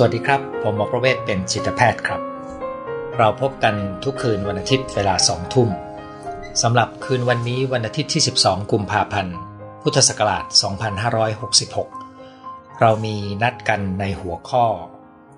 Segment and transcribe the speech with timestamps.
[0.00, 2.20] สวัสดีครับ ผมหมอประเวศเป็นจิตแพทย์ครับ
[3.18, 3.74] เราพบกัน
[4.04, 5.68] ทุกคืนวันอาทิตย์เวลาสองทุ่ม
[6.62, 9.36] สำหรับคืนวันนี้วันอาทิตย์ที่ 12 กุมภาพันธ์
[9.82, 10.44] พุทธศักราช
[12.02, 14.66] 2566 เรามีนัดกันในหัวข้อ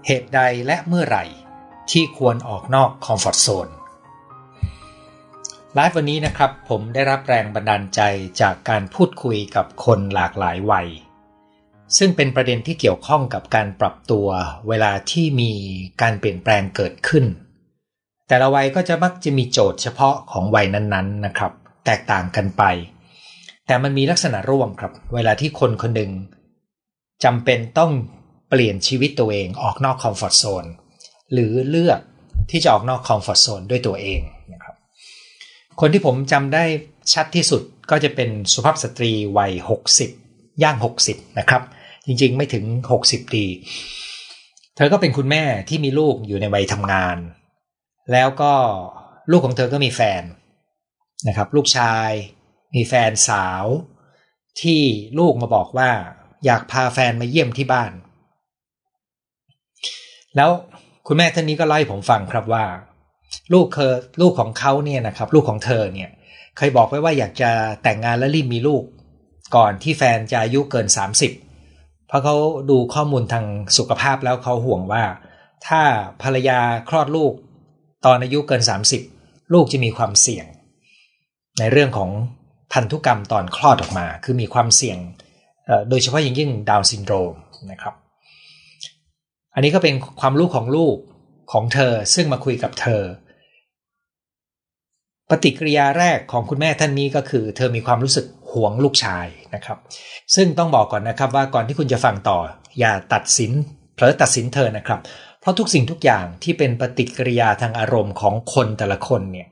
[0.07, 1.25] เหตุใดและเมื่อไหร่
[1.91, 3.69] ที่ควรออกนอกคอมฟอร์ทโซน
[5.75, 8.01] ไลฟ์วันนี้นะครับผมได้รับแรงบันดาลใจ
[8.41, 10.89] จากการพูดคุยกับคนหลากหลายวัย
[11.99, 14.27] ซึ่งเป็นประเด็นที่เกี่ยวข้องกับการปรับตัว
[14.69, 15.53] เวลาที่มี
[16.03, 17.25] การเปลี่ยนแปลงเกิดขึ้น
[18.29, 21.53] แต่ละวัยก็จะมักจะมีโจทย์เฉพาะของวัยนั้นๆนะครับ
[21.87, 22.63] แตกต่างกันไป
[23.67, 26.13] แต่มันมีลักษณะร่วมครับ เวลาที่คนคนหนึ่ง
[27.25, 27.93] จำเป็นต้อง
[28.49, 30.65] เปลี่ยนชีวิตตัวเองออกนอกคอมฟอร์ทโซน
[31.33, 32.01] หรือเลือก
[32.51, 34.21] ที่จะออกนอกคอมฟอร์ทโซนด้วยตัวเอง
[34.53, 34.75] นะครับ
[35.81, 36.65] คนที่ผมจำได้
[37.13, 39.53] ชัดที่สุดก็จะเป็นสุภาพสตรีวัย
[40.09, 41.63] 60 ย่าง 60 นะครับ
[42.11, 42.65] จริงๆ ไม่ถึง
[43.01, 43.45] 60 ปี
[44.77, 47.17] เธอก็เป็นคุณแม่ที่มีลูกอยู่ในวัยทำงาน
[48.13, 48.53] แล้วก็
[49.31, 50.23] ลูกของเธอก็มีแฟน
[51.29, 52.11] นะครับ ลูกชาย
[52.75, 53.65] มีแฟนสาว
[54.63, 54.83] ที่
[55.19, 55.91] ลูกมาบอกว่า
[56.45, 57.93] อยากพาแฟนมาเยี่ยมที่บ้าน
[60.37, 60.51] แล้ว
[61.07, 62.65] คุณแม่ท่านนี้ก็เล่าให้ผมฟังครับว่า
[63.53, 66.11] ลูกเคอลูกของเขาเนี่ยนะครับ ลูกของเธอเนี่ย
[66.57, 67.51] เคยบอกไว้ว่าอยากจะ
[67.83, 68.83] แต่งงานและรีบมีลูก
[69.57, 71.50] ก่อนที่แฟนจะอายุเกิน 30
[72.11, 72.37] เพราะเขา
[72.71, 73.45] ดูข้อมูลทาง
[73.79, 75.05] สุขภาพแล้วเขาห่วงว่า
[75.67, 75.83] ถ้า
[76.23, 77.33] ภรรยาคลอดลูก
[78.07, 78.63] ตอนอายุเกิน
[79.07, 80.47] 30 ลูกจะมีความเสี่ยง
[81.59, 82.11] ในเรื่องของ
[82.73, 84.99] พันธุกรรมตอนคลอดออกมา คือมีความเสี่ยง
[85.89, 87.35] โดยเฉพาะยิ่งยิ่งดาวน์ซินโดรม
[87.71, 87.95] นะครับ
[89.55, 90.97] อันนี้ก็เป็นความรู้ของลูก
[91.53, 93.03] ของเธอซึ่งมาคุยกับเธอ
[95.31, 99.79] ปฏิกิริยาแรกของคุณแม่ท่านนี้ก็คือ เธอมีความรู้สึก หวงลูกชายนะครับ
[100.35, 102.39] ซึ่งต้องบอกก่อนนะครับว่าก่อนที่คุณจะฟังต่อ
[102.79, 103.53] อย่าตัดสิน
[103.95, 105.01] เผลอตัดสินเธอนะครับ
[105.41, 109.49] เพราะทุกสิ่งทุกอย่างที่เป็นปฏิกิริยาทางอารมณ์ของคนแต่ละคนเนี่ย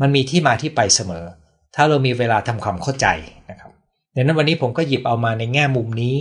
[0.00, 1.24] มันมีที่มาที่ไปเสมอ
[1.74, 3.06] ถ้าเรามีเวลาทำความเข้าใจ
[3.50, 3.70] นะครับ
[4.14, 6.16] ดังนั้นวันนี้ผมก็หยิบเอามาในแง่มุมนี้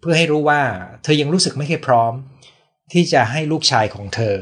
[0.00, 0.60] เพื่อให้รู้ว่า
[1.02, 2.12] เธอยังรู้สึกไม่ค่อยพร้อม
[2.92, 4.34] ที่จะให้ลูกชายของเธอ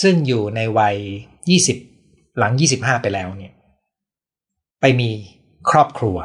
[0.00, 0.96] ซึ่งอยู่ในวัย
[1.66, 3.52] 20 หลัง 25 ไปแล้วเนี่ย
[4.80, 5.10] ไปมี
[5.70, 6.16] ครอบครัว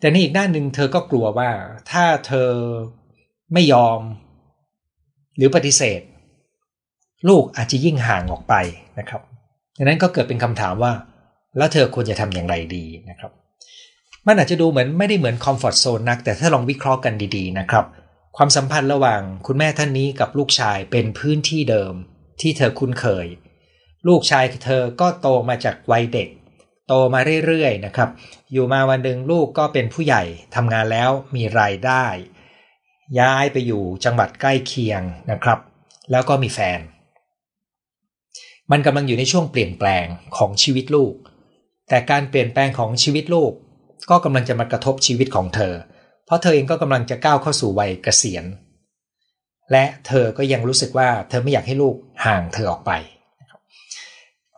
[0.00, 1.50] แต่ในอีกด้านหนึ่งเธอก็กลัวว่า
[1.90, 2.50] ถ้าเธอ
[3.52, 4.00] ไม่ยอม
[5.36, 6.00] หรือปฏิเสธ
[7.28, 8.54] ลูกอาจจะยิ่งห่างออกไป
[8.98, 9.22] นะครับ
[9.78, 10.92] ดังนั้นก็เกิดเป็นคำถามว่า
[11.56, 13.32] แล้วเธอควรจะทำอย่างไรดีนะครับ
[14.26, 17.86] มันอาจจะดูเหมือนไม่ได้เหมือนคอมฟอร์ทโซนนัก แต่ถ้าลองวิเคราะห์กันดีๆนะครับ
[18.36, 21.94] ความสัมพันธ์ระหว่างคุณแม่ท่านนี้กับลูกชายเป็นพื้นที่เดิม
[22.40, 23.26] ที่เธอคุ้นเคย
[24.08, 26.28] ลูกชายเธอก็โตมาจากวัยเด็ก
[26.86, 28.08] โตมาเรื่อยๆนะครับ
[28.52, 30.22] อยู่มาวันหนึ่งลูกก็เป็นผู้ใหญ่
[30.54, 32.04] ทำงานแล้วมีรายได้
[33.20, 35.58] ย้ายไปอยู่จังหวัดใกล้เคียงนะครับ
[36.10, 36.80] แล้วก็มีแฟน
[38.70, 41.14] มันกำลังอยู่ในช่วงเปลี่ยนแปลงของชีวิตลูก
[41.88, 43.52] แต่การเปลี่ยนแปลงของชีวิตลูก
[44.10, 45.74] ก็กำลังจะมากระทบชีวิตของเธอ
[46.24, 48.44] เพราะเธอเองก็กำลังจะก้าวเข้าสู่วัยเกษียณ
[49.72, 52.92] และเธอก็ยังรู้สึกว่าเธอไม่อยากให้ลูกห่างเธอออกไป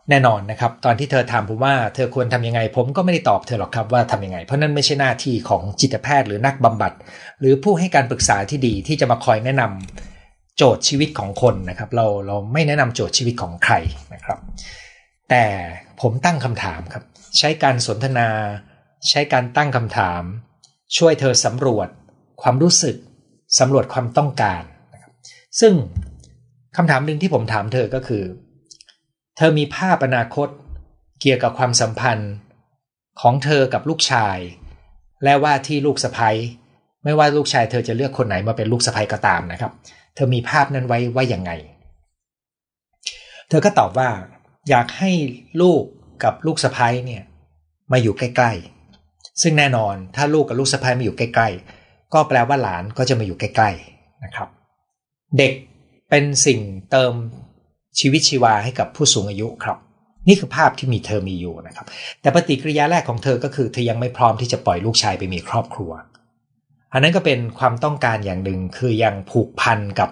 [0.09, 6.93] แน่นอนนะครับ ตอนที่เธอถามผมว่าเธอควรทํำยังไง ผมก็ไม่ได้ตอบเธอหรอกครับว่าทํำยังไง เพราะนั่นไม่ใช่หน้าที่ของจิตแพทย์หรือนักบำบัด
[7.39, 13.75] หรือผู้ให้การปรึกษาที่ดีที่จะมาคอยแนะนำโจทย์ชีวิตของคนนะครับ เราเราไม่แนะนำโจทย์ชีวิตของใคร
[14.13, 14.39] นะครับ
[15.29, 15.45] แต่
[16.01, 17.03] ผมตั้งคำถามครับ
[17.37, 18.29] ใช้การสนทนา
[19.09, 20.21] ใช้การตั้งคำถาม
[20.97, 21.87] ช่วยเธอสำรวจ
[22.41, 22.95] ความรู้สึก
[23.59, 24.61] สำรวจความต้องการ
[24.93, 25.13] นะครับ
[25.59, 25.73] ซึ่ง
[26.77, 28.23] คำถามหนึ่งที่ผมถามเธอก็คือ
[29.41, 30.49] เธอมีภาพอนาคต
[31.21, 32.33] เกี่ยวกับความสัมพันธ์
[33.21, 34.37] ของเธอกับลูกชาย
[35.23, 36.37] และว่าที่ลูกสะพ้ย
[37.03, 39.71] ไม่ว่าลูกชายเธอจะเลือกคนไหนมาเป็นลูกสะพ้ยก็ตามนะครับ
[40.15, 41.51] เธอมีภาพนั้นไว้ว่าอย่างไง
[43.49, 44.09] เธอก็ตอบว่า
[44.69, 45.11] อยากให้
[45.61, 45.83] ลูก
[46.23, 47.23] กับลูกสะพ้ยเนี่ย
[47.91, 48.51] มาอยู่ใกล้
[48.97, 51.47] ๆ ซึ่งแน่นอนถ้าลูกกับลูกสะพ้ยมาอยู่ใกล้
[51.81, 54.49] ๆ ก็แปลว่าหลานก็จะมาอยู่ใกล้ ๆนะครับ
[55.37, 55.53] เด็ก
[56.09, 56.59] เป็นสิ่ง
[56.91, 57.13] เติม
[57.99, 59.77] ชีวิตชีวาให้กับผู้สูงอายุครับ
[60.27, 61.85] นี่คือภาพที่มีเธอมีอยู่นะครับ
[62.21, 65.91] แต่ปฏิกิริยาแรกของเธอก็คือเธอยังไม่พร้อมที่จะปล่อยลูกชายไปมีครอบครัว
[66.93, 70.09] อันนั้นก็เป็นความต้องการอย่างหนึ่งคือยังผูกพันกับ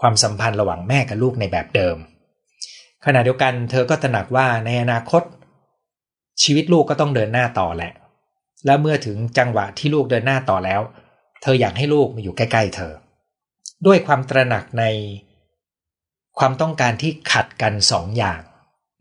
[0.00, 1.96] ความสัมพันธ์ระหว่างแม่กับลูกในแบบเดิม
[3.04, 5.22] ขณะเดียวกันเธอก็ตระหนักว่าในอนาคต
[6.42, 7.92] ชีวิตลูกก็ต้องเดินหน้าต่อแหละ
[8.66, 10.80] และเมื่อถึงจังหวะที่ลูกเดินหน้าต่อแล้ว
[11.42, 12.92] เธออยากให้ลูกมาอยู่ใกล้ ๆ เธอ
[13.86, 14.84] ด้วยความตระหนักใน
[16.38, 18.40] ความต้องการที่ขัดกัน2ออย่าง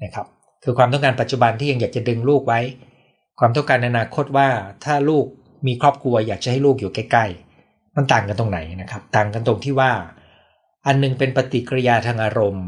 [0.04, 0.28] นะครับ
[0.64, 2.60] คือความต้องการปัจจุบันที่ยังอยากจะดึงลูกไว้
[3.40, 4.50] ความต้องการในอนาคตว่า
[4.86, 5.26] ถ้าลูก
[5.68, 9.92] มีครอบครัวอยากจะให้ลูกอยู่ใกล้ๆ มันต่างกันตรงไหนนะครับ ต่างกันตรงที่ว่า
[10.88, 12.68] อันนึงเป็นปฏิกิริยาทางอารมณ์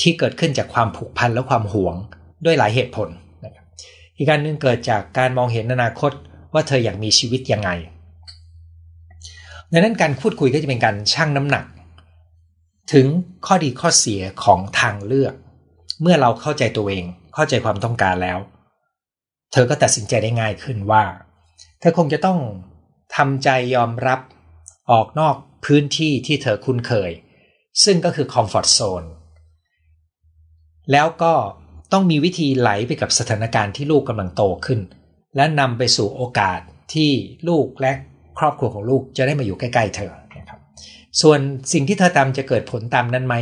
[0.00, 1.94] ที่เกิดขึ้นจากความผูกพันและความหวง
[2.44, 3.08] ด้วยหลายเหตุผล
[3.44, 3.64] นะครับ
[4.16, 6.12] อีกการหนึ่งเกิดจากการมองเห็นอนาคต
[6.54, 7.70] ว่าเธออยากมีชีวิตยังไง
[9.72, 11.64] ดังนั้นการพูดคุยก็จะเป็นการชั่งน้ำหนัก
[12.92, 13.06] ถึง
[13.46, 15.34] ข้อดีข้อเสียของทางเลือก
[16.02, 17.04] เมื่อเราเข้าใจตัวเอง
[17.34, 18.38] เข้าใจความต้องการแล้ว
[19.52, 21.04] เธอก็ตัดสินใจได้ง่ายขึ้นว่า
[21.80, 22.38] เธอคงจะต้อง
[23.16, 24.20] ทำใจยอมรับ
[24.90, 27.10] ออกนอกพื้นที่ที่เธอคุ้นเคย
[27.84, 29.04] ซึ่งก็คือคอมฟอร์ทโซน
[30.92, 31.34] แล้วก็
[31.92, 34.80] ต้องมีวิธีไหลไปกับสถานการณ์ที่ลูกกำลังโตขึ้น
[35.36, 36.60] และนำไปสู่โอกาส
[36.94, 37.10] ที่
[37.48, 37.92] ลูกและ
[38.38, 40.12] ครอบครัวของลูกจะได้มาอยู่ใกล้ ๆ เธอ
[41.22, 41.40] ส่วน
[41.72, 43.34] สิ่งที่เธอทำจะเกิดผลตามนั้นไหม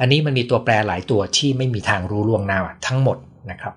[0.00, 3.18] อันนี้มันมีตัวแปรหลายตัวที่ไม่มีทางรู้ล่วงหน้าทั้งหมด
[3.50, 3.74] นะครับ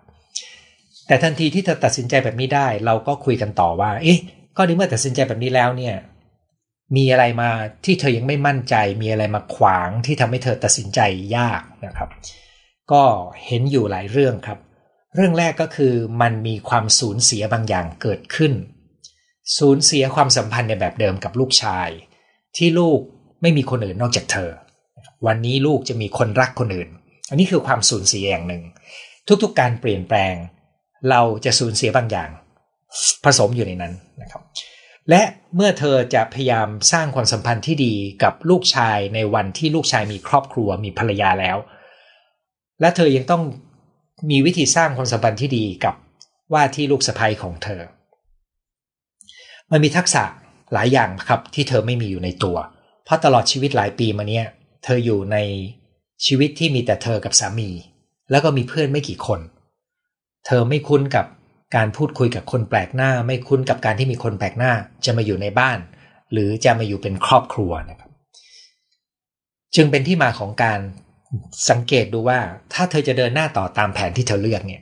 [1.08, 4.20] แต่ทันทีที่เธอตัดสินใจแบบนี้ได้ เราก็คุยกันต่อว่า เอ๊ะ
[4.58, 5.96] ก็ในเมื่อตัดสินใจแบบนี้แล้วเนี่ย
[6.96, 7.50] มีอะไรมา
[7.86, 11.00] ที่เธอยังไม่มั่นใจ มีอะไรมาขวางที่ทำให้เธอตัดสินใจ
[11.38, 12.10] ยากนะครับ
[12.92, 13.04] ก็
[13.46, 14.60] เห็นอยู่หลายเรื่องครับ
[15.16, 18.54] เรื่องแรกก็คือมันมีความสูญเสียบางอย่างเกิดขึ้น
[19.58, 21.90] สูญเสียความสัมพันธ์ในแบบเดิมกับลูกชาย
[22.57, 23.00] ที่ลูก
[23.41, 24.50] ไม่มีคนอื่นนอกจากเธอ
[25.27, 26.89] วันนี้ลูกจะมีคนรักคนอื่น
[27.29, 28.63] อันนี้คือความสูญเสียอย่างหนึ่ง
[29.44, 30.33] ทุกๆ การเปลี่ยนแปลง
[31.09, 32.29] เราจะสูญเสียบางอย่าง
[33.23, 34.41] ผสมอยู่ในนั้นนะครับ
[35.09, 35.21] และ
[35.55, 41.57] เมื่อเธอจะพยายามสร้างความสัมพันธ์ที่ดีกับลูกชายในวันที่ลูกชายมีครอบครัวมีภรรยาแล้ว
[42.81, 43.44] และเธอยังต้อง
[44.29, 45.95] มีวิธีสร้างความสัมพันธ์ที่ดีกับ
[46.53, 47.81] ว่าที่ลูกสะใภ้ของเธอ
[49.71, 50.23] มันมีทักษะ
[50.74, 52.58] หลายอย่างครับที่เธอไม่มีอยู่ในตัว
[53.04, 54.46] เพราะตลอดชีวิตหลายปีมาเนี้ย
[54.84, 55.38] เธออยู่ใน
[56.25, 57.70] ชีวิตที่มีแต่เธอกับสามี
[58.31, 59.40] แล้วก็มีเพื่อนไม่กี่คน
[60.46, 61.25] เธอไม่คุ้นกับ
[61.75, 64.72] การพูดคุยกับคนแปลกหน้า ไม่คุ้นกับการที่มีคนแปลกหน้า
[65.06, 65.80] จะมาอยู่ในบ้าน
[66.31, 68.12] หรือจะมาอยู่เป็นครอบครัวนะครับ
[69.75, 70.80] จึงเป็นที่มาของการ
[71.70, 72.40] สังเกตดูว่า
[72.74, 74.81] ถ้าเธอจะเดินหน้าต่อตามแผนที่เธอเลือกเนี่ย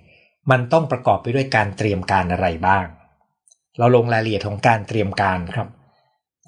[0.51, 2.85] มันต้องประกอบไปด้วยการเตรียมการอะไรบ้าง
[3.77, 5.69] เราลงรายละเอียดของการเตรียมการครับ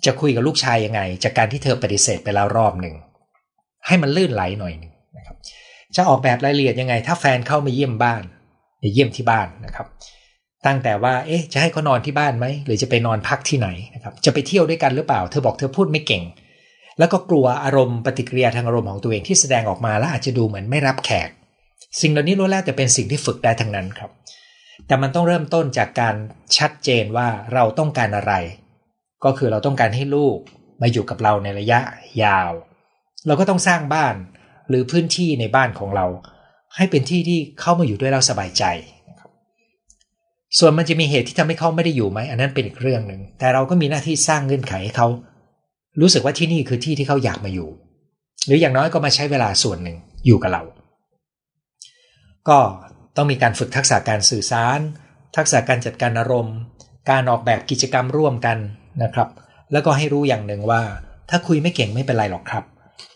[0.06, 2.96] จะคุยกับลูกชายยังไง จากการที่เธอปฏิเสธไปแล้วรอบหนึ่ง
[3.88, 5.38] ให้มันลื่นไหลหน่อยนึงนะครับ
[5.96, 8.24] จะออกแบบรายละเอียดยังไง ถ้าแฟนเข้ามาเยี่ยมบ้าน
[8.80, 9.88] ไปเยี่ยมที่บ้านนะครับ
[10.66, 16.24] ตั้งแต่ว่า เอ๊ะ จะให้เขานอนที่บ้านไหม หรือจะไปนอนพักที่ไหนนะครับ จะไปเที่ยวด้วยกันหรือเปล่า เธอบอกเธอพูดไม่เก่ง
[17.00, 21.30] แล้วก็กลัวอารมณ์ปฏิกิริยาทางอารมณ์ของตัวเองที่แสดงออกมาแล้วอาจจะดูเหมือนไม่รับแขก
[22.02, 24.12] สิ่งเหล่านี้ล้วนแล้วแต่เป็นสิ่งที่ฝึกได้ทั้งนั้นครับ
[24.88, 26.16] แต่มันต้องเริ่มต้นจากการ
[26.58, 28.34] ชัดเจนว่าเราต้องการอะไร
[29.26, 30.38] ก็คือเราต้องการให้ลูก
[30.82, 31.80] มาอยู่กับเราในระยะ
[32.24, 32.52] ยาว
[33.28, 34.16] เราก็ต้องสร้างบ้าน
[34.70, 36.06] หรือพื้นที่ในบ้านของเรา
[36.76, 38.64] ให้เป็นที่ที่เข้ามาอยู่ด้วยเราสบายใจ
[40.60, 45.08] ส่วนมันจะมีเหตุที่ทำให้เขาไม่ได้อยู่ไหมอันนั้นเป็นอีกเรื่องหนึ่งแต่เราก็มีหน้าที่สร้างเงื่อนไขให้เขา
[46.02, 47.70] รู้สึกว่าที่นี่คือที่ที่เขาอยากมาอยู่
[48.46, 50.64] หรืออย่างน้อยก็มาใช้เวลาส่วนหนึ่งอยู่กับเรา
[52.50, 52.60] ก็
[53.16, 54.80] ต้องมีการฝึกทักษะการสื่อสาร
[55.36, 56.58] ทักษะการจัดการอารมณ์
[57.10, 58.58] การออกแบบกิจกรรมร่วมกัน
[59.04, 59.30] นะครับ
[59.72, 60.82] แล้วก็ให้รู้อย่างหนึ่งว่า
[61.30, 62.64] ถ้าคุยไม่เก่งไม่เป็นไรหรอกครับ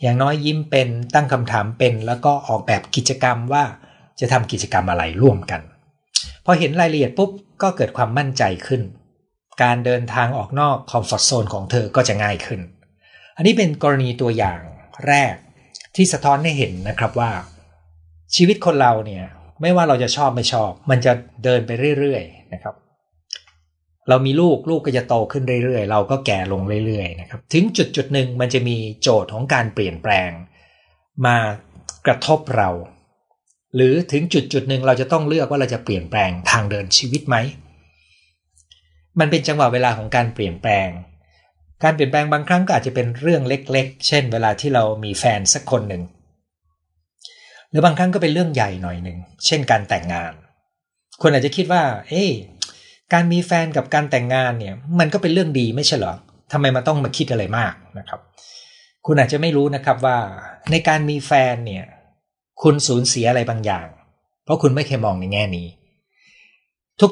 [0.02, 3.64] อย่างน้อยยิ้มเป็นตั้งคำถามเป็น แล้วก็ออกแบบกิจกรรมว่า
[4.20, 5.62] จะทำกิจกรรมอะไรร่วมกัน
[6.46, 7.32] พอเห็นรายละเอียดปุ๊บ
[7.62, 8.82] ก็เกิดความมั่นใจขึ้น
[9.64, 12.62] การเดินทางออกนอกคอมฟอร์ทโซนของเธอก็จะง่ายขึ้น
[13.36, 14.60] อันนี้เป็นกรณีตัวอย่าง
[15.08, 15.36] แรก
[15.96, 17.32] ที่สะท้อนให้เห็นนะครับว่า
[18.36, 19.26] ชีวิตคนเราเนี่ย
[19.62, 22.76] ไม่ว่าเราจะชอบไม่ชอบ มันจะเดินไปเรื่อยๆนะครับ
[24.10, 30.30] เรามีลูกลูกก็จะโตขึ้นเรื่อยๆ เราก็แก่ลงเรื่อยๆนะครับถึงจุดจุดหนึ่งมันจะมีโจทย์ของการเปลี่ยนแปลง
[31.26, 31.36] มา
[32.06, 32.70] กระทบเรา
[33.76, 37.36] หรือถึงจุดจุดหนึ่งเราจะต้องเลือกว่าเราจะเปลี่ยนแปลงทางเดินชีวิตไหม
[39.20, 40.90] มันเป็นจังหวะเวลาของการเปลี่ยนแปลง
[41.84, 46.04] การเปลี่ยนแปลงบางครั้งก็อาจจะเป็นเรื่องเล็ก ๆ เช่น เวลาที่เรามีแฟนสักคนหนึ่ง
[47.70, 50.34] หรือบางครั้งก็เป็นเรื่องใหญ่หน่อยหนึ่งเช่นการแต่งงาน
[51.22, 52.24] คนอาจจะคิดว่า เอ๊
[53.14, 56.14] การมีแฟนกับการแต่งงานเนี่ย มันก็เป็นเรื่องดีไม่ใช่เหรอ
[56.52, 58.20] ทำไมมาต้องมาคิดอะไรมากนะครับ
[59.06, 60.18] คุณอาจจะไม่รู้นะครับว่า
[60.72, 61.86] ในการมีแฟนเนี่ย
[62.62, 63.88] คุณสูญเสียอะไรบางอย่าง
[64.44, 65.68] เพราะคุณไม่เคยมองในแง่นี้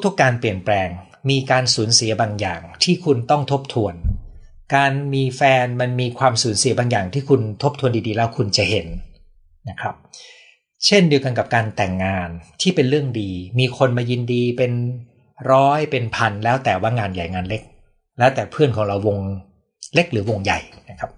[0.04, 0.88] ทุกๆการเปลี่ยนแปลง
[1.30, 3.94] มีการสูญเสียบางอย่าง ที่คุณต้องทบทวน
[4.74, 8.86] การมีแฟนมันมีความสูญเสียบางอย่าง ที่คุณทบทวนดีๆ แล้วคุณจะเห็น
[9.68, 9.94] นะครับ
[10.86, 12.28] เช่นเดียวกันกับการแต่งงาน
[12.60, 14.72] ที่เป็นเรื่องดี มีคนมายินดีเป็น
[15.52, 17.62] ร้อยเป็นพันแล้วแต่ว่างานใหญ่งานเล็ก
[18.18, 19.18] แล้วแต่เพื่อนของเราวง
[19.94, 21.10] เล็กหรือวงใหญ่นะครับ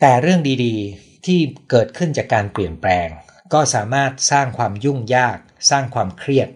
[0.00, 1.38] แต่เรื่องดีๆที่
[1.70, 3.08] เกิดขึ้นจากการเปลี่ยนแปลง
[3.52, 5.38] ก็สามารถสร้างความยุ่งยาก
[5.70, 6.48] สร้างความเครียด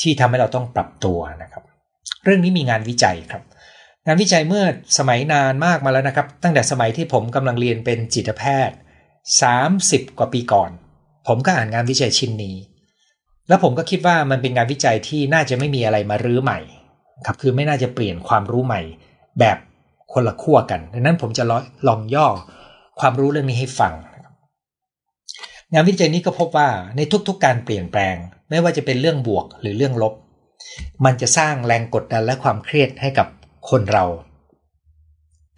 [0.00, 1.62] ที่ทำให้เราต้องปรับตัวนะครับ
[2.24, 3.42] เรื่องนี้มีงานวิจัยครับ
[4.06, 4.64] งานวิจัยเมื่อ
[4.98, 8.76] สมัยนานมากมาแล้วนะครับ ตั้งแต่สมัยที่ผมกำลังเรียนเป็นจิตแพทย์
[9.46, 10.70] 30 กว่าปีก่อน
[11.26, 12.56] ผมก็อ่านงานวิจัยชิ้นนี้
[13.50, 16.58] แล้วผมก็คิดว่ามันเป็นงานวิจัยที่น่าจะไม่มีอะไรมารื้อใหม่
[17.26, 18.80] ครับคือไม่น่าจะเปลี่ยนความรู้ใหม่
[19.40, 19.58] แบบ
[20.12, 21.44] คนละขั้วกัน ดังนั้นผมจะ
[21.88, 22.26] ลองย่อ
[23.00, 23.94] ความรู้เรื่องนี้ให้ฟัง
[25.72, 28.16] งานวิจัยนี้ก็พบว่าในทุกๆ การเปลี่ยนแปลง
[28.50, 30.14] ไม่ว่าจะเป็นเรื่องบวกหรือเรื่องลบ
[31.04, 33.28] มันจะสร้างแรงกดดันและความเครียดให้กับ
[33.70, 34.04] คนเรา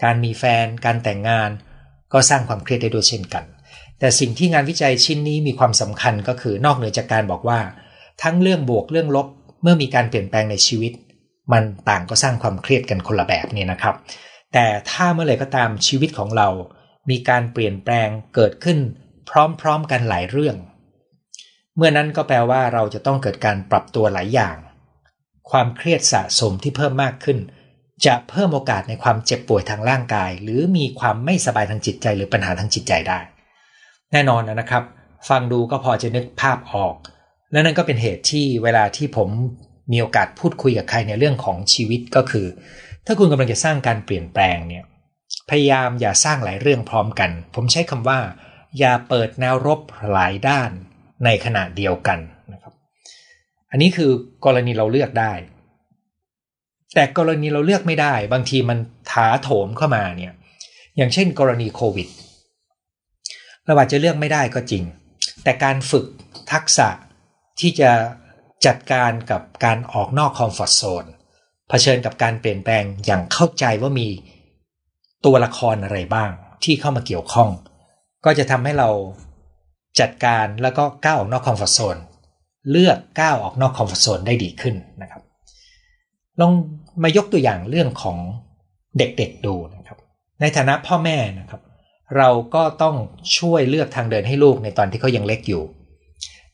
[0.02, 1.50] การมีแฟน การแต่งงาน
[2.12, 3.44] ก็สร้างความเครียดได้ด้วยเช่นกัน
[3.98, 7.58] แต่สิ่งที่งานวิจัยชิ้นนี้มีความสำคัญก็คือนอกเหนือจากการบอกว่า
[8.22, 9.26] ทั้งเรื่องบวกเรื่องลบ
[9.62, 10.92] เมื่อมีการเปลี่ยนแปลงในชีวิต
[11.52, 13.94] มันต่างก็สร้างความเครียดกันคนละแบบนี่นะครับ
[14.52, 16.48] แต่ถ้าเมื่อไหร่ก็ตามชีวิตของเรา
[17.10, 18.78] มีการเปลี่ยนแปลงเกิดขึ้น
[19.60, 20.56] พร้อมๆกันหลายเรื่อง
[21.76, 24.56] เมื่อนั้นก็แปลว่าเราจะต้องเกิดการปรับตัวหลายอย่าง
[25.50, 27.38] ความเครียดสะสมที่เพิ่มมากขึ้น
[28.06, 33.18] จะเพิ่มโอกาสในความเจ็บป่วยทางร่างกาย หรือมีความไม่สบายทางจิตใจ หรือปัญหาทางจิตใจได้
[34.12, 34.82] แน่นอนนะครับ
[35.28, 36.94] ฟังดูก็พอจะนึกภาพออก
[37.52, 39.28] และนั่นก็เป็นเหตุที่เวลาที่ผม
[39.92, 42.46] มีโอกาสพูดคุยกับใครในเรื่องของชีวิตก็คือ
[43.06, 44.84] ถ้าคุณกำลังจะสร้างการเปลี่ยนแปลงเนี่ย
[45.50, 48.20] พยายามอย่าสร้างหลายเรื่องพร้อมกัน ผมใช้คำว่า
[48.78, 49.80] อย่าเปิดแนวรบ
[50.10, 50.70] หลายด้าน
[51.24, 52.18] ในขณะเดียวกัน
[52.52, 52.72] นะครับ
[53.70, 54.10] อันนี้คือ
[54.44, 55.32] กรณีเราเลือกได้
[56.94, 58.78] แต่กรณีเราเลือกไม่ได้ บางทีมัน
[59.12, 60.32] ถาโถมเข้ามาเนี่ย
[60.96, 62.08] อย่างเช่น กรณีโควิด
[63.66, 64.84] เราอาจจะเลือกไม่ได้ก็จริง
[65.44, 66.06] แต่การฝึก
[66.52, 66.88] ทักษะ
[67.60, 67.90] ที่จะ
[68.66, 71.04] จัดการกับการออกนอกคอมฟอร์ทโซน
[71.68, 74.08] เผชิญกับการเปลี่ยนแปลงอย่างเข้าใจว่ามี
[75.24, 76.30] ตัวละครอะไรบ้าง
[76.64, 77.50] ที่เข้ามาเกี่ยวข้อง
[78.24, 78.88] ก็จะทำให้เรา
[80.00, 81.96] จัดการแล้วก็ก้าวออกนอกคอมฟอร์ทโซน
[82.70, 85.22] เลือกก้าวออกนอกคอมฟอร์ทโซนได้ดีขึ้นนะครับ
[86.40, 86.52] ลอง
[87.02, 88.18] มายกตัวอย่างเรื่องของ
[88.98, 89.98] เด็กๆดูนะครับ
[90.40, 91.60] ในฐานะพ่อแม่นะครับ
[92.16, 92.96] เราก็ต้อง
[93.38, 95.62] ช่วยเลือกทางเดินให้ลูกในตอนที่เขายังเล็กอยู่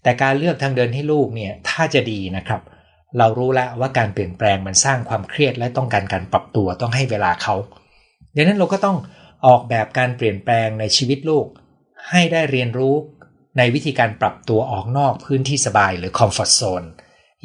[0.08, 2.60] แต่การเลือกทางเดินให้ลูกเนี่ยถ้าจะดีนะครับ
[3.18, 7.54] เรารู้แล้วว่าการเปลี่ยนแปลงมันสร้างความเครียดและต้องการการปรับตัวต้องให้เวลาเขา
[8.36, 8.96] ดังนั้นเราก็ต้อง
[9.46, 11.46] ออกแบบการเปลี่ยนแปลงในชีวิตลูก
[12.10, 12.94] ให้ได้เรียนรู้
[13.58, 16.82] ในวิธีการปรับตัวออกนอกพื้นที่สบายหรือคอมฟอร์ทโซน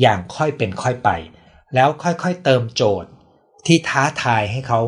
[0.01, 1.10] อย่างค่อยเป็นค่อยไป
[1.74, 3.10] แล้วค่อยๆเติมโจทย์
[3.65, 4.79] ที่ท้าทายให้เขา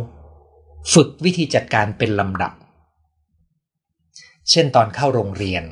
[0.94, 2.53] ฝึกวิธีจัดการเป็นลำดับ
[4.50, 5.65] เช่นตอนเข้าโรงเรียน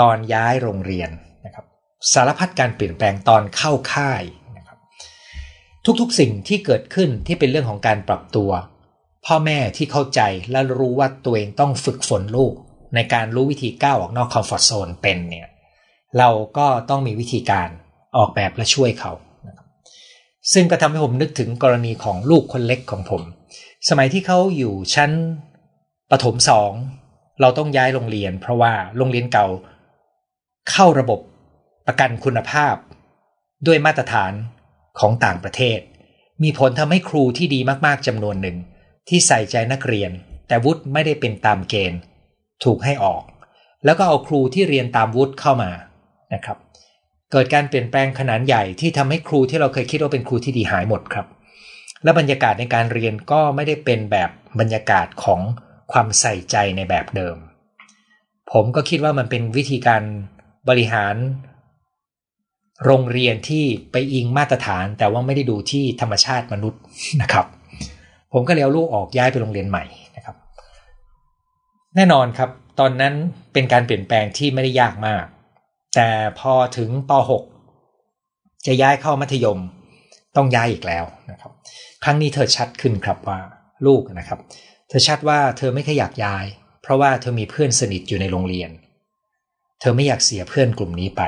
[0.00, 1.10] ตอนย้ายโรงเรียน
[1.44, 1.64] นะครับ
[2.12, 4.22] สารพัดการเปลี่ยนแปลงตอนเข้าค่าย
[4.56, 4.78] นะครับ
[6.00, 8.50] ทุกๆสิ่งที่เกิดขึ้นที่เป็นเรื่องของการปรับตัว
[9.26, 10.20] พ่อแม่ที่เข้าใจ
[10.50, 12.54] และรู้ว่าตัวเองต้องฝึกฝนลูก
[12.94, 15.48] ในการรู้วิธีก้าวออกนอกคอมฟอร์ทโซนเป็นเนี่ย
[16.18, 17.68] เราก็ต้องมีวิธีการ
[18.16, 19.12] ออกแบบและช่วยเขา
[20.52, 23.22] ซึ่งก็ทำให้ผมนึกถึงกรณีของลูกคนเล็กของผม
[23.88, 25.10] สมัยที่เขาอยู่ชั้น
[26.10, 26.72] ประถมสอง
[27.40, 29.46] เราต้องย้ายโรงเรียน เพราะว่าโรงเรียนเก่า
[30.70, 31.20] เข้าระบบ
[31.86, 32.76] ประกันคุณภาพ
[33.66, 34.32] ด้วยมาตรฐาน
[34.98, 35.78] ของต่างประเทศ
[36.42, 38.56] มีผลทำให้ครูที่ดีมากๆจำนวนหนึ่ง
[39.08, 40.10] ที่ใส่ใจนักเรียน
[40.48, 42.00] แต่วุฒิไม่ได้เป็นตามเกณฑ์
[42.64, 43.22] ถูกให้ออก
[43.84, 45.70] แล้วก็เอาครูที่เรียนตามวุฒิเข้ามา
[46.34, 46.58] นะครับ
[47.32, 51.26] เกิดการเปลี่ยนแปลงขนาดใหญ่ที่ทำให้ครูที่เราเคยคิดว่าเป็นครูที่ดีหายหมดครับ
[52.04, 54.30] และบรรยากาศในการเรียนก็ไม่ได้เป็นแบบ
[54.60, 55.40] บรรยากาศของ
[55.92, 57.36] ความใส่ใจในแบบเดิม
[58.52, 60.02] ผมก็คิดว่ามันเป็นวิธีการ
[60.68, 61.14] บริหาร
[62.84, 66.80] โรงเรียนที่ไปอิงมาตรฐาน แต่ว่าไม่ได้ดูที่ธรรมชาติมนุษย์
[67.22, 67.46] นะครับ
[68.32, 69.84] ผมก็เลยเอาลูกออกย้ายไปโรงเรียนใหม่
[70.16, 70.36] นะครับ
[71.96, 73.14] แน่นอนครับ ตอนนั้น
[73.52, 75.24] เป็นการเปลี่ยนแปลงที่ไม่ได้ยากมาก
[75.94, 77.12] แต่พอถึงป
[77.90, 79.58] .6 จะย้ายเข้ามัธยม
[80.36, 81.52] ต้องย้ายอีกแล้วนะครับ
[82.04, 83.38] ครั้งนี้เธอชัดขึ้นครับว่า
[83.86, 84.38] ลูกนะครับ
[84.88, 86.44] เธอชัดว่าเธอไม่ค่อยอยากย้าย
[86.82, 88.70] เพราะว่าเธอมีเพื่อนสนิทอยู่ในโรงเรียน
[89.80, 91.22] เธอไม่อยากเสียเพื่อนกลุ่มนี้ไป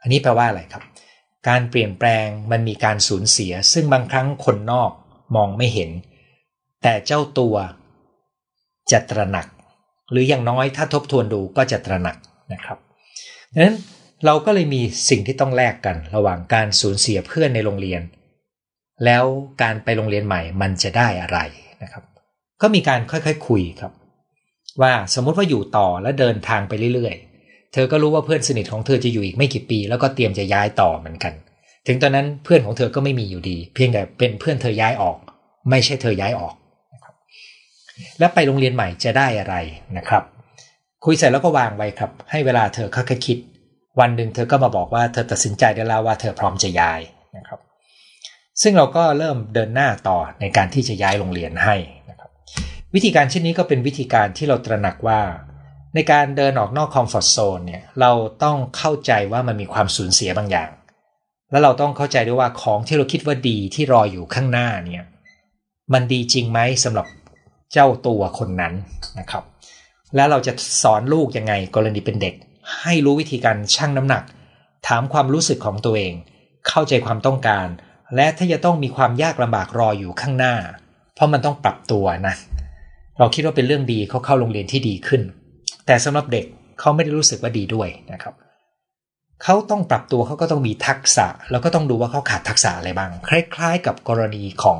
[0.00, 0.84] อันนี้แปลว่าอะไรครับ
[1.48, 4.90] การเปลี่ยนแปลงมันมีการสูญเสีย ซึ่งบางครั้งคนนอก
[5.36, 5.90] มองไม่เห็น
[6.82, 7.54] แต่เจ้าตัว
[8.92, 9.46] จะตระหนัก
[10.10, 12.16] หรืออย่างน้อยถ้าทบทวนดูก็จะตระหนัก
[12.52, 12.78] นะครับ
[13.52, 13.76] ดังนั้น
[14.24, 18.02] เราก็เลยมีสิ่งที่ต้องแลกกัน ระหว่างการสูญเสียเพื่อนในโรงเรียน
[19.04, 19.24] แล้ว
[19.62, 21.38] การไปโรงเรียนใหม่มันจะได้อะไร
[21.82, 22.04] นะครับ
[22.62, 23.92] ก็มีการค่อยๆคคุยครับ
[24.82, 27.31] ว่าสมมติว่าอยู่ต่อและเดินทางไปเรื่อยๆ
[27.72, 31.32] เธอก็รู้ว่าเพื่อนสนิทของเธอจะอยู่อีกไม่กี่ปี แล้วก็เตรียมจะย้ายต่อเหมือนกัน
[31.86, 35.16] ถึงตอนนั้นเพื่อนของเธอก็ไม่มีอยู่ดี เพียงแต่เป็นเพื่อนเธอย้ายออก
[35.70, 36.54] ไม่ใช่เธอย้ายออก
[36.92, 37.14] นะครับ
[38.18, 39.56] และไปโรงเรียนใหม่จะได้อะไร
[39.98, 40.22] นะครับ
[41.04, 43.38] คุยเสร็จแล้วก็วางไว้ครับ ให้เวลาเธอค่อยๆคิด
[44.00, 47.00] วันหนึ่งเธอก็มาบอกว่าเธอตัดสินใจได้แล้วว่าเธอพร้อมจะย้าย
[47.36, 47.60] นะครับ
[48.62, 51.76] ซึ่งเราก็เริ่มเดินหน้าต่อในการที่จะย้ายโรงเรียนให้
[52.10, 52.30] นะครับ
[52.94, 55.20] วิธีการเช่นนี้ก็เป็นวิธีการที่เราตระหนักว่า
[55.94, 58.12] ในการเดินออกนอกคอมฟอร์ทโซนเนี่ยเรา
[58.44, 60.70] ต้องเข้าใจว่ามันมีความสูญเสียบางอย่าง
[61.50, 65.04] แล้วเราต้องเข้าใจด้วยว่าของที่เราคิดว่าดีที่รออยู่ข้างหน้าเนี่ย
[65.92, 67.06] มันดีจริงไหมสำหรับ
[67.72, 68.74] เจ้าตัวคนนั้น
[69.18, 69.44] นะครับ
[70.16, 72.34] แล้วเราจะสอนลูกยังไงกรณีเป็นเด็ก
[72.82, 74.22] ให้รู้วิธีการชั่งน้ำหนัก
[74.86, 76.14] ถามความรู้สึกของตัวเอง
[76.68, 77.66] เข้าใจความต้องการ
[78.16, 80.54] และถ้าจะต้องมีความยากลำบากรออยู่ข้างหน้า
[81.14, 82.34] เพราะมันต้องปรับตัวนะ
[83.18, 85.22] เราคิดว่าเป็นเรื่องดีเขาเข้าโรงเรียนที่ดีขึ้น
[85.92, 86.46] แต่สำหรับเด็ก
[86.80, 88.34] เขาไม่ได้รู้สึกว่าดีด้วยนะครับ
[89.42, 94.78] เขาต้องปรับตัวเขาก็ต้องมีทักษะ แล้วก็ต้องดูว่าเขาขาดทักษะอะไรบ้าง คล้ายๆ กับกรณีของ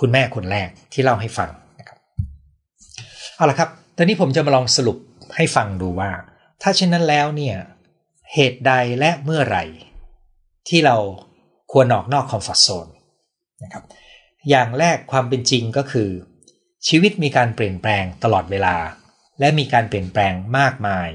[0.00, 1.98] คุณแม่คนแรกที่เล่าให้ฟังนะครับ
[3.36, 4.98] เอาละครับตอนนี้ผมจะมาลองสรุป
[5.36, 6.10] ให้ฟังดูว่า
[6.62, 7.56] ถ้าเช่นนั้นแล้วเนี่ย
[8.34, 9.64] เหตุใดและเมื่อไหร่
[10.68, 10.96] ที่เรา
[11.72, 12.86] ควรออกนอกคอมฟอร์ทโซน
[13.62, 13.84] นะครับ
[14.50, 16.08] อย่างแรกความเป็นจริงก็คือ
[16.88, 18.76] ชีวิตมีการเปลี่ยนแปลงตลอดเวลา
[19.40, 21.10] และมีการเปลี่ยนแปลงมากมาย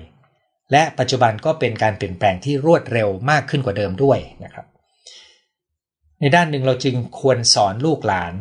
[0.72, 4.66] และปัจจุบันก็เป็นการเปลี่ยนแปลงที่รวดเร็วมากขึ้นกว่าเดิมด้วยนะครับ
[6.20, 8.34] ในด้านหนึ่งเราจึงควรสอนลูกหลาน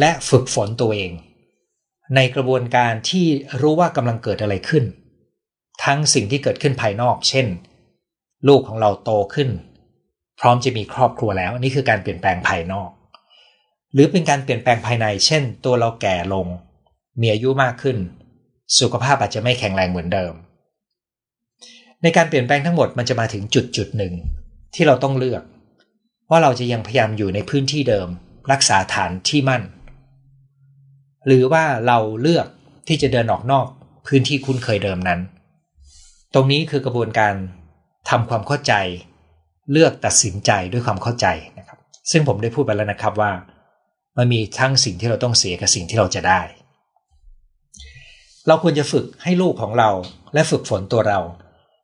[0.00, 1.12] และฝึกฝนตัวเอง
[2.14, 3.26] ในกระบวนการที่
[3.60, 4.84] รู้ว่ากำลังเกิดอะไรขึ้น
[5.84, 7.46] ทั้งสิ่งที่เกิดขึ้นภายนอก เช่น
[8.48, 9.50] ลูกของเราโตขึ้น
[10.40, 12.90] พร้อมจะมีครอบครัวแล้วนี่คือการเปลี่ยนแปลงภายนอก
[13.92, 16.46] หรือเป็นการเปลี่ยนแปลงภายใน เช่น ตัวเราแก่ลง
[17.20, 17.98] มีอายุมากขึ้น
[18.80, 20.32] สุขภาพอาจจะไม่แข็งแรงเหมือนเดิม
[22.02, 24.14] ในการเปลี่ยนแปลงทั้งหมดมันจะมาถึงจุดจุดหนึ่ง
[24.74, 25.42] ที่เราต้องเลือก
[26.30, 28.08] ว่าเราจะยังพยายามอยู่ในพื้นที่เดิม
[28.52, 29.62] รักษาฐานที่มั่น
[31.26, 32.46] หรือว่าเราเลือก
[32.88, 33.66] ที่จะเดินออกนอก
[34.06, 35.20] พื้นที่คุ้นเคยเดิมนั้น
[36.34, 37.34] ตรงนี้คือกระบวนการ
[38.10, 38.74] ทำความเข้าใจ
[39.72, 41.26] เลือกตัดสินใจด้วยความเข้าใจ
[41.58, 41.78] นะครับ
[42.10, 43.32] ซึ่งผมได้พูดไปแล้วนะครับว่า
[44.16, 46.40] มันมีทั้งสิ่งที่เราต้องเสียกับสิ่งที่เราจะได้
[48.46, 49.90] เราควรจะฝึกให้ลูกของเรา
[50.34, 51.20] และฝึกฝนตัวเรา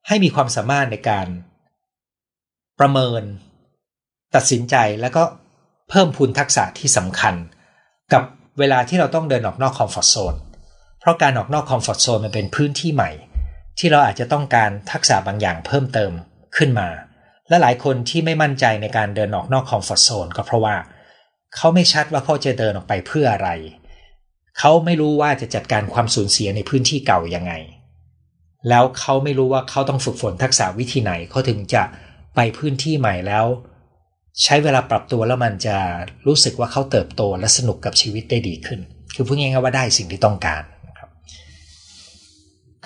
[0.08, 1.26] ให้มีความสามารถในการ
[2.80, 3.22] ประเมิน
[4.34, 5.22] ตัดสินใจแล้วก็
[5.90, 7.34] เพิ่มพูนทักษะที่สำคัญ
[8.12, 8.22] กับ
[8.58, 10.34] เวลาที่เราต้องเดินออกนอก comfort zone
[11.00, 13.10] เพราะการออกนอก comfort zone มันเป็นพื้นที่ใหม่
[13.78, 16.12] ที่เราอาจจะต้องการทักษะบางอย่างเพิ่มเติม
[16.56, 16.88] ขึ้นมา
[17.48, 20.76] และหลายคนที่ไม่มั่นใจในการเดินออกนอก comfort zone ก็เพราะว่า
[21.56, 23.50] เขาไม่ชัดว่าเขาจะเดินออกไปเพื่ออะไร
[24.58, 27.52] เขาไม่รู้ว่าจะจัดการความสูญเสียในพื้นที่เก่ายังไง
[28.68, 31.82] แล้วเขาไม่รู้ว่าเขาต้องฝึกฝนทักษะวิธีไหนเขาถึงจะ
[32.36, 33.46] ไปพื้นที่ใหม่แล้ว
[34.42, 35.76] ใช้เวลาปรับตัวแล้วมันจะ
[36.26, 38.80] รู้สึกว่าเขาเติบโตและสนุกกับชีวิตได้ดีขึ้น
[39.14, 40.62] คือพูดง่ายๆว่าได้สิ่งที่ต้องการ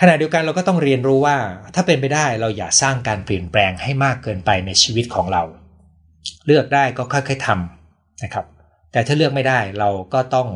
[0.00, 1.36] ขณะเดียวกันเราก็ต้องเรียนรู้ว่า
[1.74, 5.42] ถ้าเป็นไปได้เราอย่าสร้างการเปลี่ยนแปลงให้มากเกินไปในชีวิตของเรา
[6.46, 8.46] เลือกได้ก็ค่อยๆทำนะครับ
[8.92, 10.48] แต่ถ้าเลือกไม่ได้เราก็ต้อง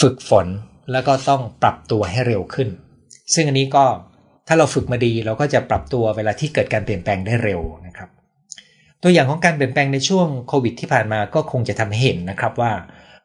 [0.00, 0.46] ฝึกฝน
[0.92, 2.68] แล้วก็ต้องปรับตัวให้เร็วขึ้น
[3.34, 3.84] ซึ่งอันนี้ก็
[4.48, 8.08] ถ้าเราฝึกมาดีเราก็จะปรับตัวเวลาที่เกิดการเปลี่ยนแปลงได้เร็วนะครับ
[9.02, 12.72] ตัวอย่างของการเปลี่ยนแปลงในช่วงโควิดที่ผ่านมาก็คงจะทำให้เห็นนะครับว่า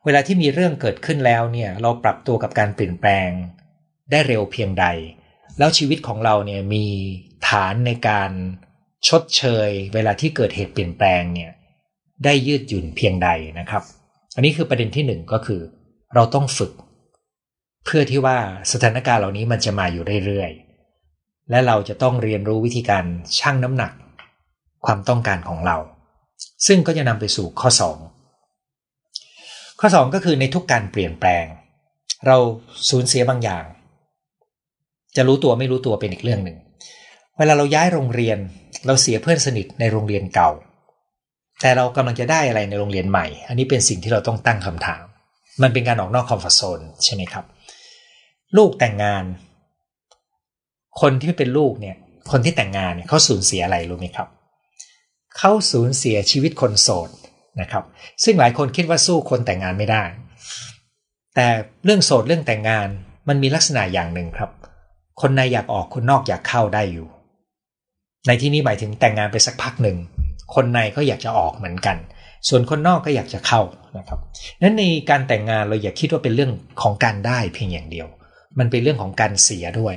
[0.06, 3.30] เวลาที่มีเรื่องเกิดขึ้นแล้วเนี่ยเราปรับตัวกับการเปลี่ยนแปลง
[4.12, 4.86] ได้เร็วเพียงใด
[5.58, 6.86] แล้วชีวิตของเราเนี่ยมี
[7.48, 8.32] ฐานในการ
[9.08, 11.52] ชดเชย เวลาที่เกิดเหตุเปลี่ยนแปลงเนี่ย
[12.26, 13.30] ได้ยืดหยุ่นเพียงใด
[13.60, 13.84] นะครับ
[14.36, 15.62] อันนี้คือประเด็นที่หนึ่งก็คือ
[16.16, 16.72] เราต้องฝึก
[17.86, 18.38] เพื่อที่ว่า
[18.72, 23.04] สถานการณ์เหล่านี้มันจะมาอยู่เรื่อยๆ และเราจะต้องเรียนรู้วิธีการ
[23.40, 23.92] ชั่งน้ำหนัก
[24.86, 25.78] ความต้องการของเรา
[26.68, 27.70] ซึ่งก็จะนำไปสู่ข้อ
[28.56, 31.46] 2 ข้อ 2 ก็คือในทุกการเปลี่ยนแปลง
[32.28, 32.38] เรา
[32.90, 33.64] สูญเสียบางอย่าง
[35.16, 36.58] จะรู้ตัวไม่รู้ตัวเป็นอีกเรื่องหนึ่ง
[37.38, 38.38] เวลาเราย้ายโรงเรียน
[38.86, 40.52] เราเสียเพื่อนสนิทในโรงเรียนเก่า
[41.62, 45.04] แต่เรากำลังจะได้อะไรในโรงเรียนใหม่ อันนี้เป็นสิ่งที่เราต้องตั้งคำถาม
[45.62, 47.46] มันเป็นการออกนอกคอมฟอร์ทโซนใช่ไหมครับ
[48.58, 49.24] ลูกแต่งงาน
[51.02, 51.96] คนที่เป็นลูกเนี่ย
[52.32, 54.28] คนที่แต่งงานเนี่ยเขาสูญเสียอะไรรู้ไหมครับ
[55.38, 57.10] เขาสูญเสียชีวิตคนโสด
[57.62, 57.84] นะครับ
[58.24, 60.04] ซึ่งหลายคนคิดว่าสู้คนแต่งงานไม่ได้
[61.36, 61.48] แต่
[61.86, 62.88] เรื่องโสดเรื่องแต่งงาน
[63.30, 64.52] มันมีลักษณะอย่างหนึ่งครับ
[65.22, 67.08] คนในอยากออกคนนอกอยากเข้าได้อยู่
[68.28, 69.98] ในที่นี้หมายถึงแต่งงานไปสักพักหนึ่ง
[70.56, 71.98] คนในก็อยากจะออกเหมือนกัน
[72.48, 73.62] ส่วนคนนอกก็อยากจะเข้า
[73.98, 74.20] นะครับ
[74.62, 78.08] นั้นในการแต่งงานเราอย่าคิดว่าเป็นเรื่องของการได้เพียงอย่างเดียว
[78.60, 79.96] มันเป็นเรื่องของการเสียด้วย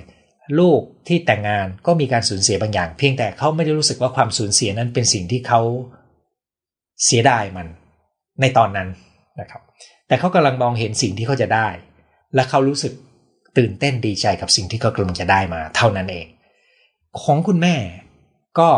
[0.59, 5.61] ลูกที่แต่งงานก็มีการสูญเสียบางอย่าง เพียงแต่เขาไม่ได้รู้สึกว่าความสูญเสียนั้นเป็นสิ่งที่เขา
[7.05, 7.67] เสียดายมัน
[8.41, 8.89] ในตอนนั้น
[9.41, 9.63] นะครับ
[10.09, 11.69] แต่เขากำลังมองเห็นสิ่งที่เขาจะได้
[12.35, 12.93] และเขารู้สึก
[13.59, 16.27] ตื่นเต้นดีใจกับสิ่งที่เขากำลังจะได้มา เท่านั้นเอง
[17.23, 17.77] ของคุณแม่
[18.59, 18.69] ก็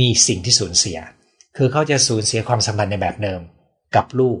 [0.00, 0.98] มีสิ่งที่สูญเสีย
[1.56, 3.40] คือเขาจะสูญเสียความสัมพันธ์ในแบบเดิม
[3.96, 4.38] กับลูก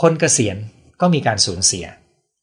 [0.00, 0.56] คนเกษียณ
[1.00, 1.86] ก็มีการสูญเสีย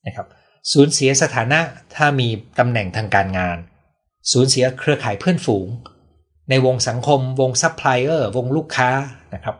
[0.07, 0.27] นะครับ
[0.73, 1.59] สูญเสียสถานะ
[1.95, 2.27] ถ้ามี
[2.59, 3.57] ตำแหน่งทางการงาน
[4.31, 5.67] สูญเสียเครือข่ายเพื่อนฝูง
[6.49, 8.89] ในวงสังคม วงซัพพลายเออร์วงลูกค้า
[9.33, 9.55] นะครับ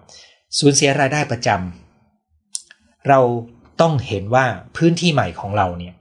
[0.59, 3.19] สูญเสียรายได้ประจำเรา
[3.81, 5.93] ต้องเห็นว่าพื้นที่ใหม่ของเราเนี่ย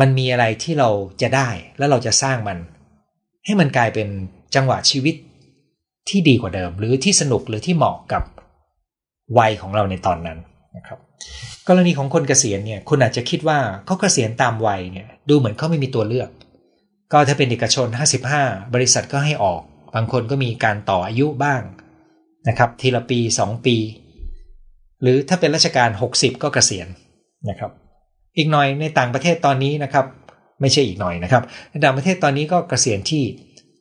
[0.00, 0.90] มันมีอะไรที่เรา
[1.22, 1.48] จะได้
[1.78, 2.58] แล้วเราจะสร้างมัน
[3.44, 4.08] ให้มันกลายเป็น
[4.54, 5.14] จังหวะชีวิต
[6.08, 8.22] ที่ดีกว่าเดิม หรือที่สนุกหรือที่เหมาะกับ
[9.38, 10.38] วัยของเราในตอนนั้น
[10.76, 10.98] นะครับ
[11.68, 16.28] กรณีของคนเกษียณเนี่ยคุณอาจจะคิดว่าเขาเกษียณตามวัยเนี่ยดูเหมือนเขาไม่มีตัวเลือก
[17.12, 17.86] ก็ถ้าเป็นเอกชน
[18.30, 19.60] 55 บริษัทก็ให้ออก
[19.94, 21.62] บางคนก็มีการต่ออายุบ้าง
[22.48, 23.76] นะครับ ทีละปี 2 ปี
[25.02, 26.88] หรือถ้าเป็นราชการ 60 ก็เกษียณ
[27.50, 27.70] นะครับ
[28.36, 30.06] อีกหน่อยในต่างประเทศตอนนี้นะครับ
[30.60, 33.22] ไม่ใช่อีกหน่อยนะครับในต่างประเทศตอนนี้ก็เกษียณที่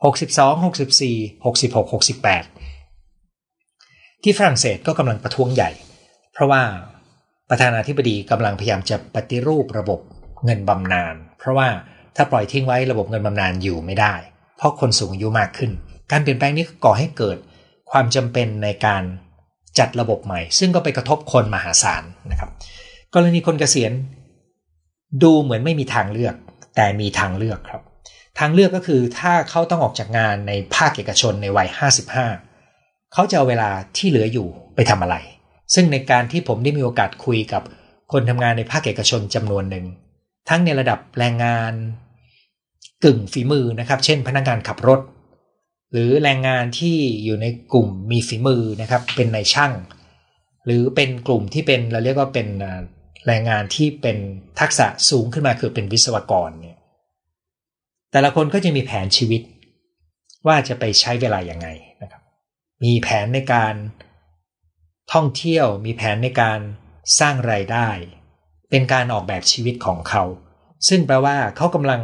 [0.02, 5.72] 62 64 66 68 ที่ฝรั่งเศสก็กำลังประท้วงใหญ่
[6.34, 6.62] เพราะว่า
[7.50, 10.00] ประธานาธิบดีกำลังพยายามจะปฏิรูประบบ
[10.46, 11.68] เงินบำนาญเพราะว่า
[12.16, 14.14] ถ้าปล่อยทิ้งไว้ระบบเงินบำนาญอยู่ไม่ได้
[14.58, 15.72] เพราะคนสูงอายุมากขึ้น
[16.12, 17.38] การเปลี่ยนแปลงนี้ก่อให้เกิด
[17.92, 19.04] ความจำเป็นในการ
[19.80, 22.50] จัดระบบใหม่ ซึ่งก็ไปกระทบคนมหาศาลนะครับ
[23.14, 23.92] กรณีคนเกษียณ
[25.24, 26.36] ดูเหมือนไม่มีทางเลือก
[26.76, 27.82] แต่มีทางเลือกครับ
[28.40, 31.68] ทางเลือกก็คือถ้าเขาต้องออกจากงานในภาคเอกชนในวัย
[32.40, 35.16] 55 เขาจะเอาเวลาที่เหลืออยู่ไปทำอะไร
[35.74, 37.64] ซึ่งในการที่ผมได้มีโอกาสคุยกับ
[38.12, 39.86] คนทำงานในภาคเอกชนจำนวนหนึ่ง
[40.50, 41.74] ทั้งในระดับแรงงาน
[43.04, 45.02] กึ่งฝีมือนะครับ เช่น พนักงานขับรถ
[45.92, 49.72] หรือแรงงานที่อยู่ในกลุ่มมีฝีมือนะครับ เป็นนายช่าง
[50.66, 52.48] หรือเป็นกลุ่มที่เป็นเราเรียกว่าเป็น
[53.28, 54.18] แรงงานที่เป็น
[54.60, 56.71] ทักษะสูงขึ้นมาคือเป็นวิศวกรเนี่ย
[58.12, 59.42] แต่ละคนก็จะมีแผนชีวิต
[60.48, 61.68] ว่าจะไปใช้เวลาอย่างไง
[62.02, 62.22] นะครับ
[62.84, 63.76] มีแผนในการ
[65.14, 66.60] ท่องเที่ยว มีแผนในการ
[67.20, 67.90] สร้างไรายได้
[68.70, 70.24] เป็นการออกแบบชีวิตของเขา
[70.88, 72.02] ซึ่งแปลว่าเขากำลัง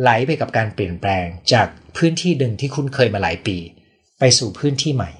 [0.00, 3.56] ไหลไปกับการเปลี่ยนแปลงจากพื้นที่หนึ่งที่คุ้นเคยมาหลายปี
[4.18, 5.10] ไปสู่พื้นที่ใหม่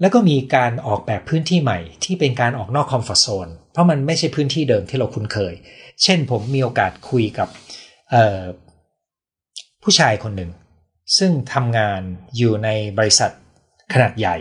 [0.00, 5.54] แล้วก็มีการออกแบบพื้นที่ใหม่ ที่เป็นการออกนอกคอมฟอร์ทโซนเพราะมันไม่ใช่พื้นที่เดิมที่เราคุ้นเคย
[6.02, 7.48] เช่นผมมีโอกาสคุยกับ
[9.88, 10.52] ผู้ชายคนหนึ่ง
[11.18, 12.00] ซึ่งทำงาน
[12.36, 12.68] อยู่ใน
[12.98, 13.32] บริษัท
[13.92, 14.36] ขนาดใหญ่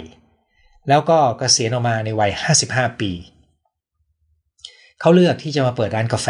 [0.89, 2.31] แล้วก็เกษียณออกมาในวัย
[2.65, 3.11] 55 ปี
[4.99, 6.27] เขาเลือกที่จะมาเปิดร้านกาแฟ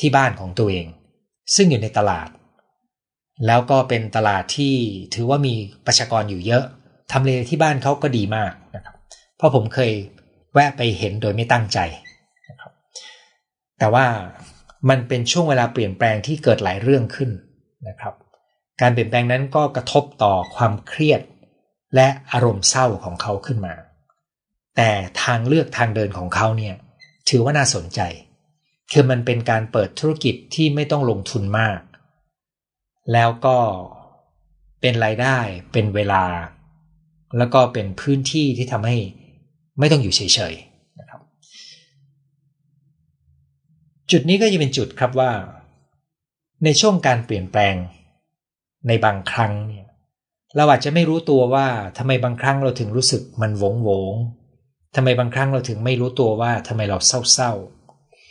[0.00, 0.86] ที่บ้านของตัวเอง
[1.54, 2.28] ซึ่งอยู่ในตลาด
[3.46, 4.74] แล้วก็เป็นตลาดที่
[5.14, 5.54] ถือว่ามี
[5.86, 6.64] ประชากรอยู่เยอะ
[7.12, 8.96] ทำเลที่บ้านเขาก็ดีมากนะครับ
[9.36, 9.92] เพราะผมเคย
[10.52, 11.78] แวะไปเห็นโดยไม่ตั้งใจ
[12.48, 12.72] นะครับ
[13.78, 14.06] แต่ว่า
[14.88, 17.32] มันเป็นช่วงเวลาเปลี่ยนแปลงที่เกิดหลายเรื่องขึ้น
[17.88, 18.14] นะครับ
[18.80, 21.20] การเปลี่ยนแปลงนั้นก็กระทบต่อความเครียด
[21.94, 23.74] และอารมณ์เศร้าของเขาขึ้นมา
[24.76, 24.90] แต่
[25.22, 26.74] ทางเลือกทางเดินของเขาเนี่ย
[27.28, 28.00] ถือว่าน่าสนใจ
[28.92, 31.80] คือมันเป็นการเปิดธุรกิจที่ไม่ต้องลงทุนมาก
[33.12, 33.58] แล้วก็
[34.80, 35.38] เป็นรายได้
[35.72, 36.24] เป็นเวลา
[37.38, 38.96] แล้วก็เป็นพื้นที่ที่ทำให้
[39.78, 40.20] ไม่ต้องอยู่เฉ
[40.52, 41.20] ยๆนะครับ
[44.10, 45.30] จุดนี้ก็จะเป็นจุดครับว่า
[46.64, 47.74] ในช่วงการเปลี่ยนแปลง
[48.88, 49.86] ในบางครั้งเนี่ย
[50.56, 51.66] เราอาจจะไม่รู้ตัวว่า
[51.98, 54.14] ทำไมบางครั้งเราถึงรู้สึกมันวงวง
[54.96, 56.98] ทำไมบางครั้งเราถึงไม่รู้ตัวว่าทำไมเรา
[57.32, 57.52] เศร้า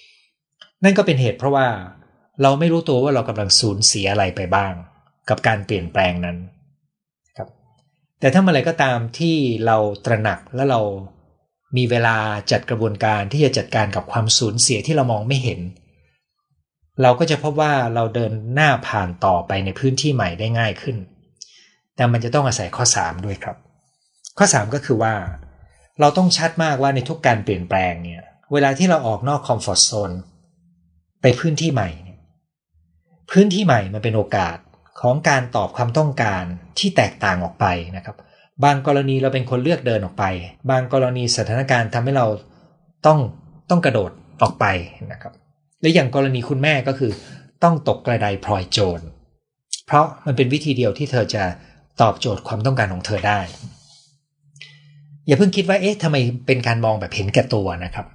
[0.03, 1.67] ๆ นั่นก็เป็นเหตุเพราะว่า
[2.41, 4.73] เราไม่รู้ตัวว่าเรากำลังสูญเสียอะไรไปบ้าง
[5.29, 6.37] กับการเปลี่ยนแปลงนั้น
[7.37, 7.47] ครับ
[8.19, 9.35] แต่ถ้าเมื่อไรก็ตามที่
[9.65, 10.81] เราตระหนักและเรา
[11.77, 12.17] มีเวลา
[12.51, 15.59] จัดกระบวนการที่จะจัดการกับความสูญเสียที่เรามองไม่เห็น
[17.01, 20.97] เราก็จะพบว่าเราเดินหน้าผ่านต่อไปในพื้นที่ใหม่ได้ง่ายขึ้น
[21.95, 23.57] แต่มันจะต้องอาศัยข้อ 3 ด้วยครับ
[24.37, 25.13] ข้อ 3 ก็คือว่า
[25.99, 28.21] เราต้องชัดมากว่าในทุกการเปลี่ยนแปลงเนี่ย
[28.53, 30.11] เวลาที่เราออกนอกคอมฟอร์ทโซน
[31.21, 32.19] ไปพื้นที่ใหม่เนี่ย
[33.31, 34.57] พื้นที่ใหม่มันเป็นโอกาส
[35.01, 36.43] ของการตอบความต้องการ
[36.79, 37.65] ที่แตกต่างออกไป
[37.97, 38.15] นะครับ
[38.63, 40.25] บางกรณีเราเป็นคนเลือกเดินออกไป
[40.71, 42.27] บางกรณีสถานการณ์ทำให้เรา
[43.05, 43.19] ต้อง
[43.69, 44.65] ต้องกระโดดออกไป
[45.11, 45.33] นะครับ
[45.81, 47.11] และอย่างกรณีคุณแม่ก็คือ
[47.63, 49.01] ต้องตกกระไดพลอยโจร
[49.85, 51.43] เพราะมันเป็นวิธีเดียวที่เธอจะ
[52.01, 53.39] ตอบโจทย์ความต้องการของเธอได้
[55.25, 58.05] อย่าเพิ่งคิดว่าเอ๊ะทำไมเป็นการมองแบบเห็นแก่ตัวนะครับ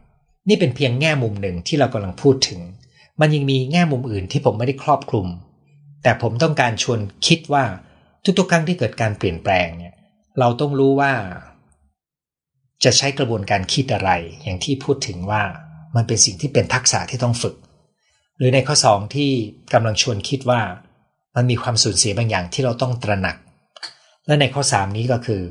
[0.48, 2.60] นี่เป็นเพียงแง่มุมหนึ่งที่เรากำลังพูดถึง
[3.20, 5.26] มันยังมีแง่มุมอื่นที่ผมไม่ได้ครอบคลุม
[6.02, 7.64] แต่ผมต้องการชวนคิดว่า
[8.38, 9.94] ทุกๆครั้งที่เกิดการเปลี่ยนแปลงเนี่ย
[10.38, 11.12] เราต้องรู้ว่า
[12.84, 14.10] จะใช้กระบวนการคิดอะไร
[14.42, 15.42] อย่างที่พูดถึงว่า
[15.96, 17.54] มันเป็นสิ่งที่เป็นทักษะที่ต้องฝึก
[18.38, 19.30] หรือในข้อสองที่
[19.72, 20.60] กำลังชวนคิดว่า
[21.36, 23.36] มันมีความสูญเสียบางอย่างที่เราต้องตระหนัก
[24.26, 25.42] และในข้อสามนี้ก็คือ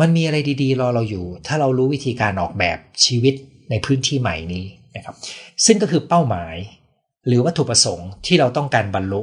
[0.00, 3.34] มันมีอะไรดีๆ รอเราอยู่ ถ้าเรารู้วิธีการออกแบบชีวิต
[3.70, 4.64] ในพื้นที่ใหม่นี้
[4.96, 5.16] นะครับ
[5.66, 6.56] ซึ่งก็คือเป้าหมาย
[7.26, 9.22] หรือวัตถุประสงค์ที่เราต้องการบรรลุ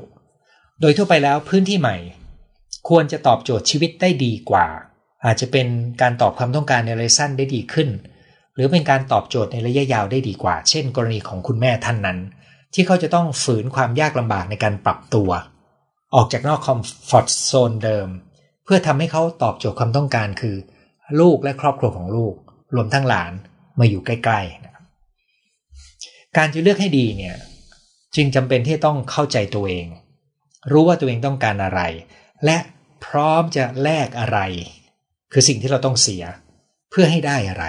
[0.82, 1.98] โดยทั่วไปแล้วพื้นที่ใหม่
[2.90, 4.68] ควรจะตอบโจทย์ชีวิตได้ดีกว่า
[5.26, 5.68] อาจจะเป็น
[6.02, 7.90] การตอบความต้องการในระยะสั้นได้ดีขึ้น
[8.58, 12.20] หรือเป็นการตอบโจทย์ในระยะยาวได้ดีกว่า เช่น กรณีของคุณแม่ท่านนั้น
[12.74, 15.30] ที่เขาจะต้องฝืนความยากลำบากในการปรับตัว
[16.16, 18.08] ออกจากนอกคอมฟอร์ทโซนเดิม
[18.64, 20.56] เพื่อทำให้เขาตอบโจทย์ความต้องการคือ
[21.20, 22.36] ลูกและครอบครัวของลูก
[22.76, 23.32] รวมทั้งหลาน
[23.80, 24.86] มาอยู่ใกล้ๆนะครับ
[26.38, 27.36] การจะเลือกให้ดีเนี่ย
[28.16, 29.88] จึงจำเป็นที่ต้องเข้าใจตัวเอง
[30.72, 31.82] รู้ว่าตัวเองต้องการอะไร
[32.46, 32.58] และ
[33.06, 34.40] พร้อมจะแลกอะไร
[35.32, 36.24] คือสิ่งที่เราต้องเสีย
[36.90, 37.66] เพื่อให้ได้อะไร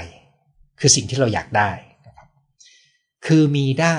[0.80, 1.70] คือสิ่งที่เราอยากได้
[2.06, 2.28] นะครับ
[3.26, 3.98] คือมีได้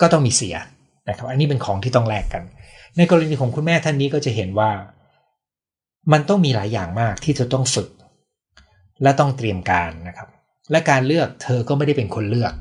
[0.00, 0.56] ก็ต้องมีเสีย
[1.08, 2.42] นะครับ อันนี้เป็นของที่ต้องแลกกัน
[2.96, 4.70] ในกรณีของคุณแม่ท่านนี้ก็จะเห็นว่า
[6.12, 7.88] มันต้องมีหลายอย่างมากที่จะต้องฝึก
[9.02, 10.28] และต้องเตรียมการนะครับ
[10.70, 12.52] และการเลือกเธอก็ไม่ได้เป็นคนเลือก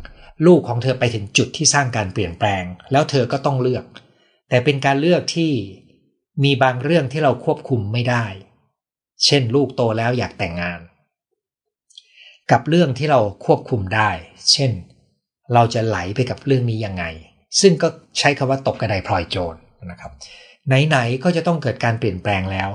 [0.48, 3.86] ลูกของเธอไปถึงจุดที่สร้างการเปลี่ยนแปลง แล้วเธอก็ต้องเลือก
[4.50, 5.52] แต่เป็นการเลือกที่
[6.44, 8.26] มีบางเรื่องที่เราควบคุมไม่ได้
[9.26, 10.80] เช่น ลูกโตแล้วอยากแต่งงาน
[12.52, 14.10] กับเรื่องที่เราควบคุมได้
[14.52, 14.72] เช่น
[15.54, 17.04] เราจะไหลไปกับเรื่องนี้ยังไง
[17.62, 17.88] ซึ่งก็
[18.20, 19.56] ใช้คำว่าตกกระไดพลอยโจร
[19.92, 20.12] นะครับ
[20.68, 22.70] ไหนๆก็จะต้องเกิดการเปลี่ยนแปลงแล้ว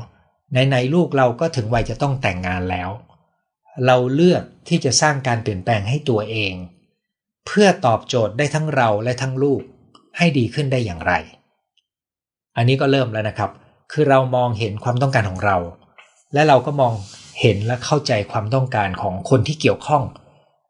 [0.53, 2.91] ไหนๆลูกเราก็ถึงวัยจะต้องแต่งงานแล้ว
[3.87, 6.55] เราเลือกที่จะสร้างการเปลี่ยนแปลงให้ตัวเอง
[7.47, 9.63] เพื่อตอบโจทย์ได้ทั้งเราและทั้งลูก
[10.17, 11.13] ให้ดีขึ้นได้อย่างไร
[12.57, 13.51] อันนี้ก็เริ่มแล้วนะครับ
[13.93, 15.57] คือเรามองเห็นความต้องการของเรา
[16.35, 16.93] และเราก็มอง
[17.41, 20.03] เห็นและเข้าใจความต้องการของคนที่เกี่ยวข้อง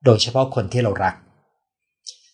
[0.04, 1.14] โดยเฉพาะคนที่เรารัก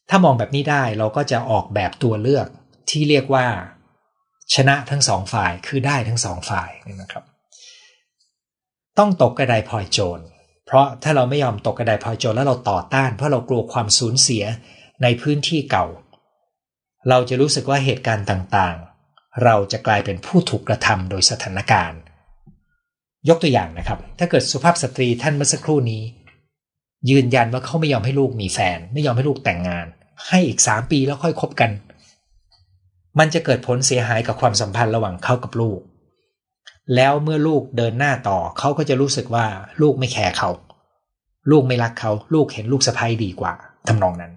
[0.09, 2.47] ถ้ามองแบบนี้ได้เราก็จะออกแบบตัวเลือก
[2.91, 3.47] ที่เรียกว่า
[4.55, 7.25] ชนะทั้งสองฝ่ายคือได้ทั้งสองฝ่ายนี่นะครับ
[8.99, 10.21] ต้องตกกระไดพลอยโจร
[10.67, 14.45] เพราะถ้าเราไม่ยอมตกกระไดพลอยโจรแล้วเราต่อต้าน เพราะเรากลัวความสูญเสีย
[15.03, 15.87] ในพื้นที่เก่า
[17.09, 22.01] เราจะรู้สึกว่าเหตุการณ์ต่างๆ เราจะกลายเป็นผู้ถูกกระทำโดยสถานการณ์
[23.29, 26.03] ยกตัวอย่างนะครับ ถ้าเกิดสุภาพสตรีท่านเมื่อสักครู่นี้
[27.11, 29.87] ยืนยันว่าเขาไม่ยอมให้ลูกมีแฟน ไม่ยอมให้ลูกแต่งงาน
[30.29, 31.71] ให้อีกสามปีแล้วค่อยคบกัน
[33.19, 35.81] มันจะเกิดผลเสียหายกับความสัมพันธ์ระหว่างเขากับลูก
[36.95, 39.47] แล้วเมื่อลูกเดินหน้าต่อเขาก็จะรู้สึกว่า
[39.83, 40.51] ลูกไม่แคร์เขา
[41.51, 43.53] ลูกไม่รักเขา ลูกเห็นลูกสะพ้ยดีกว่า
[43.89, 44.33] ทำนองนั้น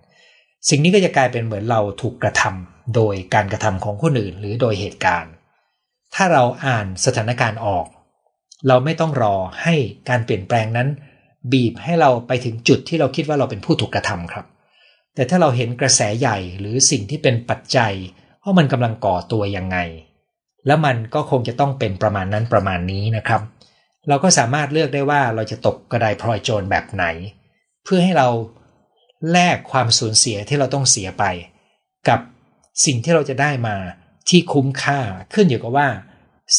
[0.70, 5.32] สิ่งนี้ก็จะกลายเป็นเหมือนเราถูกกระทำโดยการกระทำของคนอื่น หรือโดยเหตุการณ์
[6.16, 7.86] ถ้าเราอ่านสถานการณ์ออก
[8.68, 9.76] เราไม่ต้องรอให้
[10.10, 10.88] การเปลี่ยนแปลงนั้น
[11.52, 14.46] บีบให้เราไปถึงจุดที่เราคิดว่าเราเป็นผู้ถูกกระทำครับ
[15.16, 17.94] แต่ถ้าเราเห็นกระแสใหญ่หรือสิ่งที่เป็นปัจจัย
[18.44, 19.78] ว่ามันกำลังก่อตัวยังไง
[20.68, 23.42] แล้วมันก็คงจะต้องเป็นประมาณนั้นประมาณนี้นะครับ
[24.08, 27.06] เราก็สามารถเลือกได้ว่าเราจะตกกระไดพลอยโจรแบบไหน
[27.84, 28.28] เพื่อให้เรา
[29.32, 31.24] แลกความสูญเสียที่เราต้องเสียไป
[32.10, 32.20] กับ
[32.86, 33.76] สิ่งที่เราจะได้มา
[34.30, 35.00] ที่คุ้มค่า
[35.34, 35.88] ขึ้นอยู่กับว่า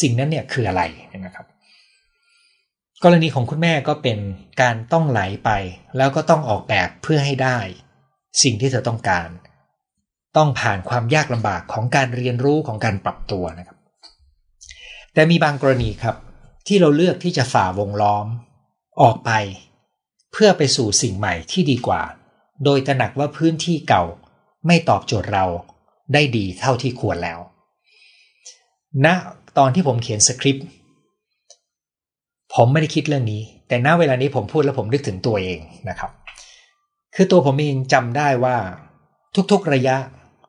[0.01, 0.83] สิ่งนั้นเนี่ยคืออะไร
[1.27, 1.47] นะครับ
[3.05, 4.19] กรณีของคุณแม่ก็เป็น
[4.63, 5.51] การต้องไหลไป
[5.97, 7.59] แล้วก็ต้องออกแบบเพื่อให้ได้
[8.43, 9.29] สิ่งที่เธอต้องการ
[10.37, 13.79] ต้องผ่านความยากลำบากของการเรียนรู้ของการปรับตัวนะครับ
[15.15, 16.17] แต่มีบางกรณีครับ
[16.67, 18.27] ที่เราเลือกที่จะฝ่าวงล้อม
[19.03, 19.31] ออกไป
[20.33, 22.03] เพื่อไปสู่สิ่งใหม่ที่ดีกว่า
[22.65, 24.05] โดยตระหนักว่าพื้นที่เก่า
[24.67, 25.47] ไม่ตอบโจทย์เรา
[26.13, 27.39] ได้ดีเท่าที่ควรแล้ว
[29.05, 29.07] ณ
[29.59, 30.67] ตอนที่ผมเขียนสคริปต์
[32.57, 36.11] ผมไม่ได้คิดเรื่องนี้ แต่ณเวลานี้ผมพูดแล้วผมนึกถึงตัวเองนะครับ
[37.15, 38.57] คือตัวผมเองจำได้ว่า
[39.53, 39.97] ทุกๆระยะ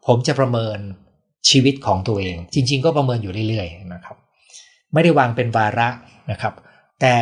[0.08, 0.78] ผมจะประเมิน
[1.50, 4.16] ชีวิตของตัวเอง จริง ๆ ก็ประเมินอยู่เรื่อยๆนะครับ
[4.94, 5.90] ไม่ได้วางเป็นวาระ
[6.32, 6.54] นะครับ
[7.02, 7.16] แต่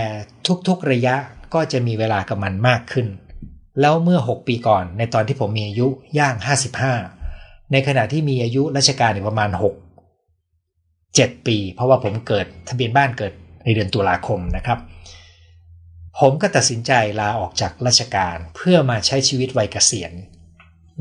[0.67, 1.15] ทุกๆระยะ
[1.53, 3.07] ก็จะมีเวลากับมันมากขึ้น
[3.81, 5.87] แล้วเมื่อ 6 ปีก่อน ในตอนที่ผมมีอายุ
[6.19, 6.35] ย่าง
[7.03, 9.49] 55 ในขณะที่มีอายุราชการอยู่ประมาณ
[10.33, 13.33] 6 7 ปี เพราะว่าผมเกิดทะเบียนบ้านเกิด
[13.65, 14.79] ในเดือนตุลาคมนะครับ
[16.19, 20.11] ผมก็ตัดสินใจลาออกจากราชการเพื่อมาใช้ชีวิตวัยเกษียณ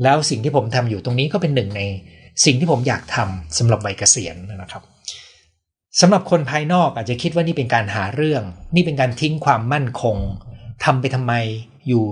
[0.03, 1.81] แล้วสิ่งที่ผมทำอยู่ตรงนี้ก็เป็นหนึ่งใน
[2.45, 4.83] สิ่งที่ผมอยากทำสำหรับวัยเกษียณนะครับ
[6.01, 8.43] สำหรับคนภายนอกอาจจะคิดว่านี่เป็นการหาเรื่อง
[8.75, 10.17] นี่เป็นการทิ้งความมั่นคง
[10.85, 11.33] ทำไปทำไม
[11.87, 12.03] อยู่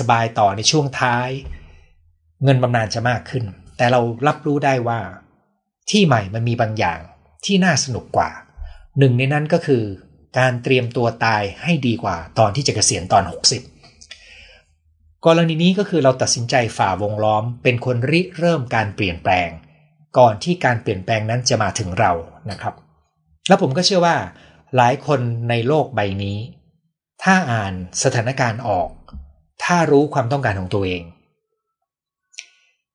[0.00, 1.28] สบายๆต่อในช่วงท้าย
[2.44, 3.44] เงินบำนาญจะมากขึ้น
[3.76, 5.00] แต่เรารับรู้ได้ว่า
[5.90, 6.98] ที่ใหม่มันมีบางอย่าง
[7.44, 8.30] ที่น่าสนุกกว่า
[8.98, 9.82] หนึ่งในนั้นก็คือ
[10.38, 13.22] การเตรียมตัวตายให้ดีกว่าตอนที่จะเกษียณตอน
[14.04, 19.48] 60 กรณีนี้ก็คือเราตัดสินใจฝ่าวงล้อม เป็นคนริเริ่มการเปลี่ยนแปลง
[20.18, 22.12] ก่อนที่การเปลี่ยนแปลงนั้นจะมาถึงเรา
[22.50, 22.74] นะครับ
[23.48, 24.16] แล้วผมก็เชื่อว่า
[24.76, 26.38] หลายคนในโลกใบนี้
[27.22, 27.72] ถ้าอ่าน
[28.04, 28.88] สถานการณ์ออก
[29.64, 31.02] ถ้ารู้ความต้องการของตัวเอง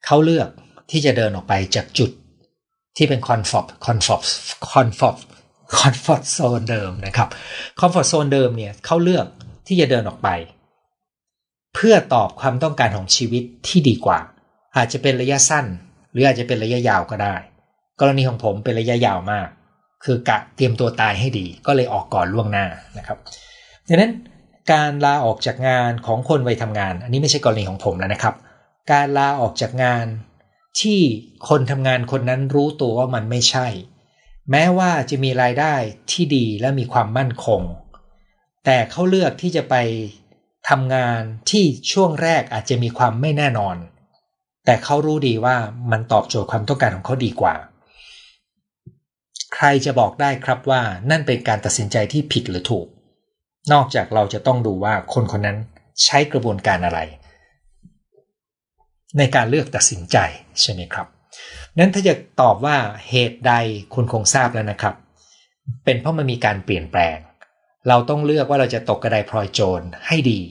[0.05, 0.49] เขาเลือก
[0.91, 2.11] ที่จะเดินออกไปจากจุด
[2.97, 4.23] ที่เป็น comfort comfort
[4.71, 5.17] comfort
[5.75, 7.29] comfort zone เดิมนะครับ
[7.79, 9.25] comfort zone เดิมเนี่ยเขาเลือก
[9.67, 10.29] ที่จะเดินออกไป
[11.75, 14.19] เพื่อตอบความต้องการของชีวิตที่ดีกว่า
[14.77, 15.65] อาจจะเป็นระยะสั้น
[16.11, 17.35] หรืออาจจะเป็นระยะยาวก็ได้
[17.99, 19.47] กรณีของผมเป็นระยะยาวมาก
[20.05, 22.65] คือกะเตรียมตัวตายให้ดี ก็เลยออกก่อนล่วงหน้า
[22.97, 23.17] นะครับ
[23.87, 24.11] ดังนั้น
[24.71, 28.35] การลาออกจากงานของคนวัยทำงาน อันนี้ไม่ใช่กรณีของผมแล้วนะครับ
[28.91, 30.05] การลาออกจากงาน
[30.79, 30.99] ที่
[31.49, 33.67] คนทำงานคนนั้นรู้ตัวว่ามันไม่ใช่
[34.51, 35.75] แม้ว่าจะมีรายได้
[36.11, 37.61] ที่ดีและมีความมั่นคง
[38.65, 39.75] แต่เขาเลือกที่จะไป
[40.69, 43.75] ทำงานที่ช่วงแรกอาจจะมีความไม่แน่นอน
[44.65, 45.55] แต่เขารู้ดีว่า
[45.91, 47.55] มันตอบโจทย์ความต้องการของเขาดีกว่า
[49.53, 52.87] ใครจะบอกได้ครับว่านั่นเป็นการตัดสินใจที่ผิดหรือถูก
[53.73, 55.57] นอกจากเราจะต้องดูว่าคนคนนั้น
[56.03, 56.99] ใช้กระบวนการอะไร
[59.17, 60.17] ในการเลือกตัดสินใจ
[60.61, 61.07] ใช่ไหมครับ
[61.79, 62.77] นั้นถ้าจะตอบว่า
[63.09, 63.53] เหตุใด
[63.93, 64.95] คุณคงทราบแล้วนะครับ
[65.83, 67.17] เป็นเพราะมันมีการเปลี่ยนแปลง
[67.87, 70.41] เราต้องเลือกว่าเราจะตกกระไดพลอยโจรให้ดี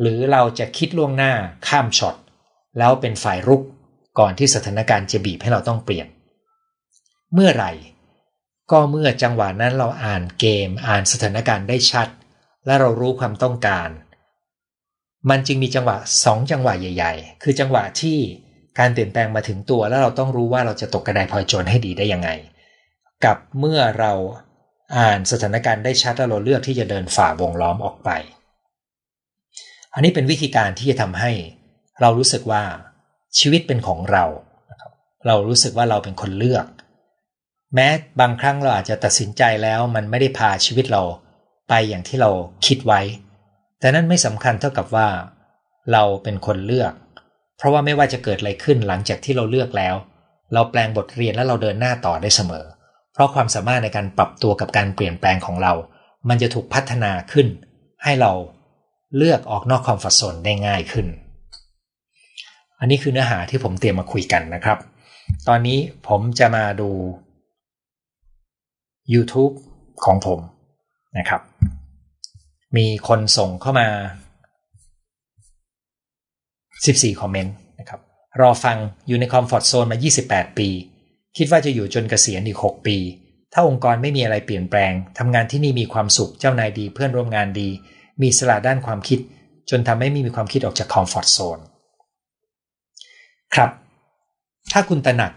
[0.00, 1.32] หรือเราจะคิดล่วงหน้า
[1.68, 2.16] ข้ามช็อต
[2.78, 3.62] แล้วเป็นฝ่ายรุก
[4.18, 6.06] ก่อนที่สถานการณ์จะบีบให้เราต้องเปลี่ยน
[7.34, 7.72] เมื่อไหร่
[8.70, 12.08] ก็เมื่อจังหวะนั้นเราอ่านเกมอ่านสถานการณ์ได้ชัด
[12.66, 13.88] และเรารู้ความต้องการ
[15.30, 18.18] มันจึงมีจังหวะสองจังหวะใหญ่ ๆ คือจังหวะที่
[18.78, 22.30] การเปลี่ยนแปลงมาถึงตัวแล้วเราต้องรู้ว่าเราจะตกกระไดพลอยโจรให้ดีได้ยังไง
[23.24, 24.12] กับเมื่อเรา
[24.98, 28.10] อ่านสถานการณ์ได้ชัดแล้วเราเลือกที่จะเดินฝ่าวงล้อมออกไป
[29.94, 31.32] อันนี้เป็นวิธีการที่จะทำให้
[32.00, 32.62] เรารู้สึกว่า
[33.38, 34.24] ชีวิตเป็นของเรา
[35.26, 36.66] เรารู้สึกว่าเราเป็นคนเลือก
[37.74, 37.88] แม้
[38.20, 41.02] บางครั้งเราอาจจะตัดสินใจแล้วมันไม่ได้พาชีวิตเรา
[41.68, 42.30] ไปอย่างที่เรา
[42.66, 43.00] คิดไว้
[43.80, 45.08] แต่นั่นไม่สำคัญเท่ากับว่า
[45.92, 46.92] เราเป็นคนเลือก
[47.56, 49.94] เพราะว่าไม่ว่าจะเกิดอะไรขึ้นหลังจากที่เราเลือกแล้ว
[50.54, 52.64] เราแปลงบทเรียนและเราเดินหน้าต่อได้เสมอ
[53.12, 55.72] เพราะความสามารถในการปรับตัวกับการเปลี่ยนแปลงของเรา
[56.28, 57.46] มันจะถูกพัฒนาขึ้น
[58.04, 58.32] ให้เรา
[59.16, 61.06] เลือกออกนอกคอมฟอร์ทโซนได้ง่ายขึ้น
[62.80, 64.78] อันนี้คือเนื้อหาที่ผมเตรียมมาคุยกันนะครับ
[65.48, 66.90] ตอนนี้ผมจะมาดู
[69.14, 69.54] YouTube
[70.04, 70.40] ของผม
[71.18, 71.40] นะครับ
[72.76, 73.88] มีคนส่งเข้ามา
[76.84, 78.00] 14 คอมเมนต์นะครับ
[78.40, 78.76] รอฟัง
[79.08, 80.68] อยู่ในคอมฟอร์ทโซนมา 28 ปี
[81.36, 82.96] คิดว่าจะอยู่จนเกษียณอีก 6 ปี
[83.52, 87.68] ถ้าองค์กรไม่มีอะไรเปลี่ยนแปลง ทำงานที่นี่มีความสุข เจ้านายดี เพื่อนร่วมงานดี
[88.22, 89.18] มีสละด้านความคิด
[89.70, 91.58] จนทำให้ไม่มีความคิดออกจากคอมฟอร์ทโซน
[93.54, 93.70] ครับ
[94.72, 95.32] ถ้าคุณตระหนัก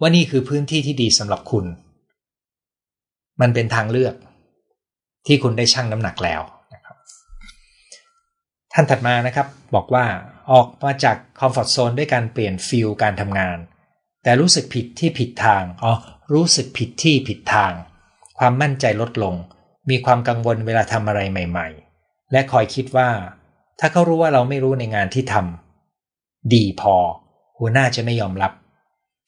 [0.00, 1.64] ว่านี่คือพื้นที่ที่ดีสำหรับคุณ
[3.40, 4.14] มันเป็นทางเลือก
[5.26, 6.40] ที่คุณได้ชั่งน้ำหนักแล้ว
[6.74, 6.96] นะครับ
[8.72, 10.04] ท่านถัดมานะครับ บอกว่า
[10.50, 13.58] ออกมาจากคอมฟอร์ทโซนด้วยการเปลี่ยนฟิลการทำงาน
[14.22, 15.92] แต่รู้สึกผิดที่ผิดทางอ๋อ
[16.34, 17.72] รู้สึกผิดที่ผิดทาง
[18.38, 19.34] ความมั่นใจลดลง
[19.90, 21.68] มีความกังวลเวลาทำอะไรใหม่
[22.00, 23.10] ๆ และคอยคิดว่า
[23.80, 26.96] ถ้าเขารู้ว่าเราไม่รู้ในงานที่ทำดีพอ
[27.58, 28.52] หัวหน้าจะไม่ยอมรับ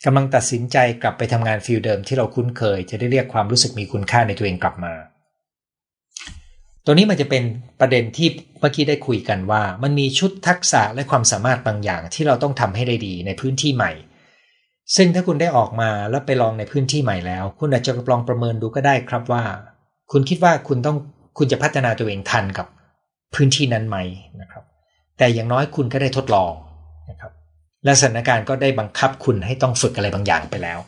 [0.05, 4.95] กำลังตัดสินใจกลับไปทำงานฟิลเดิมที่เราคุ้นเคย จะได้เรียกความรู้สึกมีคุณค่าในตัวเองกลับมา
[6.85, 7.43] ตัวนี้มันจะเป็น
[7.81, 8.29] ประเด็นที่
[8.61, 13.93] เมื่อกี้ได้คุยกันว่า มันมีชุดทักษะและความสามารถบางอย่างที่เราต้องทำให้ได้ดีในพื้นที่ใหม่
[14.97, 19.43] ซึ่งถ้าคุณได้ออกมาแล้วไปลองในพื้นที่ใหม่แล้ว คุณอาจจะลองประเมินดูก็ได้ครับว่า
[20.13, 20.97] คุณคิดว่าคุณต้อง
[21.39, 22.67] คุณจะพัฒนาตัวเองทันกับ
[23.35, 23.99] พื้นที่นั้นไหม
[24.41, 24.65] นะครับ
[25.19, 26.53] แต่อย่างน้อยคุณก็ได้ทดลอง
[27.11, 27.33] นะครับ
[27.85, 30.79] และสถานการณ์ก็ได้บังคับคุณให้ต้องฝึกอะไรบางอย่างไปแล้ว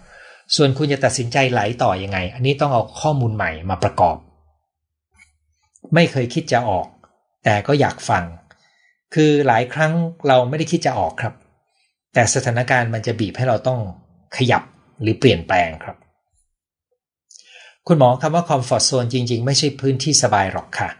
[0.56, 4.16] ส่วนคุณจะตัดสินใจไหลต่ออยังไง อันนี้ต้องเอาข้อมูลใหม่มาประกอบ
[5.94, 6.86] ไม่เคยคิดจะออก
[7.44, 8.24] แต่ก็อยากฟัง
[9.14, 9.92] คือหลายครั้ง
[10.28, 11.34] เราไม่ได้คิดจะออกครับ
[12.14, 13.80] แต่สถานการณ์มันจะบีบให้เราต้อง
[14.36, 14.62] ขยับ
[15.02, 15.96] หรือเปลี่ยนแปลงครับ
[17.86, 20.90] คุณหมอคำว่า comfort zone จริง ๆ ไม่ใช่พื้นที่สบายหรอกค่ะ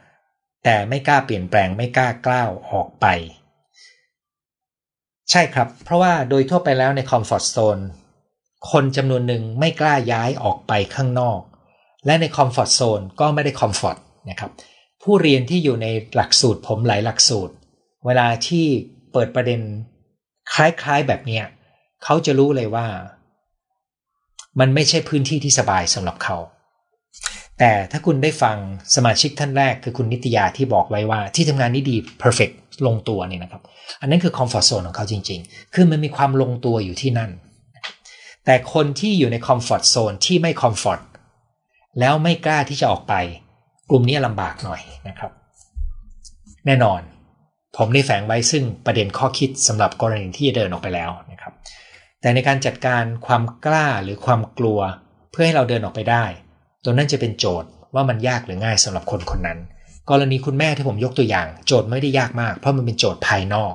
[0.65, 3.07] แต่ไม่กล้าเปลี่ยนแปลงไม่กล้าก้าวออกไป
[5.31, 7.79] ใช่ครับ เพราะว่าโดยทั่วไปแล้วใน comfort zone
[8.71, 11.41] คนจำนวนหนึ่งไม่กล้าย้ายออกไปข้างนอก
[12.07, 13.97] และใน comfort zone ก็ไม่ได้ comfort
[14.31, 14.51] นะครับ
[15.07, 17.55] ผู้เรียนที่อยู่ในหลักสูตรผมหลายหลักสูตร
[18.07, 18.67] เวลาที่
[19.13, 19.61] เปิดประเด็น
[20.55, 21.45] คล้ายๆแบบเนี้ย
[22.05, 22.87] เขาจะรู้เลยว่า
[24.61, 26.37] มันไม่ใช่พื้นที่ที่สบายสำหรับเขา
[27.59, 28.57] แต่ถ้าคุณได้ฟัง
[28.95, 32.55] สมาชิกท่านแรกคือคุณนิตยาที่บอกไว้ว่า ที่ทำงานนี้ดี perfect
[32.87, 33.63] ลงตัวนี่นะครับ
[34.01, 37.31] อันนั้นคือ comfort zone ของเขาจริง ๆ คือมันมีความลงตัวอยู่ที่นั่น
[38.45, 41.01] แต่คนที่อยู่ใน comfort zone ที่ไม่ comfort
[42.01, 43.15] แล้วไม่กล้าที่จะออกไป
[43.91, 45.31] กลุ่มนี้ลำบากหน่อยนะครับ
[46.67, 47.01] แน่นอน
[47.77, 51.53] ผมได้แฝงไว้ซึ่งประเด็นข้อคิดสำหรับกรณีที่เดินออกไปแล้วนะครับ
[52.21, 54.81] แต่ในการจัดการความกล้าหรือความกลัว
[55.31, 56.25] เพื่อให้เราเดินออกไปได้
[56.85, 59.59] ตัวนั้นจะเป็นโจทย์ว่ามันยากหรือง่ายสำหรับคนคนนั้น
[60.11, 63.75] กรณีคุณแม่ที่ผมยกตัวอย่าง โจทย์ไม่ได้ยากมาก เพราะมันเป็นโจทย์ภายนอก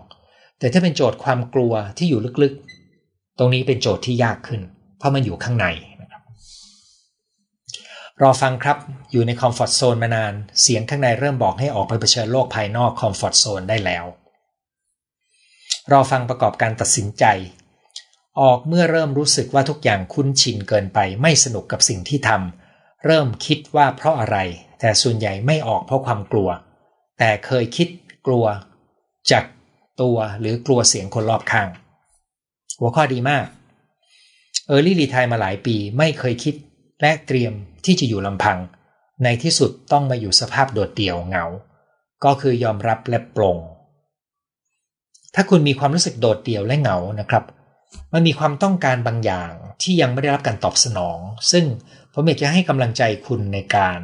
[0.59, 4.61] แต่ถ้าเป็นโจทย์ความกลัวที่อยู่ลึกๆ ตรงนี้เป็นโจทย์ที่ยากขึ้น
[4.97, 5.67] เพราะมันอยู่ข้างใน
[8.25, 8.77] รอฟังครับ
[9.11, 14.05] อยู่ใน comfort zone มานาน เสียงข้างในเริ่มบอกให้ออกไปเผชิญโลกภายนอก comfort zone ได้แล้ว
[15.91, 17.25] รอฟังประกอบการตัดสินใจ
[18.41, 24.37] ออกเมื่อเริ่มรู้สึกว่าทุกอย่างคุ้นชินเกินไป ไม่สนุกกับสิ่งที่ทำเริ่มคิดว่าเพราะอะไร
[24.79, 26.49] แต่ส่วนใหญ่ไม่ออกเพราะความกลัว
[27.19, 27.87] แต่เคยคิด
[28.27, 28.45] กลัว
[29.31, 29.43] จาก
[30.01, 31.67] ตัวหรือกลัวเสียงคนรอบข้าง
[32.79, 33.45] หัวข้อดีมาก
[34.67, 36.55] เออร์ลี่รีทยมาหลายปีไม่เคยคิด
[37.01, 37.53] และเตรียม
[37.85, 38.57] ที่จะอยู่ลำพัง
[39.23, 41.45] ในที่สุดต้องมาอยู่สภาพโดดเดี่ยวเหงา
[42.23, 43.57] ก็คือยอมรับและปลง
[45.35, 47.43] ถ้าคุณมีความรู้สึกโดดเดี่ยวและเหงานะครับ
[48.13, 49.51] มันมีความต้องการบางอย่าง
[49.81, 51.19] ที่ยังไม่ได้รับการตอบสนอง
[51.51, 51.65] ซึ่ง
[52.13, 53.99] ผมอยากจะให้กำลังใจคุณในการ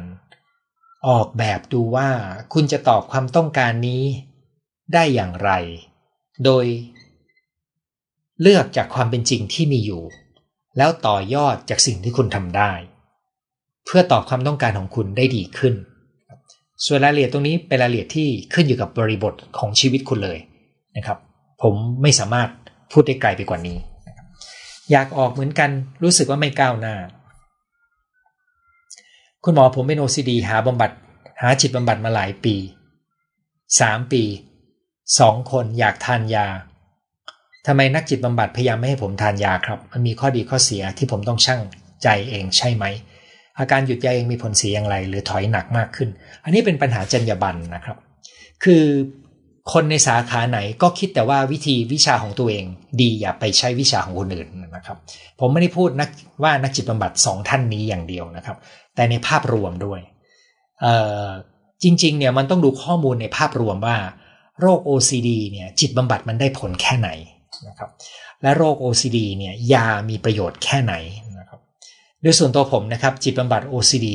[1.08, 2.08] ออกแบบดูว่า
[2.52, 4.02] คุณจะตอบความต้องการนี้
[4.94, 5.50] ได้อย่างไร
[6.44, 6.66] โดย
[8.42, 10.02] เลือกจากความเป็นจริงที่มีอยู่
[10.76, 12.72] แล้วต่อยอดจากสิ่งที่คุณทำได้
[13.88, 15.74] เพื่อตอบความต้องการของคุณได้ดีขึ้น
[16.86, 20.38] ส่วนรายละเอียดตรงนี้เป็นรายละเอียดที่ขึ้นอยู่กับบริบทของชีวิตคุณเลย
[20.96, 21.18] นะครับ
[21.62, 22.48] ผมไม่สามารถ
[22.92, 23.76] พูดได้ไกลไปกว่านี้
[24.90, 25.70] อยากออกเหมือนกัน
[26.02, 26.94] รู้สึกว่าไม่ก้าวหน้า
[29.44, 30.90] คุณหมอผมเป็น OCD หาบำบัด
[31.42, 32.56] หาจิตบำบัดมาหลายปี
[33.34, 34.22] 3 ปี
[35.18, 36.46] สองคนอยากทานยา
[37.66, 41.60] ทำไมนักจิตบำบัดพยายามไม่ให้ผมทานยาครับ มันมีข้อดีข้อเสียที่ผมต้องชั่ง
[42.02, 42.84] ใจเองใช่ไหม
[43.58, 46.08] อาการหยุดยาเองมีผลเสียอย่างไร หรือถอยหนักมากขึ้น
[46.44, 47.96] อันนี้เป็นปัญหาจรรยาบรรณนะครับ
[48.64, 48.84] คือ
[49.72, 52.64] คนในสาขาไหนก็คิดแต่ว่าวิธีวิชาของตัวเอง
[53.00, 54.96] ดีอย่าไปใช้วิชาของคนอื่นนะครับ
[55.40, 56.08] ผมไม่ได้พูดนัก
[56.42, 58.56] ว่านักจิตบำบัดสองท่านนี้อย่างเดียวนะครับ
[58.94, 60.00] แต่ในภาพรวมด้วย
[61.82, 63.96] จริงๆเนี่ยมันต้องดูข้อมูลในภาพรวมว่า
[64.60, 67.10] โรค OCD เนี่ยจิตบำบัดมันได้ผลแค่ไหน
[67.68, 67.90] นะครับ
[68.42, 70.94] และโรค OCD เนี่ยยามีประโยชน์แค่ไหน
[72.22, 74.06] โดยส่วนตัวผมนะครับ จิตบำบัด OCD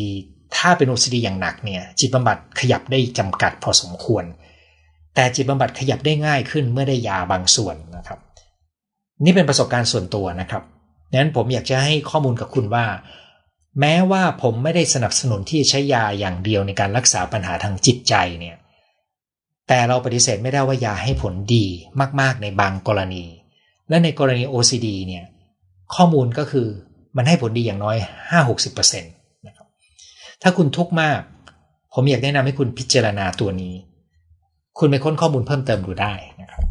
[0.56, 4.24] ถ้าเป็น OCD อย่างหนักเนี่ย จิตบำบัดขยับได้จำกัดพอสมควร
[5.16, 8.20] แต่จิตบำบัดขยับได้ง่ายขึ้นเมื่อได้ยาบางส่วนนะครับ
[9.26, 10.64] นี่เป็นประสบการณ์ส่วนตัวนะครับ
[11.10, 12.86] ดังนั้นผมอยากจะให้ข้อมูลกับคุณว่า
[13.80, 18.58] แม้ว่าผมไม่ได้สนับสนุนที่ใช้ยาอย่างเดียวในการรักษาปัญหาทางจิตใจเนี่ย
[19.68, 21.66] แต่เราปฏิเสธไม่ได้ว่ายาให้ผลดี
[22.22, 23.26] มาก ๆ ในบางกรณี
[23.90, 25.26] และในกรณี OCD เนี่ย
[25.96, 26.68] ข้อมูลก็คือ
[27.18, 27.98] มันให้ผลดีอย่างน้อย
[28.32, 29.68] 5-60%นะครับ
[30.42, 31.20] ถ้าคุณทุกข์มาก
[31.94, 33.74] ผมอยากแนะนำให้คุณพิจารณาตัวนี้
[34.80, 36.64] คุณไปค้นข้อมูลเพิ่มเติมดูได้นะครับ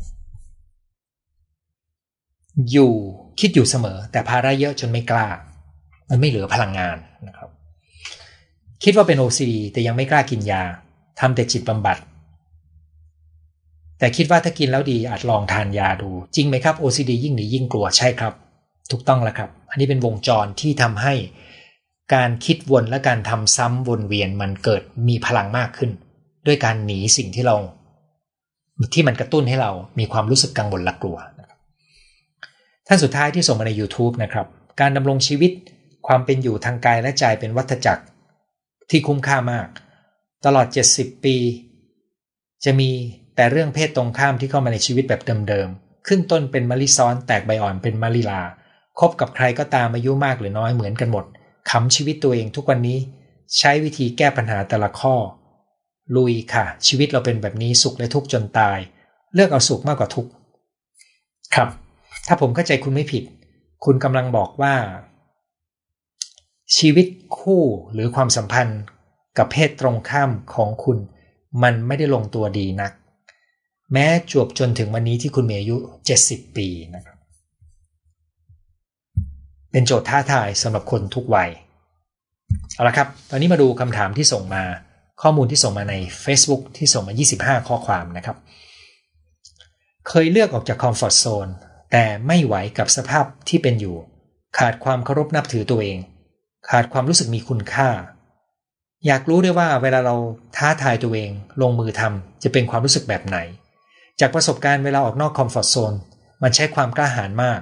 [2.71, 2.93] อยู่
[3.41, 5.27] คิดอยู่เสมอ แต่ภาระเยอะจนไม่กล้า
[6.11, 6.97] มันไม่เหลือพลังงาน
[7.29, 7.51] นะครับ
[8.85, 10.63] คิดว่าเป็น OCD แต่ยังไม่กล้ากินยา
[11.21, 11.99] ทำแต่จิตบำบัด
[13.99, 18.33] แต่คิดว่าถ้ากินแล้วดีอาจลองทานยาดู จริงไหมครับ OCD ยิ่งหนียิ่งกลัวใช่ครับ
[18.91, 21.15] ถูกต้องแล้วครับ อันนี้เป็นวงจรที่ทำให้
[22.15, 25.91] การคิดวนและการทำซ้ำวนเวียนมันเกิดมีพลังมากขึ้น
[26.47, 27.57] ด้วยการหนีสิ่งที่เรา
[28.95, 31.19] ที่มันกระตุ้นให้เรามีความรู้สึกกังวลและกลัว
[32.87, 34.47] ท่านสุดท้ายที่ส่งมาใน YouTube นะครับ
[34.81, 35.53] การดำรงชีวิต
[36.07, 38.05] ความเป็นอยู่ทางกายและใจเป็นวัฏจักร
[38.91, 39.69] ที่คุ้มค่ามาก
[40.47, 40.67] ตลอด
[40.97, 41.37] 70 ปี
[42.65, 42.91] จะมี
[43.37, 48.41] แต่เรื่องเพศตรงข้ามที่เข้ามาในชีวิตแบบเดิมๆขึ้นต้นเป็นมะลิซ้อนแตกใบอ่อนเป็นมะลิลา
[48.99, 51.25] คบกับใครก็ตามอายุมากหรือน้อยเหมือนกันหมด
[51.71, 52.99] ขำชีวิตตัวเองทุกวันนี้
[53.59, 55.15] ใช้วิธีแก้ปัญหาแต่ละข้อ
[56.17, 58.79] ลุยค่ะ ชีวิตเราเป็นแบบนี้สุขและทุกข์จนตาย
[59.35, 60.31] เลือกเอาสุขมากกว่าทุกข์
[61.55, 61.69] ครับ
[62.27, 63.25] ถ้าผมเข้าใจคุณไม่ผิด
[63.85, 64.75] คุณกำลังบอกว่า
[66.77, 67.07] ชีวิต
[67.39, 67.63] คู่
[67.93, 68.81] หรือความสัมพันธ์
[69.39, 70.99] กับเพศตรงข้ามของคุณ
[71.63, 72.93] มันไม่ได้ลงตัวดีนัก
[73.93, 75.77] แม้จวบจนถึงวันนี้ที่คุณมีอายุ
[76.17, 77.12] 70 ปีนะครับ
[79.73, 81.51] เป็นโจทย์ท้าทายสำหรับคนทุกวัย
[82.75, 84.63] เอาละครับ ตอนนี้มาดูคำถามที่ส่งมา
[85.23, 85.95] ข้อมูลที่ส่งมาใน
[86.25, 87.15] Facebook ที่ส่งมา
[87.59, 88.37] 25 ข้อความนะครับ
[90.09, 91.49] เคยเลือกออกจากคอมฟอร์ทโซน
[91.93, 93.97] แต่ไม่ไหวกับสภาพที่เป็นอยู่
[94.59, 95.99] ขาดความเคารพนับถือตัวเอง
[96.71, 97.89] ขาดความรู้สึกมีคุณค่า
[99.07, 100.17] อยากรู้ด้วยว่าเวลาเรา
[100.57, 101.31] ท้าทายตัวเอง
[101.63, 103.39] ลงมือทำจะเป็นความรู้สึกแบบไหน
[104.21, 105.95] จากประสบการณ์เวลาออกนอกคอมฟอร์ทโซน
[106.43, 107.61] มันใช้ความกล้าหาญมาก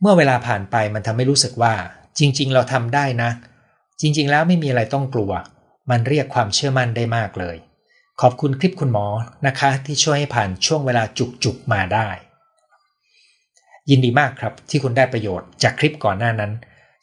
[0.00, 1.74] เมื่อเวลาผ่านไปมันทำให้รู้สึกว่า
[2.18, 3.30] จริง ๆ เราทำได้นะ
[4.00, 5.32] จริง ๆ แล้วไม่มีอะไรต้องกลัว
[5.90, 7.56] มันเรียกความเชื่อมั่นได้มากเลย
[8.20, 9.06] ขอบคุณคลิปคุณหมอ
[9.46, 11.02] นะคะ ที่ช่วยให้ผ่านช่วงเวลา
[11.44, 12.08] จุกๆมาได้
[13.90, 16.52] ยินดีมากครับที่คุณได้ประโยชน์จากคลิปก่อนหน้านั้น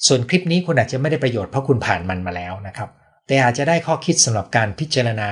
[0.07, 2.89] ส่วนคลิปนี้คุณอาจจะไม่ได้ประโยชน์เพราะคุณผ่านมันมาแล้วนะครับ
[3.27, 5.29] แต่อาจจะได้ข้อคิดสำหรับการพิจารณา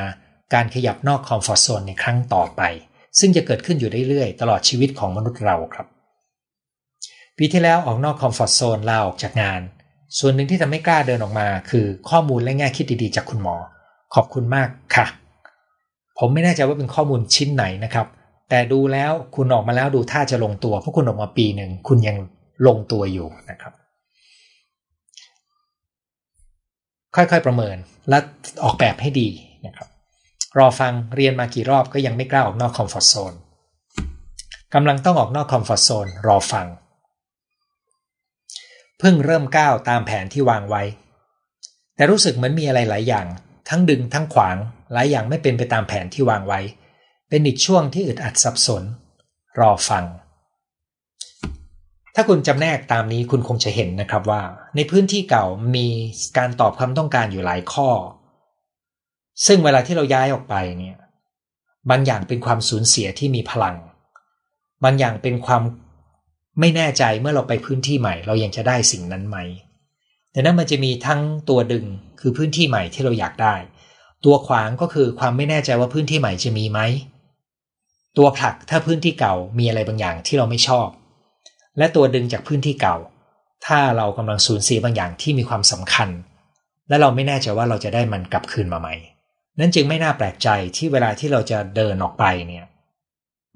[0.54, 2.62] การขยับนอกคอมฟอร์ทโซนในครั้งต่อไป
[3.20, 5.88] ซึ่งจะเกิดขึ้นอยู่เรื่อยๆตลอดชีวิตของมนุษย์เราครับ
[7.38, 9.62] ปีที่แล้วออกนอกคอมฟอร์ทโซนลาออกจากงาน
[10.20, 13.56] ส่วนหนึ่งที่ทำให้กล้าเดินออกมา คือข้อมูลและแง่คิดดีๆ จากคุณหมอ
[14.16, 15.06] ขอบคุณมากค่ะ
[16.20, 18.08] ผมไม่แน่ใจว่าเป็นข้อมูลชิ้นไหนนะครับ
[18.50, 22.18] แต่ดูแล้วคุณออกมาแล้วดูท่าจะลงตัวเพราะคุณออกมาปีหนึ่งคุณยัง
[22.68, 23.74] ลงตัวอยู่นะครับ
[27.16, 27.78] ค่อยๆประเมิน
[28.10, 28.18] และ
[28.64, 29.30] ออกแบบให้ดี
[29.66, 29.88] นะครับ
[30.58, 33.34] รอฟังเรียนมากี่รอบก็ยังไม่กล้าออกนอกคอมฟอร์ทโซน
[34.74, 36.68] กำลังต้องออกนอกคอมฟอร์ทโซนรอฟัง
[39.04, 40.84] พิ่งเริ่มก้าวตามแผนที่วางไว้
[41.96, 43.28] แต่รู้สึกเหมือนมีอะไรหลายอย่าง
[43.70, 44.58] ทั้งดึงทั้งขวาง
[44.94, 46.60] หลายอย่างไม่เป็นไปตามแผนที่วางไว้
[47.30, 48.84] เป็นอีกช่วงที่อึดอัดสับสน
[49.60, 50.06] รอฟัง
[52.16, 54.42] ถ้าคุณจำแนกตามนี้คุณคงจะเห็นนะครับว่า
[54.76, 55.46] ในพื้นที่เก่า
[55.76, 55.88] มี
[56.38, 57.90] การตอบคำต้องการอยู่หลายข้อ
[59.46, 60.98] ซึ่งเวลาที่เราย้ายออกไปเนี่ย
[61.90, 63.76] บางอย่างเป็นความสูญเสียที่มีพลัง
[64.84, 65.64] บางอย่างเป็นความ
[66.60, 69.38] ไม่แน่ใจเมื่อเราไปพื้นที่ใหม่ เรายังจะได้สิ่งนั้นไหม
[70.32, 71.86] แต่นั้นมันจะมีทั้งตัวดึง
[72.20, 73.56] คือพื้นที่ใหม่ที่เราอยากได้
[74.26, 76.80] ตัวขวางก็คือความไม่แน่ใจว่าพื้นที่ใหม่จะมีไหม
[78.18, 80.88] ตัวผลักถ้าพื้นที่เก่ามีอะไรบางอย่างที่เราไม่ชอบ
[81.78, 82.98] และตัวดึงจากพื้นที่เก่า
[83.66, 86.10] ถ้าเรากำลังสูญเสียบางอย่างที่มีความสำคัญ
[86.90, 88.90] และเราไม่แน่ใจว่าเราจะได้มันกลับคืนมาไหม
[89.60, 92.66] นั่นจึงไม่น่าแปลกใจที่เวลาที่เราจะเดินออกไปเนี่ย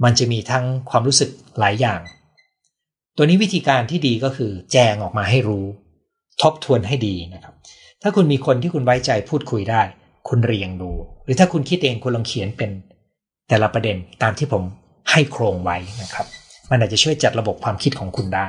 [0.04, 1.30] มันจะมีทั้งความรู้สึก
[1.60, 2.00] หลายอย่าง
[3.20, 5.66] ตัวนี้วิธีการที่ดีก็คือแจงออกมาให้รู้
[6.42, 7.54] ทบทวนให้ดีนะครับ
[8.02, 9.82] ถ้าคุณมีคนที่คุณไว้ใจพูดคุยได้
[10.30, 10.92] คุณเรียงดู
[11.24, 12.72] หรือถ้าคุณคิดเองคุณลองเขียนเป็น
[13.50, 14.64] แต่ละประเด็นตามที่ผม
[15.12, 16.26] ให้โครงไว้นะครับ
[16.70, 18.48] มันอาจจะช่วยจัดระบบความคิดของคุณได้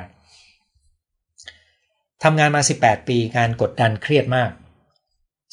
[2.22, 4.50] ทำงานมา 18 ปีงานกดดันเครียดมาก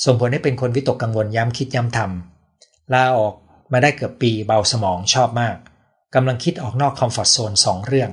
[0.05, 3.34] ส่งผลให้เป็นคนวิตกกังวลย้ำคิดย้ำทำลาออก
[3.74, 5.55] มาได้เกือบปีเบาสมองชอบมาก
[6.16, 8.11] กำลังคิดออกนอก comfort zone สองเรื่อง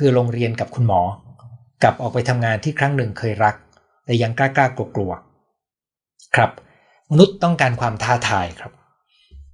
[0.00, 1.00] คือลงเรียนกับคุณหมอ
[1.84, 3.54] กับออกไปทำงานที่ครั้งหนึ่งเคยรัก
[4.04, 5.12] แต่ยังกล้ากล้ากลัว
[6.36, 6.50] ครับ
[7.10, 8.72] มนุษย์ต้องการความท้าทายครับ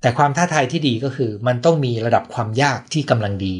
[0.00, 3.56] แต่ความท้าทายที่ดีก็คือ มันต้องมีระดับความยากที่กำลังดี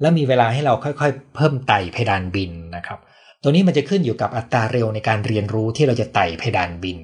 [0.00, 2.98] และมีเวลาให้เราค่อยๆ เพิ่มไต่เพดานบินนะครับ
[3.42, 6.98] ตัวนี้มันจะขึ้นอยู่กับอัตราเร็วในการเรียนรู้ที่เราจะไต่เพดานบิน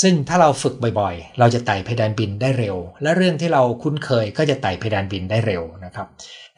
[0.00, 6.06] ซึ่งถ้าเราฝึกบ่อยๆ เราจะไต่เพดานบินได้เร็ว และเรื่องที่เราคุ้นเคยก็จะไต่เพดานบินได้เร็วนะครับ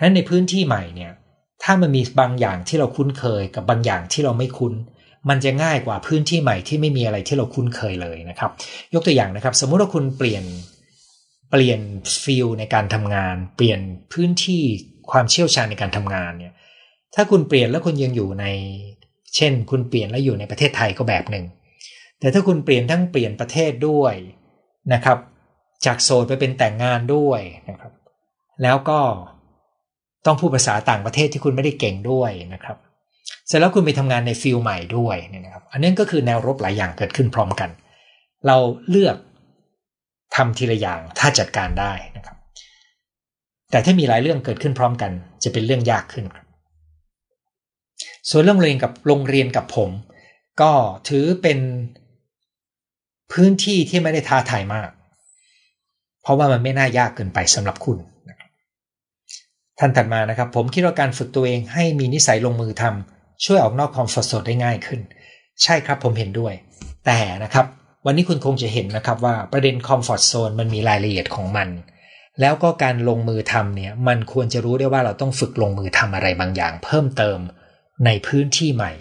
[0.03, 1.13] นั้นในพื้นที่ใหม่เนี่ย
[1.63, 4.75] ถ้ามันมีบางอย่างที่เราคุ้นเคย กับบางอย่างที่เราไม่คุ้น
[5.29, 8.51] มันจะง่ายกว่าพื้นที่ใหม่ที่ไม่มีอะไรที่เราคุ้นเคยเลยนะครับ
[8.95, 10.45] ยกตัวอย่างนะครับ สมมุติว่าคุณเปลี่ยน
[11.51, 11.81] เปลี่ยน
[12.23, 13.81] ฟิลในการทำงาน เปลี่ยน
[14.13, 14.63] พื้นที่
[15.11, 16.55] ความเชี่ยวชาญในการทำงานเนี่ย
[17.15, 18.47] ถ้าคุณเปลี่ยนแล้วคุณยังอยู่ใน
[19.37, 21.45] เช่น คุณเปลี่ยนแล้วอยู่ในประเทศไทยก็แบบหนึ่ง
[22.21, 24.15] แต่ถ้าคุณเปลี่ยนทั้งเปลี่ยนประเทศด้วย
[24.93, 25.19] นะครับ
[25.87, 27.93] จากโสดไปเป็นแต่งงานด้วยนะครับ
[28.63, 29.01] แล้วก็
[30.27, 32.77] ต้องพูดภาษาต่างประเทศที่คุณไม่ได้เก่งด้วยนะครับ
[33.47, 37.71] เสร็จแล้วคุณไปทำงานในฟิลใหม่ด้วยเนี่ยนะครับ อันนี้ก็คือแนวรบหลายอย่างเกิดขึ้นพร้อมกัน
[38.47, 38.57] เรา
[38.91, 39.17] เลือก
[40.37, 42.37] ทำทีละอย่างถ้าจัดการได้นะครับ
[43.71, 45.11] แต่ถ้ามีหลายเรื่องเกิดขึ้นพร้อมกัน
[45.45, 46.47] จะเป็นเรื่องยากขึ้นครับ
[48.31, 49.91] ส่วนเรื่องเรียนกับโรงเรียนกับผม
[50.61, 50.73] ก็
[51.09, 51.59] ถือเป็น
[53.33, 54.91] พื้นที่ที่ไม่ได้ท้าทายมาก
[56.23, 57.99] เพราะว่ามันไม่น่ายากเกินไปสำหรับคุณ
[59.81, 65.01] ท่านถัดมานะครับ ผมคิดว่าการฝึกตัวเองให้มีนิสัยลงมือทำช่วยออกนอกคอมฟอร์ทโซนได้ง่ายขึ้น
[65.63, 66.55] ใช่ครับผมเห็นด้วย
[67.07, 67.67] แต่นะครับ
[68.07, 71.69] วันนี้คุณคงจะเห็นนะครับว่าประเด็นคอมฟอร์ทโซนมันมีรายละเอียดของมัน
[72.41, 77.39] แล้วก็การลงมือทำเนี่ยมันควรจะรู้ได้ว่าเราต้องฝึกลงมือทำอะไรบางอย่าง เพิ่มเติม
[78.07, 78.93] ในพื้นที่ใหม่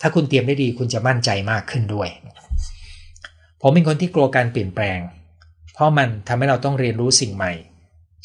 [0.00, 2.08] ถ้าคุณเตรียมได้ดีคุณจะมั่นใจมากขึ้นด้วย
[3.60, 4.98] ผมเป็นคนที่กลัวการเปลี่ยนแปลง
[5.74, 7.52] เพราะมันทำให้เราต้องเรียนรู้สิ่งใหม่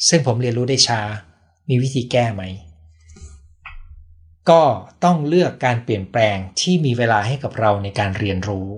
[0.08, 1.00] ซึ่งผมเรียนรู้ได้ช้า
[1.68, 2.42] มีวิธีแก้ไหม
[4.50, 4.62] ก็
[5.04, 8.68] ต้องเลือกการเปลี่ยนแปลงที่มีเวลาให้กับเราในการเรียนรู้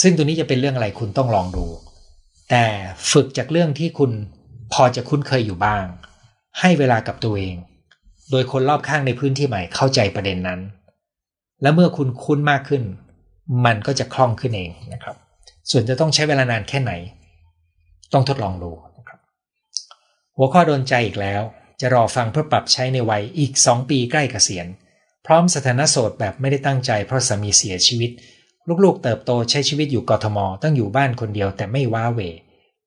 [0.00, 1.66] ซึ่งตัวนี้จะเป็นเรื่องอะไรคุณต้องลองดู
[2.50, 2.64] แต่
[3.12, 4.10] ฝึกจากเรื่องที่คุณ
[4.72, 5.84] พอจะคุ้นเคยอยู่บ้าง
[6.60, 7.56] ให้เวลากับตัวเอง
[8.30, 10.60] โดยคนรอบข้างในพื้นที่ใหม่เข้าใจประเด็นนั้น
[11.62, 12.82] และเมื่อคุณคุ้นมากขึ้น
[13.64, 15.16] มันก็จะคล่องขึ้นเองนะครับ
[15.70, 16.92] ส่วนจะต้องใช้เวลานานแค่ไหน
[18.12, 19.18] ต้องทดลองดูนะครับ
[20.36, 21.42] หัวข้อโดนใจอีกแล้ว
[21.80, 24.66] จะรอฟังเพื่อปรับใช้ในวัยอีก2ปีใกล้เกษียณ
[25.26, 28.10] พร้อมสถานะโสดแบบไม่ได้ตั้งใจเพราะสามีเสียชีวิต
[28.84, 32.20] ลูกๆเติบโตใช้ชีวิตอยู่กทมต้องอยู่บ้านคนเดียวแต่ไม่ว้าเว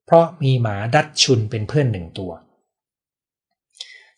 [0.06, 2.32] เพราะมีหมาดัดชุนเป็นเพื่อนหนึ่งตัว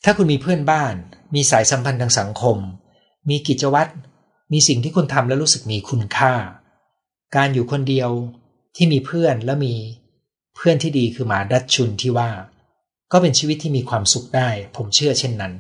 [0.04, 0.96] ถ้าคุณมีเพื่อนบ้าน
[1.36, 2.58] มีสายสัมพันธ์ทางสังคม
[3.30, 3.92] มีกิจวัตร
[4.54, 6.34] มีสิ่งที่คุณทำแล้วรู้สึกมีคุณค่า
[7.36, 8.10] การอยู่คนเดียว
[8.76, 9.76] ที่มีเพื่อนและมี
[10.56, 12.30] เพื่อนที่ดีคือหมาดัดชุนที่ว่า
[13.12, 15.54] ก็เป็นชีวิตที่มีความสุขได้ ผมเชื่อเช่นนั้น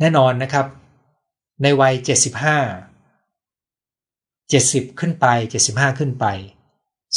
[0.00, 0.66] แน่นอนนะครับ
[1.62, 1.94] ในวัย
[2.98, 2.98] 75
[4.52, 5.26] 70 ขึ้นไป
[5.64, 6.26] 75 ขึ้นไป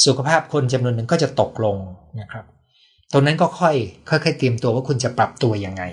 [0.05, 1.77] สุขภาพคนจำนวนหนึ่งก็จะตกลง
[2.19, 2.45] นะครับ
[3.11, 3.75] ตรงนั้นก็ค่อย
[4.09, 5.83] ค่อยๆเตรียมตัวว่าคุณจะปรับตัวยังไง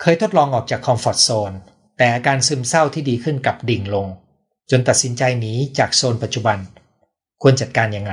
[0.00, 1.52] เคยทดลองออกจากคอมฟอร์ทโซน
[1.96, 4.06] แต่อาการซึมเศร้าที่ดีขึ้นกับดิ่งลง
[4.70, 6.58] จนตัดสินใจหนีจากโซนปัจจุบัน
[7.42, 8.12] ควรจัดการยังไง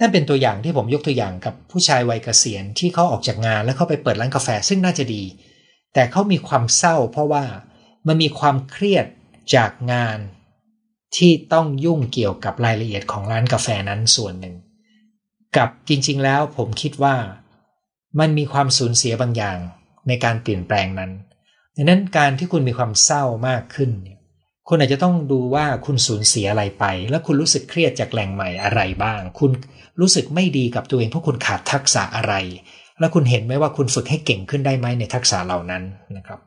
[0.00, 5.22] นั่นเป็นตัวอย่างที่ผมยกตัวอย่างกับผู้ชายวัยเกษียณที่เขาออกจากงานแล้วเขาไปเปิดร้านกาแฟซึ่งน่าจะดี
[5.94, 7.44] แต่เขามีความเศร้า เพราะว่า
[8.06, 9.06] มันมีความเครียด
[9.54, 10.18] จากงาน
[11.16, 14.56] ที่ต้องยุ่งเกี่ยวกับรายละเอียดของร้านกาแฟนั้นส่วนหนึ่ง
[15.56, 17.16] กับจริงๆแล้วผมคิดว่า
[18.20, 19.58] มันมีความสูญเสียบางอย่าง
[20.08, 21.10] ในการเปลี่ยนแปลงนั้น
[21.76, 24.19] ดังนั้นการที่คุณมีความเศร้ามากขึ้นเนี่ย
[24.72, 29.50] คุณอาจจะต้องดูว่าคุณสูญเสียอะไรไป แล้วคุณรู้สึกเครียดจากแหล่งใหม่อะไรบ้าง คุณ
[30.00, 32.34] รู้สึกไม่ดีกับตัวเองเพราะคุณขาดทักษะอะไร
[33.00, 35.82] แล้วคุณเห็นไหมว่าคุณฝึกให้เก่งขึ้นได้ไหมในทักษะเหล่านั้น
[36.16, 36.38] นะครับ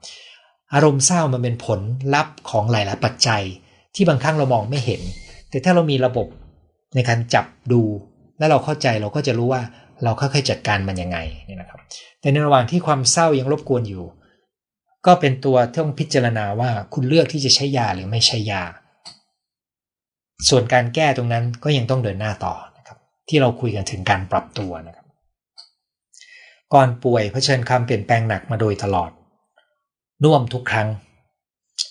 [0.74, 1.80] อารมณ์เศร้ามันเป็นผล
[2.14, 3.44] ลัพธ์ของหลาย ๆ ปัจจัย
[3.96, 5.02] ที่บางครั้งเรามองไม่เห็น
[5.50, 6.28] แต่ถ้าเรามีระบบ
[6.96, 7.82] ในการจับดู
[8.38, 9.62] และเราเข้าใจเราก็จะรู้ว่า
[10.04, 11.18] เราค่อยๆจัดการมันยังไง
[11.50, 11.80] นี่นะครับ
[12.22, 14.04] แต่ในระหว่างที่ความเศร้ายังรบกวนอยู่
[15.06, 18.64] ก็เป็นตัวต้องพิจารณาว่าคุณเลือกที่จะใช้ยาหรือไม่ใช้ยา
[20.50, 22.98] ส่วนการแก้ตรงนั้นก็ยังต้องเดินหน้าต่อนะครับ
[23.30, 25.08] ที่เราคุยกันถึงการปรับตัวนะครับ
[26.74, 29.12] ก่อนป่วยเผชิญคำเปลี่ยนแปลงหนักมาโดยตลอด
[30.24, 30.88] น่วมทุกครั้ง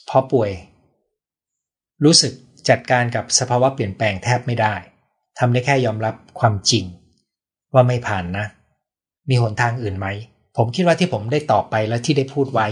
[0.08, 0.50] พอป่วย
[2.04, 2.32] รู้สึก
[2.68, 4.74] จัดการกับสภาวะเปลี่ยนแปลงแทบไม่ได้
[5.38, 6.84] ทำได้แค่ยอมรับความจริง
[7.74, 8.46] ว่าไม่ผ่านนะ
[9.28, 10.06] มีหนทางอื่นไหม
[10.56, 12.66] ผมคิดว่าที่ผมได้ตอบไปและที่ได้พูดไว้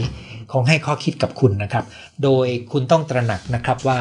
[0.53, 1.85] คงให้ข้อคิดกับคุณนะครับ
[2.22, 4.01] โดยคุณต้องตระหนักนะครับว่า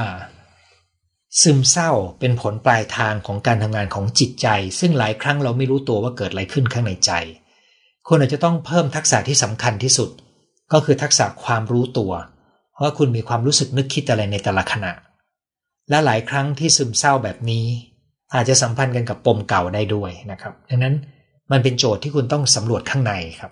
[1.42, 4.48] ซึมเศร้าเป็นผลปลายทางของการทำงานของจิตใจ
[4.80, 7.12] ซึ่งหลายครั้งเราไม่รู้ตัวว่าเกิดอะไรขึ้นข้างในใจ
[8.08, 10.10] คุณอาจจะต้องเพิ่มทักษะที่สำคัญที่สุด
[10.74, 12.12] ก็คือทักษะความรู้ตัว
[12.82, 14.92] ว่าคุณมีความรู้สึกนึกคิดอะไรในแต่ละขณะ
[15.90, 17.66] และหลายครั้งที่ซึมเศร้าแบบนี้
[18.36, 20.96] อาจจะสัมพันธ์กันกับปมเก่าได้ด้วยนะครับ ดังนั้น
[21.52, 23.52] มันเป็นโจทย์ที่คุณต้องสำรวจข้างในครับ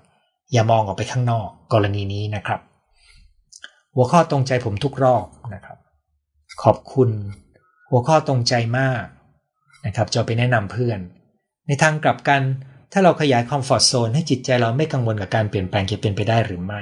[0.51, 2.61] อย่ามองออกไปข้างนอกกรณีนี้นะครับ
[3.95, 5.77] หัวข้อตรงใจผมทุกรอบนะครับ
[6.63, 7.09] ขอบคุณ
[7.89, 9.03] หัวข้อตรงใจมาก
[9.85, 10.99] นะครับจะไปแนะนำเพื่อน
[11.67, 12.41] ในทางกลับกัน
[12.91, 16.81] ถ้าเราขยายคอมฟอร์ทโซนให้จิตใจเราไม่กังวลกับการเปลี่ยนแปลงจะเป็นไปได้หรือไม่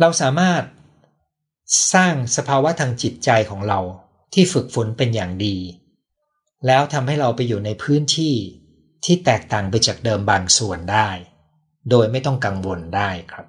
[0.00, 0.62] เราสามารถ
[1.94, 3.80] สร้างสภาวะทางจิตใจของเรา
[4.34, 5.56] ที่ฝึกฝนเป็นอย่างดี
[6.66, 8.34] แล้วทำให้เราไปอยู่ในพื้นที่
[9.04, 11.08] ที่แตกต่างไปจากเดิมบางส่วนได้
[11.90, 13.46] โดยไม่ต้องกังวลได้ครับ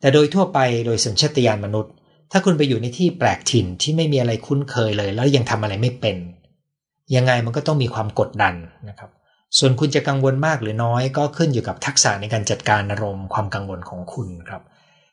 [0.00, 1.92] แต่โดยทั่วไปโดยสัญชาตญาณมนุษย์
[2.32, 6.16] ถ้าคุณไปอยู่ในที่แปลกถิ่นที่ไม่มีอะไรคุ้นเคยเลย แล้วยังทำอะไรไม่เป็น
[7.16, 8.54] ยังไงมันก็ต้องมีความกดดัน
[8.88, 9.10] นะครับ
[9.58, 14.62] ส่วนคุณจะกังวลมากหรือน้อย ก็ขึ้นอยู่กับทักษะในการจัดการอารมณ์ความกังวลของคุณครับ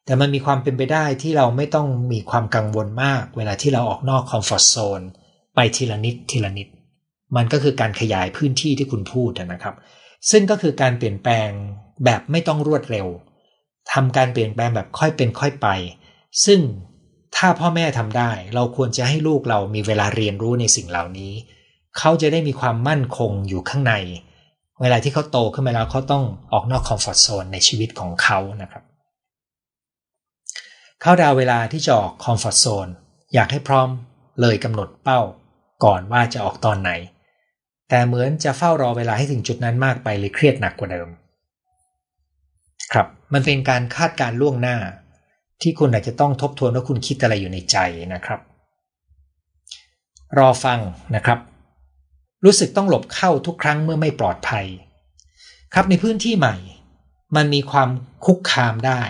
[0.06, 5.02] แต่มันมีความเป็นไปได้ที่เราไม่ต้องมีความกังวลมาก เวลาที่เราออกนอกคอมฟอร์ทโซน
[5.56, 6.68] ไปทีละนิดทีละนิด
[7.36, 9.76] มันก็คือการขยายพื้นที่ที่คุณพูดนะครับ
[10.32, 11.50] ซึ่งก็คือการเปลี่ยนแปลง
[12.06, 13.08] แบบไม่ต้องรวดเร็ว
[13.94, 15.68] ทำการเปลี่ยนแปลงแบบค่อยเป็นค่อยไป
[16.46, 16.60] ซึ่ง
[17.36, 21.34] ถ้าพ่อแม่ทำได้ เราควรจะให้ลูกเรามีเวลาเรียนรู้ในสิ่งเหล่านี้
[21.98, 23.94] เขาจะได้มีความมั่นคงอยู่ข้างใน
[24.82, 26.24] เวลาที่เขาโตขึ้นมาแล้วเขาต้อง
[26.54, 28.84] ออกนอก comfort zone ในชีวิตของเขานะครับ
[31.02, 32.88] เข้าดาวเวลาที่จะออก comfort zone
[33.34, 33.90] อยากให้พร้อม
[34.42, 35.22] เลยกำหนดเป้า
[35.84, 36.92] ก่อนว่าจะออกตอนไหน
[37.90, 41.08] แต่เหมือนจะเฝ้ารอเวลาให้ถึงจุดนั้นมากไปเลยเครียดหนักกว่าเดิม
[42.92, 44.78] ครับ มันเป็นการคาดการล่วงหน้า
[45.62, 47.78] ที่คุณอาจจะต้องทบทวนว่าคุณคิดอะไรอยู่ในใจ
[48.14, 48.40] นะครับ
[50.38, 50.80] รอฟัง
[51.16, 51.40] นะครับ
[52.46, 54.66] รู้สึกต้องหลบเข้าทุกครั้งเมื่อไม่ปลอดภัย
[55.74, 56.56] ครับในพื้นที่ใหม่
[57.36, 57.90] มันมีความ
[58.26, 59.02] คุกคามได้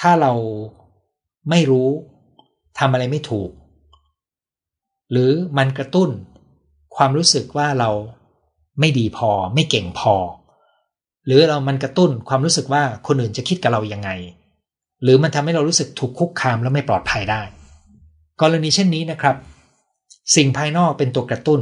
[0.00, 0.32] ถ้าเรา
[1.50, 1.88] ไม่รู้
[2.78, 3.50] ทำอะไรไม่ถูก
[5.10, 6.10] หรือมันกระตุ้น
[6.96, 7.90] ความรู้สึกว่าเรา
[8.80, 10.14] ไม่ดีพอ ไม่เก่งพอ
[11.26, 14.10] หรือเรามันกระตุ้นความรู้สึกว่าคนอื่นจะคิดกับเรายังไง
[15.02, 17.42] หรือมันทำให้เรารู้สึกถูกคุกคามและไม่ปลอดภัยได้
[18.40, 19.36] กรณีเช่นนี้นะครับ
[20.36, 21.60] สิ่งภายนอกเป็นตัวกระตุ้น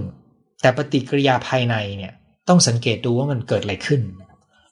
[0.61, 2.13] แต่ปฏิกิริยาภายในเนี่ย
[2.49, 4.01] ต้องสังเกตดูว่ามันเกิดอะไรขึ้น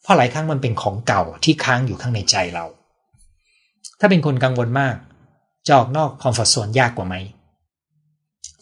[0.03, 2.65] เพราะหลายครั้งมันเป็นของเก่าที่ค้างอยู่ข้างในใจเรา
[4.01, 4.97] ถ้าเป็นคนกังวลมาก
[5.67, 7.15] จะออกนอกคอมฟอร์ทโซนยากกว่าไหม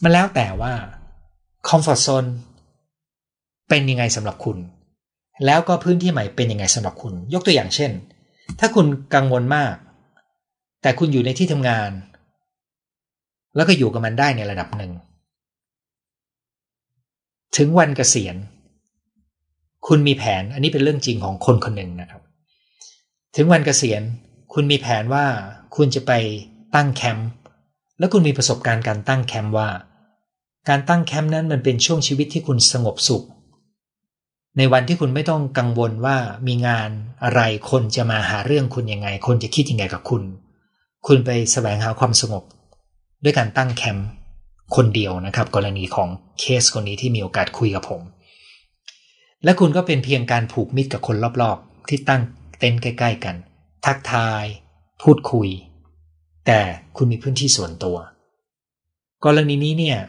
[0.03, 0.73] มันแล้วแต่ว่า
[1.67, 2.25] คอมฟอร์ทโซน
[3.69, 4.57] เป็นยังไงสำหรับคุณ
[5.45, 7.91] แล้วก็พื้นที่ใหม่เป็นยังไงสำหรับคุณ ยกตัวอย่างเช่น
[8.59, 8.85] ถ้าคุณ
[9.15, 9.75] กังวลมาก
[10.81, 11.91] แต่คุณอยู่ในที่ทำงาน
[13.55, 14.91] แล้วก็อยู่กับมันได้ในระดับหนึ่ง
[17.57, 18.35] ถึงวันเกษียณ
[19.87, 22.21] คุณมีแผนอันนี้เป็นเรื่องจริงของคนคนหนึ่งนะครับ
[23.35, 24.01] ถึงวันเกษียณ
[24.53, 25.25] คุณมีแผนว่า
[25.75, 26.11] คุณจะไป
[26.75, 27.29] ตั้งแคมป์
[27.99, 29.67] แล้วคุณมีประสบการณ์การตั้งแคมป์ว่า
[30.67, 33.25] การตั้งแคมป์นั้นมันเป็นช่วงชีวิตที่คุณสงบสุข
[34.57, 36.89] ในวันที่คุณไม่ต้องกังวลว่ามีงาน
[37.23, 40.23] อะไรคนจะมาหาเรื่องคุณยังไง คนจะคิดยังไงกับคุณ
[41.07, 42.43] คุณไปแสวงหาความสงบ
[43.23, 44.07] ด้วยการตั้งแคมป์
[44.75, 48.01] คนเดียวนะครับ กรณีของเคสคนนี้ที่มีโอกาสคุยกับผม
[49.43, 52.21] และคุณก็เป็นเพียงการผูกมิตรกับคนรอบๆ ที่ตั้ง
[52.59, 53.35] เต็นท์ใกล้ๆกัน
[53.85, 54.43] ทักทาย
[55.03, 55.49] พูดคุย
[56.47, 56.59] แต่
[56.97, 57.97] คุณมีพื้นที่ส่วนตัว
[59.25, 59.99] กรณีนี้เนี่ย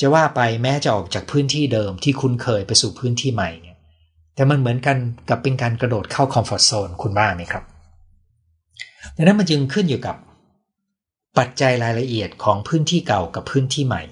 [0.00, 3.76] จะว่าไปแม้จะออกจากพื้นที่เดิมที่คุ้นเคยไปสู่พื้นที่ใหม่เนี่ย
[4.34, 4.96] แต่มันเหมือนกัน
[5.28, 7.64] กับเป็นการกระโดดเข้า comfort zone คุณว่าไหมครับ
[9.16, 10.16] ดังนั้นมันจึงขึ้นอยู่กับ
[11.38, 14.02] ปัจจัยรายละเอียดของพื้นที่เก่ากับพื้นที่ใหม่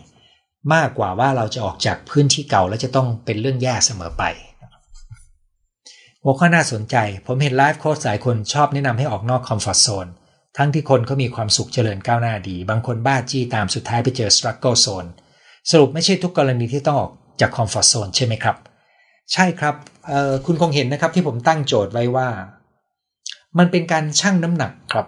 [0.74, 4.22] มากกว่าว่าเราจะออกจากพื้นที่เก่าแล้วจะต้องเป็นเรื่องแย่เสมอไป
[6.22, 10.06] หัวข้อน่าสนใจ ผมเห็นไลฟ์โค้ชหลายคนชอบแนะนำให้ออกนอกคอมฟอร์ทโซน
[10.56, 15.10] ทั้งที่คนเขามีความสุขเจริญก้าวหน้าดี บางคนบ้าจี้ตามสุดท้ายไปเจอ struggle zone
[15.70, 18.56] สรุปไม่ใช่ทุกกรณีที่ต้องออกจาก comfort zone ใช่ไหมครับ
[19.32, 19.74] ใช่ครับ
[20.46, 22.28] คุณคงเห็นนะครับที่ผมตั้งโจทย์ไว้ว่า
[23.58, 25.06] มันเป็นการชั่งน้ำหนักครับ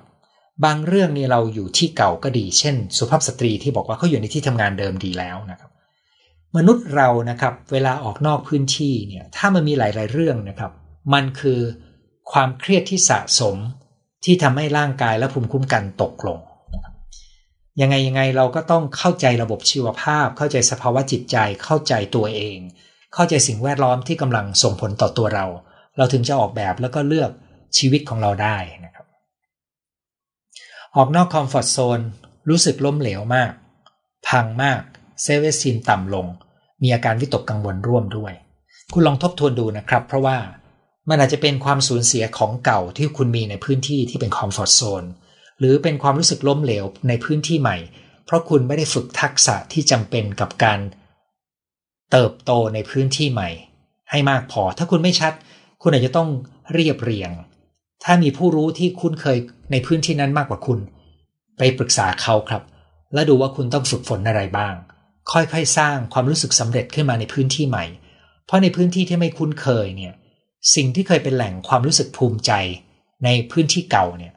[0.65, 5.71] บางเรื่องนี่เราอยู่ที่เก่าก็ดี เช่น สุภาพสตรีที่บอกว่าเขาอยู่ในที่ทำงานเดิมดีแล้วนะครับ
[6.57, 10.73] มนุษย์เรานะครับ เวลาออกนอกพื้นที่เนี่ยถ้ามันมีหลาย ๆ เรื่องนะครับ
[11.15, 11.61] มันคือ
[12.33, 13.57] ความเครียดที่สะสม
[14.25, 16.39] ที่ทำให้ร่างกายและภูมิคุ้มกันตกลง
[17.81, 22.59] ยังไงยังไงเราก็ต้องเข้าใจระบบชีวภาพ เข้าใจสภาวะจิตใจ เข้าใจตัวเอง
[23.15, 25.47] เข้าใจสิ่งแวดล้อมที่กำลังส่งผลต่อตัวเรา
[25.97, 27.31] เราถึงจะออกแบบแล้วก็เลือก
[27.79, 29.07] ชีวิตของเราได้นะครับ
[30.97, 32.01] ออกนอก comfort zone
[32.49, 33.53] รู้สึกล้มเหลวมาก
[34.29, 34.81] พังมาก
[35.23, 36.27] เซเวซินต่ำลง
[36.83, 38.33] มีอาการวิตกกังวลร่วมด้วย
[38.93, 40.39] คุณลองทบทวนดูนะครับ เพราะว่า
[41.09, 45.05] มันอาจจะเป็นความสูญเสียของเก่าที่คุณมีในพื้นที่ที่เป็น comfort zone
[45.59, 47.77] หรือเป็นความรู้สึกล้มเหลวในพื้นที่ใหม่
[48.25, 50.81] เพราะคุณไม่ได้ฝึกทักษะที่จำเป็นกับการ
[52.13, 53.51] เติบโตในพื้นที่ใหม่
[54.11, 55.33] ให้มากพอ ถ้าคุณไม่ชัด
[55.83, 56.29] คุณอาจจะต้อง
[56.73, 57.31] เรียบเรียง
[58.05, 59.39] ถ้ามีผู้รู้ที่คุ้นเคย
[59.73, 60.79] ในพื้นที่นั้นมากกว่าคุณ
[61.59, 62.63] ไปปรึกษาเขาครับ
[63.15, 64.75] และดูว่าคุณต้องฝึกฝนอะไรบ้าง
[65.33, 67.85] ค่อยๆสร้างความรู้สึกสำเร็จขึ้นมาในพื้นที่ใหม่
[68.47, 70.15] เพราะในพื้นที่ที่ไม่คุ้นเคยเนี่ย
[70.75, 72.53] สิ่งที่เคยเป็นแหล่งความรู้สึกภูมิใจ
[73.25, 74.33] ในพื้นที่เก่าเนี่ย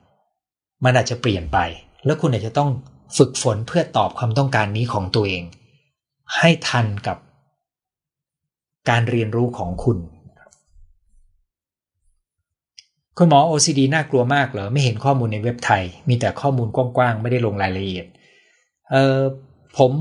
[0.84, 1.58] มันอาจจะเปลี่ยนไป
[2.06, 2.70] แล้วคุณอาจจะต้อง
[3.18, 5.44] ฝึกฝนเพื่อตอบความต้องการนี้ของตัวเอง
[6.38, 7.18] ให้ทันกับ
[8.90, 9.98] การเรียนรู้ของคุณ
[13.18, 18.06] คุณหมอ OCD น่ากลัวมากเหรอ ไม่เห็นข้อมูลในเว็บไทย มีแต่ข้อมูลกว้างๆ ไม่ได้ลงรายละเอียด
[18.92, 19.20] เออ
[19.78, 19.92] ผม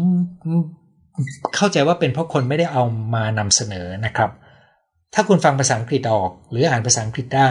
[1.57, 2.83] เข้าใจว่าเป็นเพราะคนไม่ได้เอา
[3.15, 4.31] มานำเสนอนะครับ
[5.15, 7.51] ถ้าคุณฟังภาษาอังกฤษออก หรืออ่านภาษาอังกฤษได้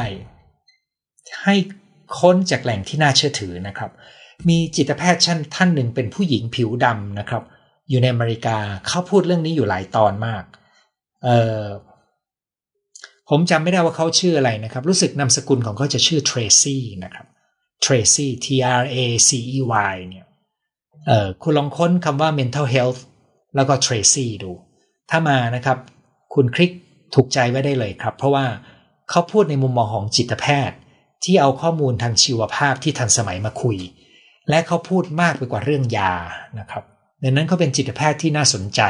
[1.43, 1.55] ให้
[2.19, 3.91] ค้นจากแหล่งที่น่าเชื่อถือนะครับ
[4.49, 7.43] มีจิตแพทย์ชั้นท่านหนึ่งเป็นผู้หญิงผิวดำนะครับ
[7.89, 10.43] อยู่ในอเมริกาเขาพูดเรื่องนี้อยู่หลายตอนมาก
[11.23, 11.29] เอ
[11.61, 11.63] อ
[13.29, 17.25] ผมจำไม่ได้ว่าเขาชื่ออะไรนะครับ รู้สึกนามสกุลของเขาจะชื่อเทรซี่นะครับ
[17.81, 18.47] เทรซี่ T
[18.81, 18.97] R A
[19.27, 19.59] C E
[19.93, 20.25] Y เนี่ย
[21.07, 22.99] เออคุณลองค้นคำว่า mental health
[23.55, 24.51] แล้วก็ Tracy ดู
[25.09, 25.77] ถ้ามานะครับ
[26.33, 26.71] คุณคลิก
[27.15, 28.45] ถูกใจไว้ได้เลยครับ เพราะว่า
[29.09, 30.77] เขาพูดในมุมมองของจิตแพทย์
[31.23, 33.77] ที่เอาข้อมูลทางชีวภาพที่ทันสมัยมาคุย
[34.49, 36.13] และเขาพูดมากไปกว่าเรื่องยา
[36.59, 36.83] นะครับ
[37.23, 38.81] ดังนั้นเขาเป็นจิตแพทย์ที่น่าสนใจ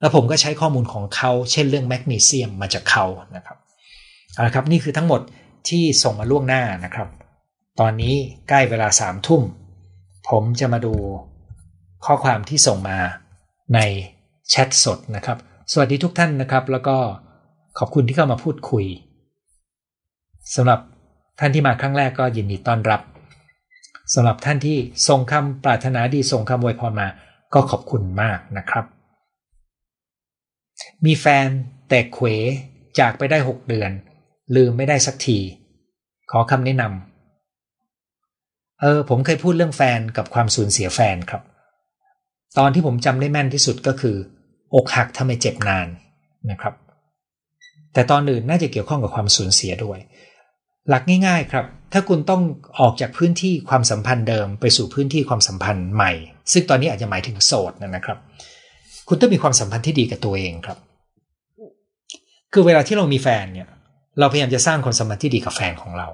[0.00, 3.04] แล้วผมก็ใช้ข้อมูลของเขาเช่นเรื่องแมกนีเซียมมาจากเขา
[3.36, 3.56] นะครับ
[4.32, 5.20] เอาละครับนี่คือทั้งหมด
[5.68, 7.08] ที่ส่งมาล่วงหน้านะครับ
[7.80, 8.14] ตอนนี้
[8.48, 9.42] ใกล้เวลาสามทุ่ม
[10.28, 10.94] ผมจะมาดู
[12.04, 12.98] ข้อความที่ส่งมา
[13.74, 13.78] ใน
[14.50, 15.38] แชทสดนะครับ
[15.72, 16.96] สวัสดีทุกท่านนะครับ แล้วก็
[17.78, 18.84] ขอบคุณที่เข้ามาพูดคุย
[20.54, 20.80] สำหรับ
[21.38, 23.00] ท่านที่มาครั้งแรกก็ยินดีต้อนรับ
[24.14, 24.78] สำหรับท่านที่
[25.08, 27.08] ส่งคำปรารถนาดีส่งคำอวยพรมา
[27.54, 28.84] ก็ขอบคุณมากนะครับ
[31.04, 31.46] มีแฟน
[31.88, 32.26] แต่เขว
[32.98, 33.90] จากไปได้หกเดือน
[34.56, 35.38] ลืมไม่ได้สักที
[36.30, 41.42] ขอคำแนะนำเออผมเคยพูดเรื่องแฟนกับความสูญเสียแฟนครับ
[42.58, 44.16] ตอนที่ผมจำได้แม่นที่สุดก็คือ
[44.74, 45.86] อกหักทำไมเจ็บนาน
[46.50, 46.74] นะครับ
[47.92, 49.98] แต่ตอนอื่นน่าจะเกี่ยวข้องกับความสูญเสียด้วย
[50.88, 52.42] หลักง่ายๆครับ ถ้าคุณต้อง
[52.80, 56.12] ออกจากพื้นที่ความสัมพันธ์เดิมไปสู่พื้นที่ความสัมพันธ์ใหม่
[56.52, 58.18] ซึ่งตอนนี้อาจจะหมายถึงโสดนะครับ
[59.08, 60.78] คุณต้องมีความสัมพันธ์ที่ดีกับตัวเองครับ
[62.52, 63.68] คือเวลาที่เรามีแฟนเนี่ย
[64.18, 66.08] เราพยายามจะสร้างความสัมพันธ์ที่ดีกับแฟนของเรา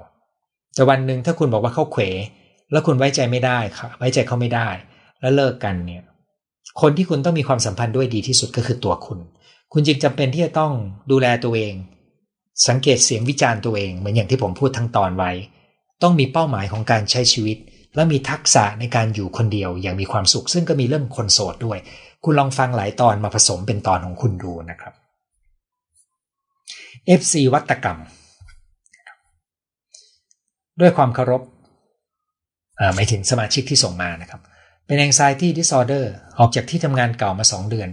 [0.75, 2.03] แต่วันหนึ่งถ้าคุณบอกว่าเขาเขว
[2.71, 4.69] แล้วคุณไว้ใจไม่ได้ค่ะไว้ใจเขาไม่ได้
[5.21, 6.03] แล้วเลิกกันเนี่ย
[6.81, 9.19] คนที่คุณต้องมีความสัมพันธ์ด้วยดีที่สุดก็คือตัวคุณ
[9.73, 10.73] คุณจึงจำเป็นที่จะต้อง
[11.11, 11.73] ดูแลตัวเอง
[12.67, 15.31] สังเกตเสียงวิจารณ์ตัวเองเหมือนอย่างที่ผมพูดทั้งตอนไว้
[16.03, 17.57] ต้องมีเป้าหมายของการใช้ชีวิต
[17.95, 21.79] และมีทักษะในการอยู่คนเดียวอย่างมีความสุข ซึ่งก็มีเรื่องคนโสดด้วย
[22.23, 24.93] คุณลองฟังหลายตอนมาผสมเป็นตอนของคุณดูนะครับ
[27.19, 27.99] FC วัตกรรม
[30.79, 31.41] ด้วยความเคารพ
[32.95, 34.41] หมายถึงสมาชิกที่ส่งมานะครับ
[34.85, 36.05] เป็น anxiety disorder
[36.39, 37.89] ออกจากที่ทำงานเก่ามาสองเดือน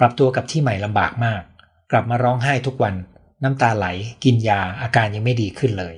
[0.00, 1.42] ปรับตัวกับที่ใหม่ลำบากมาก
[1.90, 2.94] กลับมาร้องไห้ทุกวัน
[3.42, 3.86] น้ำตาไหล
[4.24, 5.94] กินยาอาการยังไม่ดีขึ้นเลย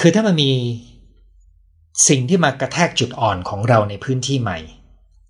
[0.00, 0.50] คือถ้ามันมี
[2.08, 4.58] สิ่งที่มากระแทกจุดอ่อนของเราในพื้นที่ใหม่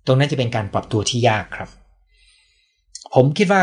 [0.05, 1.69] ตรงนั้นจะเป็นการปรับตัวที่ยากครับ
[3.13, 3.61] ผมคิดว่า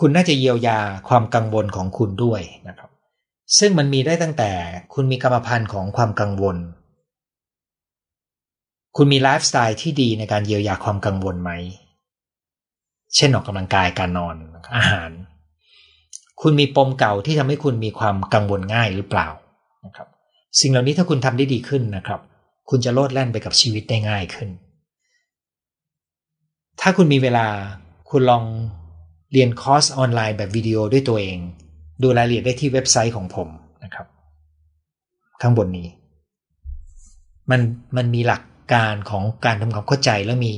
[0.00, 2.90] คุณน่าจะเยียวยาความกังวลของคุณด้วยนะครับ
[3.58, 4.50] ซึ่งมันมีได้ตั้งแต่
[4.94, 6.56] คุณมีกรรมพันธุ์ของความกังวล
[8.96, 11.50] คุณมีไลฟ์สไตล์ที่ดีในการเยียวยาความกังวลไหม
[13.16, 14.36] เช่นออกกำลังกายการนอน
[14.76, 15.10] อาหาร
[16.42, 19.28] คุณมีปมเก่าที่ทำให้คุณมีความกังวลง่ายหรือเปล่า
[19.84, 20.08] นะครับ
[20.60, 22.20] สิ่งเหล่านี้ถ้าคุณทำได้ดีขึ้นนะครับ
[22.70, 24.48] คุณจะโลดแล่นไปกับชีวิตได้ง่ายขึ้น
[26.80, 27.46] ถ้าคุณมีเวลา
[28.10, 28.44] คุณลอง
[29.32, 31.38] เรียนคอร์สออนไลน์แบบวิดีโอด้วยตัวเอง
[32.02, 33.48] ดูรายละเอียดได้ที่เว็บไซต์ของผม
[33.84, 34.06] นะครับ
[35.40, 35.88] ข้างบนนี้
[37.50, 37.60] มัน
[37.96, 38.42] มันมีหลัก
[38.74, 40.54] การของการทำความเข้าใจและมี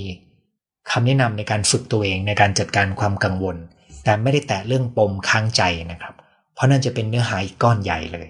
[0.93, 3.57] คำแนะนำในการฝึกตัวเองในการจัดการความกังวล
[4.05, 6.15] แต่ไม่ได้แตะเรื่องปมค้างใจนะครับ
[6.55, 8.29] เพราะนั่นจะเป็นเนื้อหาอีกก้อนใหญ่เลย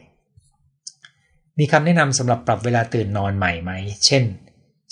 [1.59, 3.72] มีคำแนะนำสำหรับปรับเวลาตื่นนอนใหม่ไหม
[4.07, 4.24] เช่น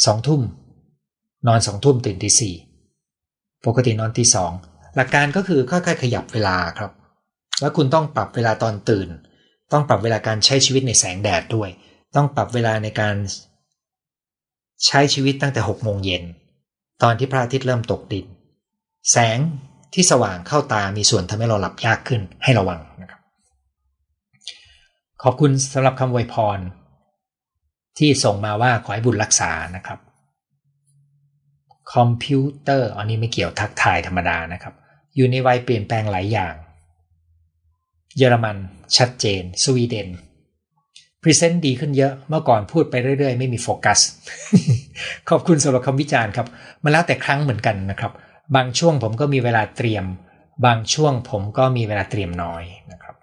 [0.05, 0.41] สองทุ่ม
[1.47, 2.55] นอนสองทุ่มตื่นตีสี่
[3.67, 4.53] ปกตินอนตีสอง
[4.97, 6.93] หลักการก็คือค่อยๆขยับเวลาครับ
[7.61, 9.09] แล้วคุณต้องปรับเวลาตอนตื่น
[9.73, 11.71] ต้องปรับเวลาการใช้ชีวิตในแสงแดดด้วย
[12.17, 13.17] ต้องปรับเวลาในการ
[14.87, 16.25] ใช้ชีวิตตั้งแต่หกโมงเย็น
[17.03, 18.27] ตอนที่พระอาทิตย์เริ่มตกดิน
[19.11, 19.39] แสง
[19.95, 23.21] ที่สว่างเข้าตามีส่วนทำให้เราหลับยากขึ้นให้ระวังนะครับ
[25.23, 26.59] ขอบคุณสำหรับคำอวยพร
[27.99, 29.99] ที่ส่งมาว่าขอให้บุญรักษานะครับ
[31.95, 34.75] คอมพิวเตอร์อันนี้ไม่เกี่ยวทักทายธรรมดานะครับ
[35.17, 36.55] อยู่ในวัยเปลี่ยนแปลงหลายอย่าง
[38.17, 38.57] เยอรมัน
[38.97, 40.09] ชัดเจน สวีเดน
[41.25, 43.99] present ดีขึ้นเยอะเมื่อก่อนพูดไปเรื่อยๆ ไม่มีโฟกัส
[45.29, 46.47] ขอบคุณสำหรับคำวิจารณ์ครับ
[46.83, 48.13] มันแล้วแต่ครั้งเหมือนกันนะครับ
[48.57, 50.05] บางช่วงผมก็มีเวลาเตรียม
[50.67, 52.63] บางช่วงผมก็มีเวลาเตรียมน้อย
[52.93, 53.15] นะครับ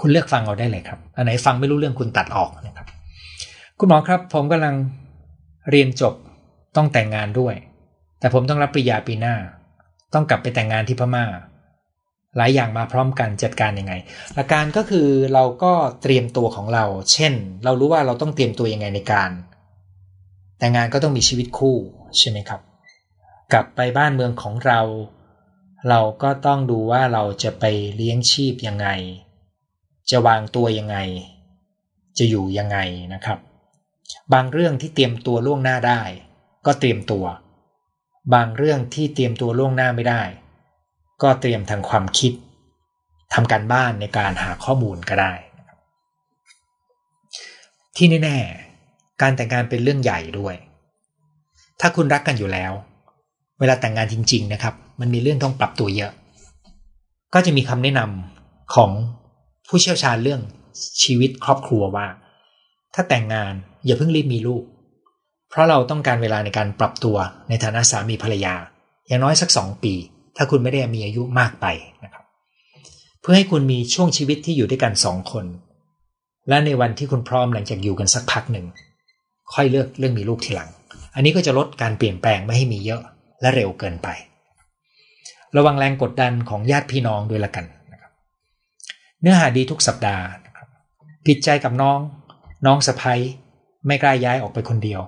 [0.00, 2.86] คุณเลือกฟังเอาได้เลยครับ อันไหนฟังไม่รู้เรื่องคุณตัดออกนะครับ
[3.78, 4.74] คุณหมอครับ ผมกำลัง
[5.70, 6.14] เรียนจบ
[6.76, 7.54] ต้องแต่งงานด้วย
[8.20, 9.34] แต่ผมต้องรับปริญญาปีหน้า
[10.14, 11.24] ต้องกลับไปแต่งงานที่พมา่า
[12.36, 13.94] หลายอย่างมาพร้อมกันจัดการยังไง
[14.34, 15.72] หลักการก็คือเราก็
[16.02, 19.30] เตรียมตัวของเรา เช่น เรารู้ว่าเราต้องเตรียมตัวยังไงในการ
[20.58, 21.76] แต่งานก็ต้องมีชีวิตคู่
[22.18, 22.60] ใช่ไหมครับ
[23.52, 24.80] กลับไปบ้านเมืองของเรา
[25.88, 27.64] เราก็ต้องดูว่าเราจะไป
[27.96, 28.88] เลี้ยงชีพยังไง
[30.10, 30.96] จะวางตัวยังไง
[32.18, 32.78] จะอยู่ยังไง
[33.14, 33.38] นะครับ
[34.32, 36.02] บางเรื่องที่เตรียมตัวล่วงหน้าได้
[36.66, 37.24] ก็เตรียมตัว
[38.34, 40.22] บางเรื่องที่เตรียมตัวล่วงหน้าไม่ได้
[41.22, 42.32] ก็เตรียมทางความคิด
[43.34, 45.32] ทำการบ้านในการหาข้อมูลก็ได้
[47.96, 50.54] ที่แน่ๆการแต่งงานเป็นเรื่องใหญ่ด้วย
[51.80, 52.72] ถ้าคุณรักกันอยู่แล้ว
[53.60, 56.12] เวลาแต่งงานจริง ๆ นะครับ มันมีเรื่องต้องปรับตัวเยอะ
[57.34, 58.90] ก็จะมีคำแนะนำของ
[59.68, 60.40] ผู้เชี่ยวชาญเรื่อง
[61.02, 62.06] ชีวิตครอบครัวว่า
[62.94, 63.52] ถ้าแต่งงาน
[63.84, 64.62] อย่าเพิ่งรีบมีลูก
[65.50, 67.16] เพราะเราต้องการเวลาในการปรับตัว
[67.48, 68.54] ในฐานะสามีภรรยา
[69.06, 69.94] อย่างน้อยสักสองปี
[70.36, 71.66] ถ้าคุณไม่ได้มีอายุมากไป
[72.04, 72.24] นะครับ
[73.20, 75.46] เพื่อให้คุณมีช่วงชีวิตที่อยู่ด้วยกันสองคน
[76.48, 78.66] และในวันที่คุณพร้อมหลังจากอยู่กันสักพักหนึ่ง
[79.54, 80.70] ค่อยเลือกเรื่องมีลูกทีหลัง
[81.14, 83.02] อันนี้ก็จะลดการเปลี่ยนแปลงไม่ให้มีเยอะ
[83.40, 84.08] และเร็วเกินไป
[85.56, 88.12] ระวังแรงกดดันของญาติพี่น้องด้วยละกันนะครับ
[89.20, 90.68] เนื้อหาดีทุกสัปดาห์นะครับ
[91.26, 91.98] ผิดใจกับน้อง
[92.66, 93.20] น้องสะพ้ย
[93.86, 95.00] ไม่กล้าย้ายออกไปคนเดียว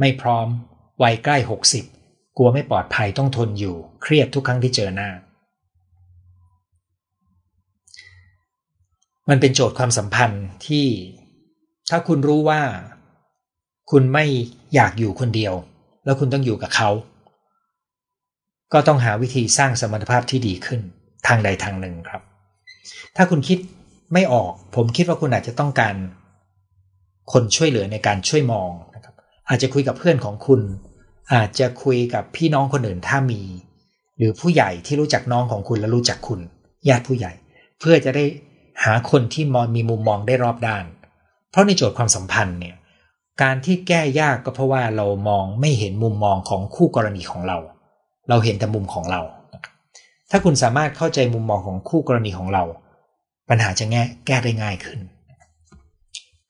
[0.00, 0.46] ไม่พร้อม
[1.02, 1.52] วัยใกล้ห
[2.36, 5.10] กลัวไม่ปลอดภัยต้องทนอยู่ เครียดทุกครั้งที่เจอหน้า
[9.30, 10.86] มันเป็นโจทย์ความสัมพันธ์ที่
[11.90, 12.60] ถ้าคุณรู้ว่า
[13.90, 14.24] คุณไม่
[14.74, 15.54] อยากอยู่คนเดียว
[16.04, 16.90] แล้วคุณต้องอยู่กับเขา
[18.72, 20.80] ก็ต้องหาวิธีสร้างสมรรถภาพที่ดีขึ้น
[21.26, 22.22] ทางใดทางหนึ่งครับ
[23.16, 23.58] ถ้าคุณคิด
[24.12, 25.94] ไม่ออก ผมคิดว่าคุณอาจจะต้องการ
[27.32, 29.14] คนช่วยเหลือในการช่วยมองนะครับ
[29.48, 30.60] อาจจะคุยกับเพื่อนของคุณ
[31.32, 33.42] อาจจะคุยกับพี่น้องคนอื่นถ้ามี
[34.18, 36.40] หรือผู้ใหญ่ที่รู้จักน้องของคุณและรู้จักคุณ
[36.88, 37.32] ญาติผู้ใหญ่
[37.80, 38.24] เพื่อจะได้
[38.84, 40.84] หาคนที่มองมีมุมมองได้รอบด้าน
[41.50, 42.76] เพราะในโจทย์ความสัมพันธ์เนี่ย
[43.42, 47.58] การที่แก้ยากก็เพราะว่าเรามองไม่เห็นมุมมองของคู่กรณีของเรา
[48.28, 49.20] เราเห็นแต่มุมของเรา
[50.30, 52.64] ถ้าคุณสามารถเข้าใจมุมมองของคู่กรณีของเรา
[53.48, 55.00] ปัญหาจะแก้แก้ได้ง่ายขึ้น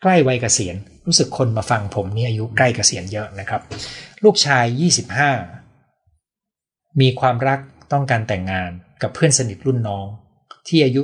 [0.02, 0.76] ใกล้วัยเกษียณ
[1.06, 3.62] รู้สึกคนมาฟังผมนี่อายุใกล้เกษียณเยอะนะครับ
[4.24, 4.64] ลูกชาย
[6.02, 7.60] 25 มีความรัก
[7.92, 8.70] ต้องการแต่งงาน
[9.02, 10.06] กับเพื่อนสนิทรุ่นน้อง
[10.68, 11.02] ที่อายุ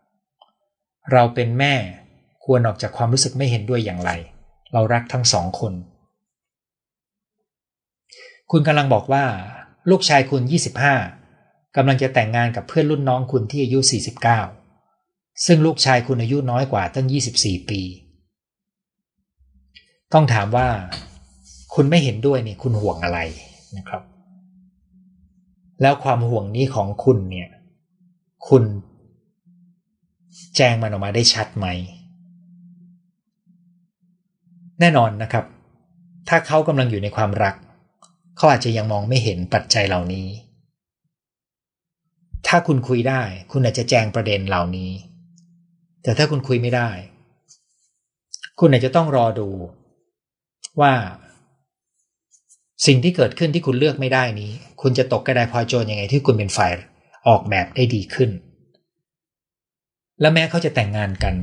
[0.00, 1.74] 49 เราเป็นแม่
[2.44, 4.10] ควรออกจากความรู้สึกไม่เห็นด้วยอย่างไร
[4.72, 5.72] เรารักทั้งสองคน
[8.50, 9.24] คุณกำลังบอกว่า
[9.90, 10.42] ลูกชายคุณ
[11.08, 13.78] 25กำลังจะแต่งงานกับเพื่อนรุ่นน้องคุณที่อายุ
[14.62, 17.06] 49 ซึ่งลูกชายคุณอายุน้อยกว่าตั้ง
[17.38, 17.82] 24 ปี
[20.12, 20.68] ต้องถามว่า
[21.74, 23.18] คุณไม่เห็นด้วยเนี่ยคุณห่วงอะไร
[23.76, 24.02] นะครับ
[25.82, 27.48] แล้วความห่วงนี้ของคุณเนี่ย
[28.48, 28.62] คุณ
[30.56, 31.66] แจ้งมันออกมาได้ชัดไหม
[34.80, 35.44] แน่นอนนะครับ
[36.28, 37.54] ถ้าเขากำลังอยู่ในความรัก
[38.36, 40.26] เขาอาจจะยังมองไม่เห็นปัจจัยเหล่านี้
[42.46, 44.90] ถ้าคุณคุยได้ คุณอาจจะแจ้งประเด็นเหล่านี้
[46.02, 46.88] แต่ถ้าคุณคุยไม่ได้
[48.60, 49.48] คุณอาจจะต้องรอดู
[50.80, 50.92] ว่า
[52.86, 54.50] สิ่งที่เกิดขึ้นที่คุณเลือกไม่ได้นี้
[54.82, 56.72] คุณจะตกกระไดพลอยโจรยังไงที่คุณเป็นฝ่าย
[57.28, 58.30] ออกแบบได้ดีขึ้น
[60.20, 61.34] และแม้เขาจะแต่งงานกัน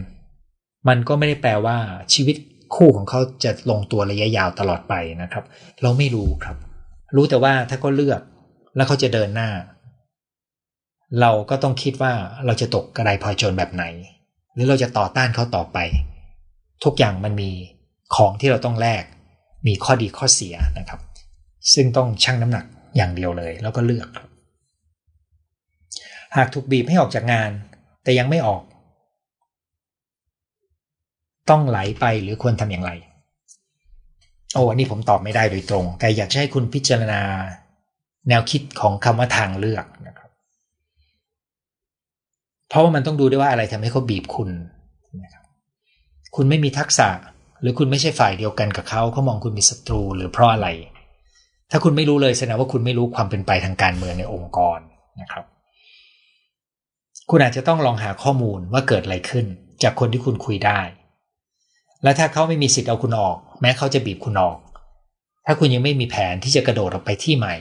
[0.88, 1.78] มันก็ไม่ได้แปลว่า
[2.14, 2.36] ชีวิต
[2.76, 5.44] คู่ของเขาจะลงตัวระยะยาวตลอดไปนะครับ
[5.82, 6.58] เราไม่รู้ครับ
[7.16, 8.22] รู้แต่ว่าถ้าเขาเลือก
[8.76, 9.50] แล้วเขาจะเดินหน้า
[11.22, 12.14] เราก็ต้องคิดว่า
[12.46, 13.84] เราจะตกกระไดพลอยโจรแบบไหน
[14.54, 15.78] หรือเราจะต่อต้านเขาต่อไป
[16.84, 17.52] ทุกอย่างมันมี
[18.16, 19.04] ของที่เราต้องแลก
[19.66, 20.99] มีข้อดีข้อเสียนะครับ
[21.74, 24.10] ซึ่งต้องชั่งน้ำหนักอย่างเดียวเลย แล้วก็เลือก
[26.36, 27.51] หากถูกบีบให้ออกจากงาน
[28.03, 28.64] แต่ยังไม่ออก
[31.49, 32.91] ต้องไหลไปหรือควรทำอย่างไร
[34.53, 37.22] โอ้อันนี้ผมตอบไม่ได้โดยตรง แต่อยากให้คุณพิจารณา
[38.30, 40.30] แนวคิดของคำว่าทางเลือกนะครับ
[42.70, 44.49] เพราะว่ามันต้องดูด้วยว่าอะไรทำให้เขาบีบคุณ
[45.24, 45.45] นะครับ
[46.36, 47.10] คุณไม่มีทักษะ
[47.64, 50.68] รือคุณไม่ใช่ฝ่ายเดียวกันกับเขาเขามองคุณเป็นศัตรูหรือเพราะอะไร
[51.72, 54.80] ถ้าคุณไม่รู้เลยแสดงว่าคุณไม่รู้ความเป็นไปทางการเมืองในองค์กร
[55.22, 55.45] นะครับ
[57.30, 59.45] คุณอาจจะต้องลองหาข้อมูลว่าเกิดอะไรขึ้น
[59.84, 60.82] จากคนที่คุณคุยได้
[62.03, 64.58] และถ้าเขาไม่มีสิทธิ์เอาคุณออก แม้เขาจะบีบคุณออก
[65.45, 67.55] ถ้าคุณยังไม่มีแผนที่จะกระโดดออกไปที่ใหม่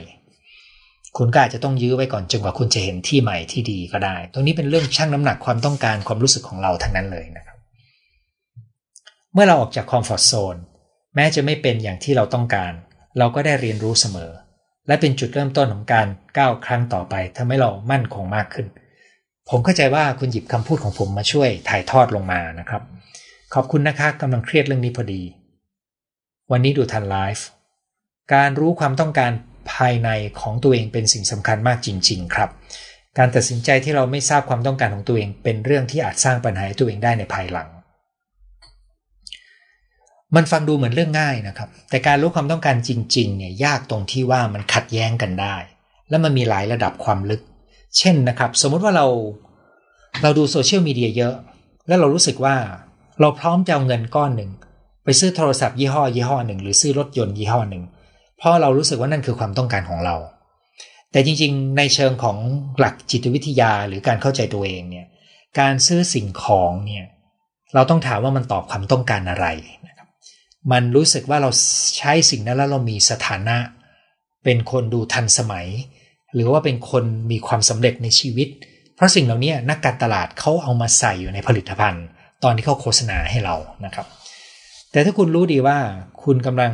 [1.17, 7.56] คุณก็อาจจะต้องยื้อไว้ก่อนจนกว่าคุณจะเห็นที่ใหม่ที่ดีก็ได้ ตรงนี้เป็นเรื่องชั่งน้ำหนักความต้องการความรู้สึกของเราทั้งนั้นเลยนะครับ
[9.39, 10.55] มื่อเราออกจากคอมฟอร์ทโซน
[11.15, 12.73] แม้จะไม่เป็นอย่างที่เราต้องการ
[13.17, 14.31] เราก็ได้เรียนรู้เสมอ
[14.87, 16.07] และเป็นจุดเริ่มต้นของการ
[16.37, 18.67] ก้าวครั้งต่อไปทำให้เรามั่นคงมากขึ้น
[19.49, 22.81] ผมเข้าใจว่าคุณหยิบคำพูดของผมมาช่วยถ่ายทอดลงมานะครับ
[23.53, 25.21] ขอบคุณนะคะกำลังเครียดเรื่องนี้พอดี
[26.51, 27.45] วันนี้ดูทันไลฟ์
[28.33, 29.31] การรู้ความต้องการ
[29.73, 30.09] ภายใน
[30.39, 32.49] ของตัวเองเป็นสิ่งสำคัญมากจริง ๆ ครับ
[33.17, 37.67] การตัดสินใจที่เราไม่ทราบความต้องการของตัวเอง เป็นเรื่องที่อาจสร้างปัญหาให้ตัวเองได้ในภายหลัง
[40.35, 45.55] มันฟังดูเหมือนเรื่องง่ายนะครับ แต่การรู้ความต้องการจริงๆเนี่ยยากตรงที่ว่ามันขัดแย้งกันได้
[46.09, 47.41] และมันมีหลายระดับความลึก
[47.97, 49.07] เช่นนะครับ สมมติว่าเรา
[50.21, 51.35] เราดูโซเชียลมีเดียเยอะ
[51.87, 52.55] แล้วเรารู้สึกว่า
[53.21, 54.51] เราพร้อมจะเอาเงินก้อนหนึ่ง
[55.03, 57.83] ไปซื้อโทรศัพท์ยี่ห้อยี่ห้อหนึ่งหรือซื้อรถยนต์ยี่ห้อหนึ่ง
[58.37, 60.15] เพราะเรารู้สึกว่านั่นคือความต้องการของเรา
[61.11, 62.37] แต่จริงๆ ในเชิงของ
[62.79, 65.07] หลักจิตวิทยาหรือการเข้าใจตัวเองเนี่ย
[65.59, 67.05] การซื้อสิ่งของเนี่ย
[67.73, 69.47] เราต้องถามว่ามันตอบความต้องการอะไร
[70.71, 71.49] มันรู้สึกว่าเรา
[71.97, 73.57] ใช้สิ่งนั้นแล้วเรามีสถานะ
[74.43, 75.67] เป็นคนดูทันสมัย
[76.35, 78.47] หรือว่าเป็นคนมีความสำเร็จในชีวิต
[78.95, 82.05] เพราะสิ่งเหล่านี้นักการตลาดเขาเอามาใส่อยู่ในผลิตภัณฑ์
[82.43, 83.55] ตอนที่เขาโฆษณาให้เรา
[83.85, 84.07] นะครับ
[84.91, 85.77] แต่ถ้าคุณรู้ดีว่า
[86.23, 86.73] คุณกำลัง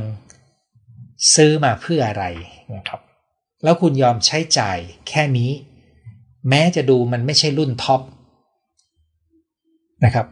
[1.36, 2.26] ซื้อมาเพื่ออะไร
[2.76, 3.00] นะครับ
[3.64, 4.78] แล้วคุณยอมใช้จ่าย
[5.10, 5.52] แค่นี้
[6.50, 8.02] แม้จะดูมันไม่ใช่รุ่นท็อป
[10.06, 10.28] นะครับ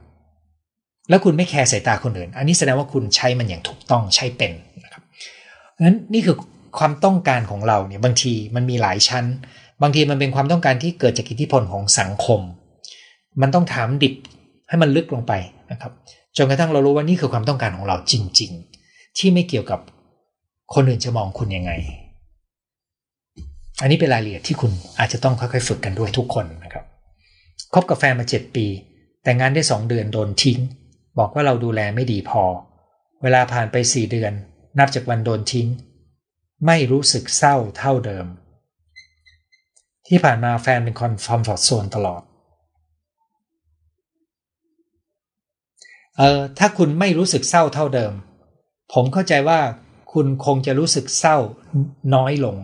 [1.12, 4.52] แล้วคุณไม่แคร์สายตาคนอื่น อันนี้แสดงว่าคุณใช้มันอย่างถูกต้องใช้เป็น
[4.84, 5.04] นะครับ
[5.86, 6.36] นั้นนี่คือ
[6.80, 9.26] ความต้องการของเราเนี่ยบางทีมันมีหลายชั้น
[9.82, 12.40] บางทีมันเป็นความต้องการที่เกิดจากอิทธิพลของสังคม
[13.42, 14.16] มันต้องถามดิบ
[14.70, 15.34] ให้มันลึกลงไป
[15.72, 15.92] นะครับ
[16.38, 18.52] จนกระทั่งเรารู้ว่านี่คือความต้องการของเราจริง
[18.86, 19.80] ๆ ที่ไม่เกี่ยวกับ
[20.74, 21.72] คนอื่นจะมองคุณยังไง
[23.82, 26.86] อันนี้เป็นรายละเอียดที่คุณอาจจะต้องค่อยๆฝึกกันด้วยทุกคนนะครับ
[27.74, 28.66] คบกับแฟนมาเจ็ดปี
[29.24, 30.60] แต่งงานได้สองเดือนโดนทิ้ง
[31.20, 32.44] บอกว่าเราดูแลไม่ดีพอ
[33.24, 34.34] เวลาผ่านไปสี่เดือน
[34.80, 35.68] นับจากวันโดนทิ้ง
[36.68, 38.26] ไม่รู้สึกเศร้าเท่าเดิม
[40.08, 42.22] ที่ผ่านมาแฟนเป็นคนฟอร์มฟอร์โซนตลอด
[46.18, 48.14] เออถ้าคุณไม่รู้สึกเศร้าเท่าเดิม
[48.94, 49.60] ผมเข้าใจว่า
[50.14, 51.38] คุณคงจะรู้สึกเศร้า
[52.16, 52.58] น้อยลง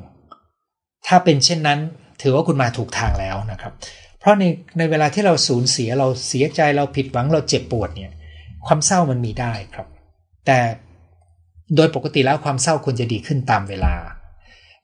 [1.07, 1.79] ถ้าเป็นเช่นนั้น
[2.21, 3.73] ถือว่าคุณมาถูกทางแล้วนะครับ
[4.19, 4.43] เพราะใน
[4.77, 8.13] ในเวลาที่เราสูญเสียเราเสียใจเราผิดหวังเราเจ็บปวดเนี่ย
[8.65, 9.87] ความเศร้ามันมีได้ครับ
[10.45, 10.59] แต่
[11.75, 13.93] โดยปกติแล้วความเศร้าควรจะดีขึ้นตามเวลา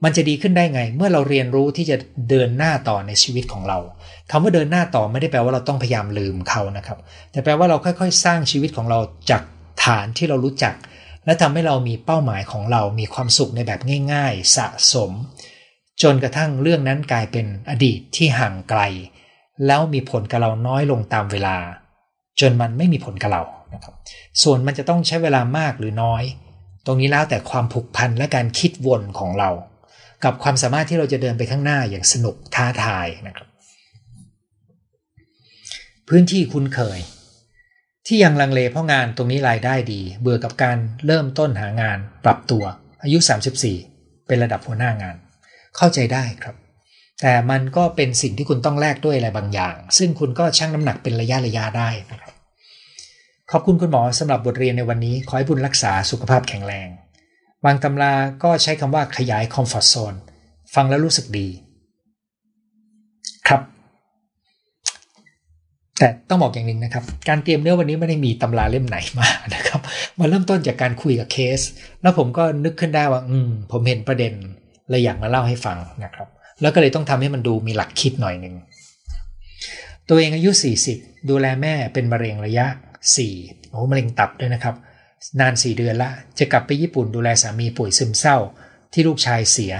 [0.04, 1.98] มันจะดีขึ้นได้ไง เมื่อเราเรียนรู้ที่จะ
[2.30, 3.80] เดินหน้าต่อในชีวิตของเรา
[4.32, 6.98] คำว่าเดินหน้าต่อไม่ได้แปลว่าเราต้องพยายามลืมเขานะครับ
[7.32, 9.00] แต่แปลว่าเราค่อยๆ สร้างชีวิตของเรา
[9.30, 9.42] จาก
[9.84, 10.74] ฐานที่เรารู้จัก
[11.26, 13.80] และทำให้เรามีเป้าหมายของเรา มีความสุขในแบบ
[14.14, 15.12] ง่าย ๆ สะสม
[16.04, 18.82] จนกระทั่งเรื่องนั้นกลายเป็นอดีตที่ห่างไกล
[19.66, 21.58] แล้วมีผลกับเราน้อยลงตามเวลา
[22.40, 23.44] จนมันไม่มีผลกับเรา
[23.74, 23.94] นะครับ
[24.44, 26.24] ส่วนมันจะต้องใช้เวลามากหรือน้อย
[26.86, 29.50] ตรงนี้แล้วแต่ความผูกพันและการคิดวนของเรา
[30.24, 33.48] กับความสามารถที่เราจะเดินไปข้างหน้าอย่างสนุกท้าทายนะครับ
[36.10, 37.00] พื้นที่คุ้นเคย
[38.08, 42.64] ที่ยังลังเลเพราะงานตรงนี้รายได้ดี เบื่อกับการเริ่มต้นหางานปรับตัว
[43.04, 43.18] อายุ
[43.70, 45.16] 34 เป็นระดับหัวหน้างาน
[45.78, 46.56] เข้าใจได้ครับ
[47.22, 52.33] แต่มันก็เป็นสิ่งที่คุณต้องแลกด้วยอะไรบางอย่าง ซึ่งคุณก็ชั่งน้ำหนักเป็นระยะระยะได้นะครับ
[53.56, 56.88] ขอบคุณคุณหมอสำหรับบทเรียนในวันนี้ ขอให้บุญรักษาสุขภาพแข็งแรง
[57.66, 60.14] บางตำราก็ใช้คำว่าขยายคอมฟอร์ทโซน
[60.76, 61.48] ฟังแล้วรู้สึกดี
[63.48, 63.62] ครับ
[65.98, 69.82] แต่ต้องบอกอย่างหนึ่งนะครับ การเตรียมเนื้อวันนี้ไม่ได้มีตำราเล่มไหนมานะครับ
[70.20, 71.60] มาเริ่มต้นจากการคุยกับเคส
[72.02, 74.34] แล้วผมก็นึกขึ้นได้ว่า อืม ผมเห็นประเด็น
[74.90, 76.28] เลยอยากมาเล่าให้ฟังนะครับ
[76.62, 78.56] แล้วก็เลยต้องทำให้มันดูมีหลักคิดหน่อยหนึ่ง
[80.10, 80.52] ตัวเองอายุ
[80.90, 82.68] 40 ดูแลแม่เป็นมะเร็งระยะ
[83.12, 84.76] 4โอ้มะเร็งตับด้วยนะครับ
[85.40, 88.38] นาน 4 เดือนละ จะกลับไปญี่ปุ่นดูแลสามีป่วยซึมเศร้า
[88.94, 89.74] ที่ลูกชายเสีย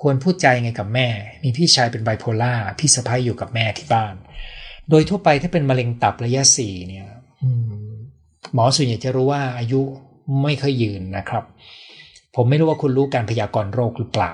[0.00, 1.08] ควรพูดใจไงกับแม่
[1.42, 4.14] มีพี่ชายเป็นไบโพล่าพี่สะพ้ายอยู่กับแม่ที่บ้าน
[4.90, 7.06] โดยทั่วไปถ้าเป็นมะเร็งตับระยะสี่เนี่ย
[8.54, 9.80] หมอส่วนใหญ่จะรู้ว่าอายุ
[10.42, 11.44] ไม่ค่อยยืนนะครับ
[12.36, 14.32] ผมไม่รู้ว่าคุณรู้การพยากรณ์โรคหรือเปล่า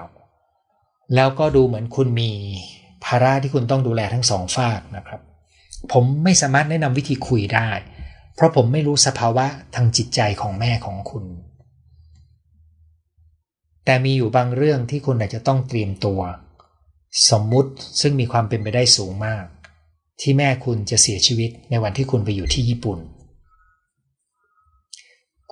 [1.15, 2.31] แล้วก็ดูเหมือนคุณมี
[3.05, 5.21] ภาระที่คุณต้องดูแลทั้งสองฝากนะครับ
[5.93, 7.69] ผมไม่สามารถแนะนำวิธีคุยได้
[8.39, 11.25] เพราะผมไม่รู้สภาวะทางจิตใจของแม่ของคุณ
[13.85, 16.21] แต่มีอยู่บางเรื่องที่คุณอาจจะต้องเตรียมตัว
[17.31, 19.45] สมมุติซึ่งมีความเป็นไปได้สูงมาก
[20.21, 22.99] ที่แม่คุณจะเสียชีวิตในวันที่คุณไปอยู่ที่ญี่ปุ่น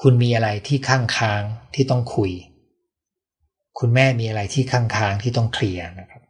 [0.01, 1.43] คุณมีอะไรที่ข้างค้าง
[1.75, 2.31] ที่ต้องคุย
[3.79, 6.23] คุณแม่มีอะไรที่ข้างค้างที่ต้องเคลียร์นะครับ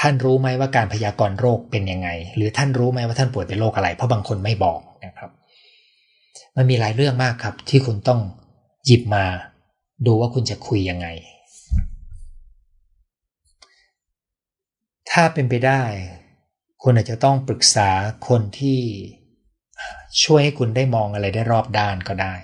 [0.00, 5.30] ท่านรู้ไหมว่าการพยากรณ์โรคเป็นยังไง หรือท่านรู้ไหมว่าท่านป่วยเป็นโรคอะไร เพราะบางคนไม่บอกนะครับ
[6.56, 8.20] มันมีหลายเรื่องมากครับ ที่คุณต้อง
[8.86, 9.24] หยิบมา
[10.06, 11.06] ดูว่าคุณจะคุยยังไง
[15.10, 15.82] ถ้าเป็นไปได้
[16.82, 17.90] คุณอาจจะต้องปรึกษา
[18.28, 18.80] คนที่
[20.22, 22.34] ช่วยให้คุณได้มองอะไรได้รอบด้านก็ได้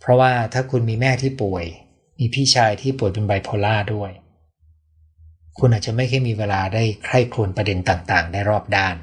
[0.00, 1.64] เพราะว่าถ้าคุณมีแม่ที่ป่วย
[2.18, 4.10] มีพี่ชายที่ป่วยเป็นไบโพล่าด้วย
[5.58, 8.96] คุณอาจจะไม่ค่มีเวลาได้ใคร่ครวญประเด็นต่างๆ ได้รอบด้าน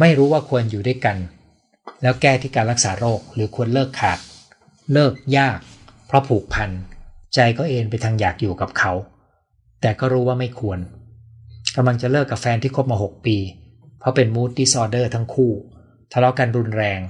[0.00, 1.16] ไม่รู้ว่าควรอยู่ด้วยกัน
[2.02, 4.18] แล้วแก้ที่การรักษาโรค หรือควรเลิกขาด
[4.92, 5.58] เลิกยาก
[6.06, 6.70] เพราะผูกพัน
[7.34, 8.92] ใจก็เอ็นไปทางอยากอยู่กับเขา
[9.80, 10.78] แต่ก็รู้ว่าไม่ควร
[11.76, 13.36] กำลังจะเลิกกับแฟนที่คบมา 6 ปี
[13.98, 15.52] เพราะเป็นมูดดิสออเดอร์ทั้งคู่
[16.12, 17.00] ทะเลาะกันรุนแรง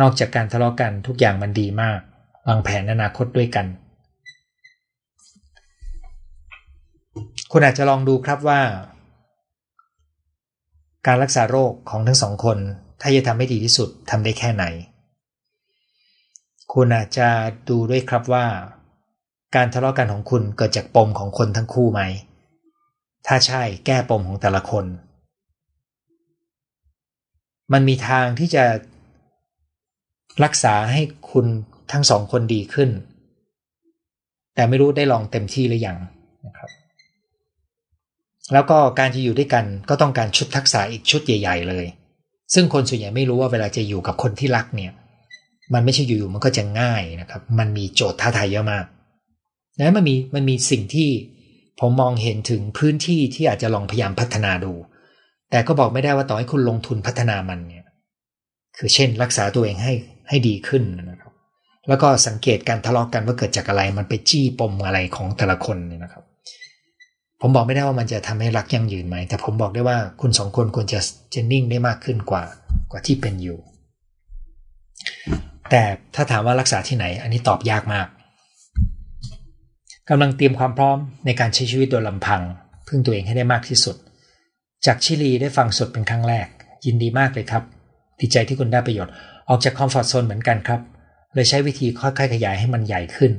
[0.00, 2.00] นอกจากการทะเลาะกันทุกอย่างมันดีมาก
[2.46, 3.66] วางแผนอนาคตด้วยกัน
[7.50, 8.62] คุณอาจจะลองดูครับว่า
[11.06, 12.58] การรักษาโรคของทั้งสองคน
[13.00, 14.64] ถ้าจะทำให้ดีที่สุดทำได้แค่ไหน
[16.72, 17.28] คุณอาจจะ
[17.68, 18.46] ดูด้วยครับว่า
[19.54, 22.00] การทะเลาะกันของคุณเกิดจากปมของคนทั้งคู่ไหม
[23.26, 24.84] ถ้าใช่แก้ปมของแต่ละคน
[27.72, 28.64] มันมีทางที่จะ
[30.44, 31.46] รักษาให้คุณ
[31.92, 32.90] ทั้งสองคนดีขึ้น
[34.54, 35.98] แต่ไม่รู้ได้ลองเต็มที่หรือยัง
[36.46, 36.70] นะครับ
[38.52, 41.86] แล้วก็การจะอยู่ด้วยกันก็ต้องการชุดทักษะอีกชุดใหญ่ ๆ เลย
[42.54, 44.92] ซึ่งคนส่วนใหญ่ไม่รู้ว่าเวลาจะอยู่กับคนที่รักเนี่ย
[45.74, 48.84] มันไม่ใช่อยู่ๆมันก็จะง่ายนะครับ มันมีโจทย์ท้าทายเยอะมาก
[49.76, 51.08] แล้วมันมีมันมีสิ่งที่
[51.80, 54.72] ผมมองเห็นถึงพื้นที่ที่อาจจะลองพยายามพัฒนาดู
[55.50, 57.86] แต่ก็บอกไม่ได้ว่าต่อให้คุณลงทุนพัฒนามันเนี่ย
[58.76, 59.94] คือเช่น รักษาตัวเองให้
[60.28, 61.32] ให้ดีขึ้นนะครับ
[61.88, 66.24] แล้วก็สังเกตการทะเลาะกกันว่าเกิดจากอะไร มันไปจี้ปมอะไรของแต่ละคนเนี่ยนะครับ
[67.46, 71.00] ผมบอกไม่ได้ว่ามันจะทำให้รักยั่งยืนไหม แต่ผมบอกได้ว่าคุณสองคนควรจะ
[71.34, 72.42] จะนิ่งได้มากขึ้นกว่า
[72.90, 73.58] กว่าที่เป็นอยู่
[75.70, 75.82] แต่
[76.14, 78.06] ถ้าถามว่ารักษาที่ไหน อันนี้ตอบยากมาก
[80.08, 82.40] กำลังเตรียมความพร้อมในการใช้ชีวิตโดยลำพัง
[82.88, 83.96] พึ่งตัวเองให้ได้มากที่สุด
[84.86, 86.46] จากชิลีได้ฟังสดเป็นครั้งแรก
[86.86, 87.62] ยินดีมากเลยครับ
[88.20, 89.12] ดีใจที่คุณได้ประโยชน์
[89.48, 90.80] ออกจากคอมฟอร์ทโซนเหมือนกันครับ
[91.34, 93.32] เลยใช้วิธีค่อยๆขยายให้มันใหญ่ขึ้น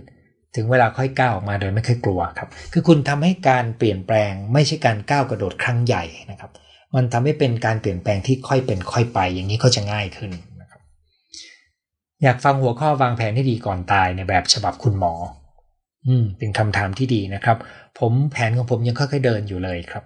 [0.55, 6.51] ถึงเวลาค่อยก้าวออกมาโดยไม่เคยกลัวครับ คือคุณทำให้การเปลี่ยนแปลง ไม่ใช่การก้าวกระโดดครั้งใหญ่นะครับ
[6.95, 10.81] มันทำให้เป็นการเปลี่ยนแปลงที่ค่อยเป็นค่อยไป อย่างนี้ก็จะง่ายขึ้นนะครับ
[12.23, 15.13] อยากฟังหัวข้อวางแผนให้ดีก่อนตายในแบบฉบับคุณหมอ
[16.07, 17.57] อืม เป็นคำถามที่ดีนะครับ
[17.99, 20.03] ผมแผนของผมยังค่อยๆเดินอยู่เลยครับ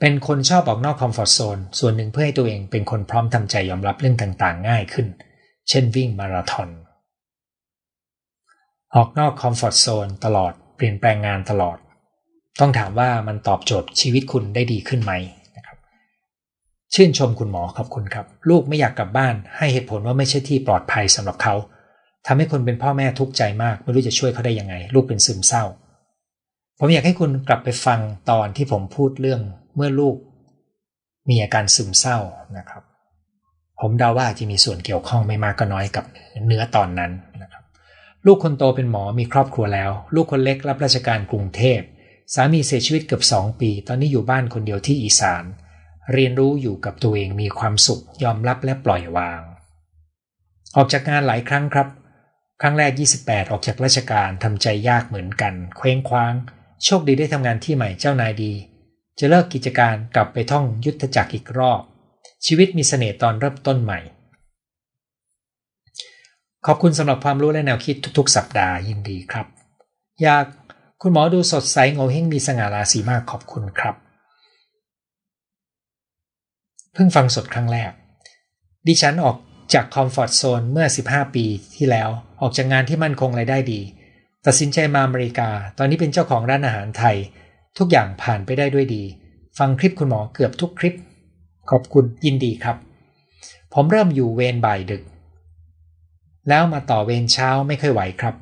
[0.00, 5.06] เป็นคนชอบออกนอก comfort zone ส่วนหนึ่งเพื่อให้ตัวเองเป็นคนพร้อมทำใจยอมรับเรื่องต่างๆ ง่ายขึ้น
[5.68, 6.68] เช่นวิ่งมาราธอน
[8.94, 11.78] ออกนอก comfort zone ตลอดเปลี่ยนแปลงงานตลอด
[12.60, 15.12] ต้องถามว่ามันตอบโจทย์ชีวิตคุณได้ดีขึ้นไหม
[15.56, 15.78] นะครับ
[16.94, 21.54] ชื่นชมคุณหมอขอบคุณครับ ลูกไม่อยากกลับบ้าน ให้เหตุผลว่าไม่ใช่ที่ปลอดภัยสำหรับเขา
[22.26, 25.64] ทำให้คนเป็นพ่อแม่ทุกข์ใจมาก ไม่รู้จะช่วยเขาได้ยังไง ลูกเป็นซึมเศร้า
[26.78, 28.00] ผมอยากให้คุณกลับไปฟัง
[28.30, 29.40] ตอนที่ผมพูดเรื่อง
[29.76, 30.16] เมื่อลูก
[31.28, 32.18] มีอาการซึมเศร้า
[32.58, 32.82] นะครับ
[33.80, 36.04] ผมเดาว่าจะมีส่วนเกี่ยวข้องไม่มากก็น้อยกับ
[36.46, 37.12] เนื้อตอนนั้น
[37.42, 37.47] นะ
[38.26, 41.80] ลูกคนโตเป็นหมอมีครอบครัวแล้ว ลูกคนเล็กรับราชการกรุงเทพ
[42.34, 45.44] สามีเสียชีวิตเกือบสองปี ตอนนี้อยู่บ้านคนเดียวที่อีสาน
[46.12, 49.42] เรียนรู้อยู่กับตัวเองมีความสุข ยอมรับและปล่อยวาง
[50.76, 51.88] ออกจากงานหลายครั้งครับ
[52.60, 52.92] ครั้งแรก
[53.22, 56.34] 28 ออกจากราชการทำใจยากเหมือนกัน เคว้งคว้าง
[56.84, 58.52] โชคดีได้ทำงานที่ใหม่เจ้านายดี
[59.18, 61.82] จะเลิกกิจการกลับไปท่องยุทธจักรอีกรอบ
[62.46, 64.00] ชีวิตมีเสน่ห์ตอนเริ่มต้นใหม่
[66.66, 69.46] ขอบคุณสำหรับความรู้และแนวคิดทุก ๆ สัปดาห์ยินดีครับ
[70.22, 70.44] อยาก
[71.02, 73.94] คุณหมอดูสดใสงงเฮงมีสง่าราศีมากขอบคุณครับ
[76.92, 77.90] เพิ่งฟังสดครั้งแรก
[78.86, 79.36] ดิฉันออก
[79.74, 81.44] จากคอมฟอร์ทโซนเมื่อ 15 ปี
[81.76, 82.08] ที่แล้ว
[82.40, 83.80] ออกจากงานที่มั่นคงรายได้ดี
[84.46, 87.16] ตัดสินใจมาอเมริกา ตอนนี้เป็นเจ้าของร้านอาหารไทย
[87.78, 89.02] ทุกอย่างผ่านไปได้ด้วยดี
[89.58, 90.96] ฟังคลิปคุณหมอเกือบทุกคลิป
[91.70, 92.76] ขอบคุณยินดีครับ
[93.74, 95.02] ผมเริ่มอยู่เวรบ่ายดึก
[96.48, 98.34] แล้วมาต่อเวรเช้าไม่ค่อยไหวครับ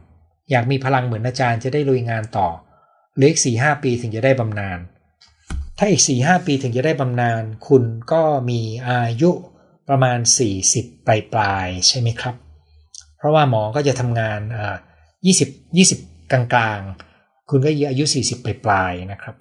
[0.50, 2.48] อยากมีพลังเหมือนอาจารย์จะได้ลุยงานต่อ
[3.14, 4.78] เหลืออีกสี่ห้าปีถึงจะได้บำนาญ
[5.78, 9.30] ถ้าอีกสี่ห้าปีถึงจะได้บำนาญคุณก็มีอายุ
[9.88, 10.18] ประมาณ
[10.62, 12.34] 40 ปลายปลายใช่ไหมครับ
[13.18, 14.76] เพราะว่าหมอก็จะทำงานอ่า
[15.32, 16.80] 20 20 กลาง
[17.50, 19.34] คุณก็อายุ 40 ปลายๆนะครับ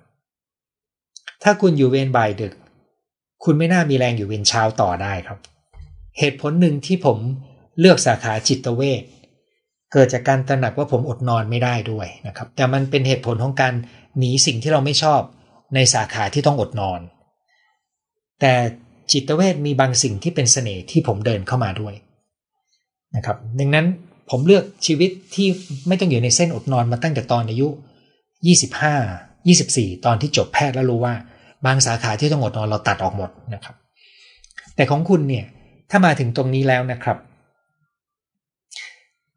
[1.43, 2.53] ถ้าคุณอยู่เวรบ่ายดึก
[3.43, 5.39] คุณไม่น่ามีแรงอยู่เวรเช้าต่อได้ครับ
[6.19, 7.17] เหตุผลหนึ่งที่ผม
[7.79, 9.03] เลือกสาขาจิตเวช
[9.93, 13.73] เกิดจากการตระหนักว่าผมอดนอนไม่ได้ด้วยนะครับ แต่มันเป็นเหตุผลของการ
[14.17, 15.21] หนีสิ่งที่เราไม่ชอบ
[15.75, 16.99] ในสาขาที่ต้องอดนอน
[18.41, 18.53] แต่
[19.11, 21.93] จิตเวชมีบางสิ่งที่เป็นเสน่ห์ที่ผมเดินเข้ามาด้วย
[23.15, 23.85] นะครับดังนั้น
[24.29, 25.47] ผมเลือกชีวิตที่
[25.87, 27.67] ไม่ต้องอยู่ในเส้นอดนอนมาตั้งแต่ตอนอายุ
[28.47, 31.13] 25 24 ตอนที่จบแพทย์แล้วรู้ว่า
[31.65, 33.75] บางสาขาที่ต้องอดนอนเราตัดออกหมดนะครับ
[34.75, 35.45] แต่ของคุณเนี่ย
[35.89, 37.17] ถ้ามาถึงตรงนี้แล้วนะครับ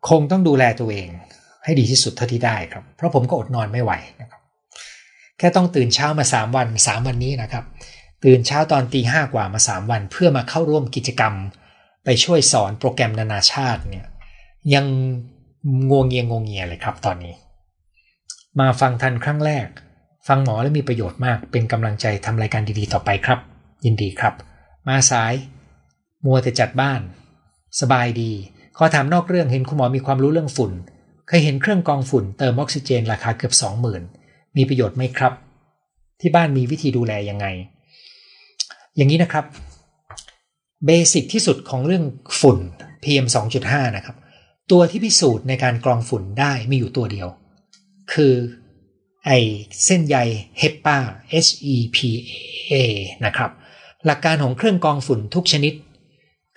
[0.08, 1.08] คงต้องดูแลตัวเอง
[1.64, 4.40] ให้ดีที่สุดเท่าที่ได้ครับ เพราะผมก็อดนอนไม่ไหวนะครับ
[5.38, 7.64] แค่ต้องตื่นเช้ามา 3 วัน 3 วันนี้นะครับ
[8.24, 11.34] ตื่นเช้าตอนตีห้ากว่ามา 3 วัน เพื่อมาเข้าร่วมกิจกรรม
[12.04, 14.06] ไปช่วยสอนโปรแกรมนานาชาติเนี่ย
[14.74, 14.86] ยัง
[15.90, 17.34] งวงเงียงงเงียเลยครับ ตอนนี้
[18.60, 19.66] มาฟังทันครั้งแรก
[20.28, 23.38] ฟังหมอและมีประโยชน์มาก เป็นกำลังใจทำรายการดีๆ ต่อไปครับ
[23.84, 24.34] ยินดีครับ
[24.88, 25.34] มาสาย
[26.24, 27.00] มัวแต่จัดบ้าน
[27.80, 28.32] สบายดี
[28.78, 30.72] ขอถามนอกเรื่องเห็นคุณหมอมีความรู้เรื่องฝุ่น
[31.28, 34.02] เคยเห็นเครื่องกองฝุ่นเติมออกซิเจนราคาเกือบสองหมื่น
[34.56, 35.32] มีประโยชน์ไหมครับ
[36.20, 37.46] ที่บ้านมีวิธีดูแลยังไง
[38.96, 39.44] อย่างนี้นะครับ
[40.86, 42.04] เบสิกที่สุดของเรื่อง
[42.40, 42.58] ฝุ่น
[43.02, 43.26] PM
[43.60, 44.16] 2.5 นะครับ
[44.70, 47.28] ตัวที่พิสูจน์ในการกรองฝุ่นได้มีอยู่ตัวเดียว
[48.12, 48.34] คือ
[49.26, 49.30] ไอ
[49.84, 50.16] เส้นใย
[50.58, 50.98] เฮปปา
[51.44, 52.72] HEPA
[53.24, 53.50] นะครับ
[54.06, 55.74] หลักการของเครื่องกรองฝุ่นทุกชนิด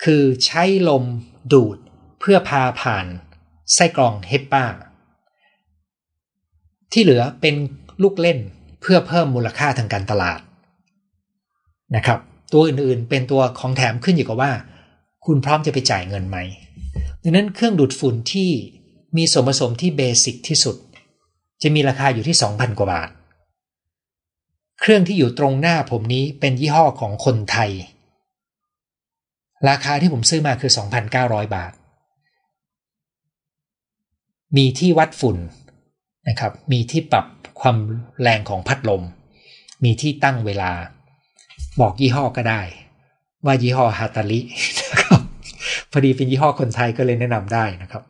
[0.04, 1.04] คือใช้ลม
[1.52, 1.78] ดูด
[2.24, 3.06] เพื่อพาผ่าน
[3.74, 4.64] ไส้กรองเฮปปา
[6.92, 7.54] ที่เหลือเป็น
[8.02, 8.38] ลูกเล่น
[8.80, 10.40] เพื่อเพิ่มมูลค่าทางการตลาด
[11.96, 12.18] นะครับ
[12.52, 14.52] ตัวอื่นๆเป็นตัวของแถมขึ้นอยู่กับว่า
[15.26, 16.38] คุณพร้อมจะไปจ่ายเงินไหม
[17.22, 18.50] ดังนั้นเครื่องดูดฝุ่นที่
[19.16, 20.76] มีส่วนผสมที่เบสิกที่สุด
[21.62, 23.10] จะมีราคาอยู่ที่ 2,000 กว่าบาท
[24.80, 27.70] เครื่องที่อยู่ตรงหน้าผมนี้เป็นยี่ห้อของคนไทย
[29.68, 30.70] ราคาที่ผมซื้อมาคือ
[31.12, 31.72] 2,900 บาท
[34.56, 35.36] มีที่วัดฝุ่น
[36.28, 37.26] นะครับ มีที่ปรับ
[37.60, 37.76] ความ
[38.22, 39.02] แรงของพัดลม
[39.84, 40.70] มีที่ตั้งเวลา
[41.80, 42.62] บอกยี่ห้อก็ได้
[43.44, 44.40] ว่ายี่ห้อฮาตาลิ
[44.90, 45.20] นะครับ
[45.90, 48.02] พอดีเป็นยี่ห้อคนไทยก็เลยแนะนำได้นะครับ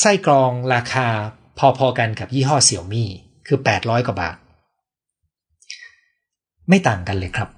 [0.00, 1.06] ไส้กรองราคา
[1.78, 3.08] พอๆกันกับยี่ห้อเสี่ยวมี่
[3.46, 4.36] คือ 800 กว่าบาท
[6.68, 7.48] ไม่ต่างกันเลยครับ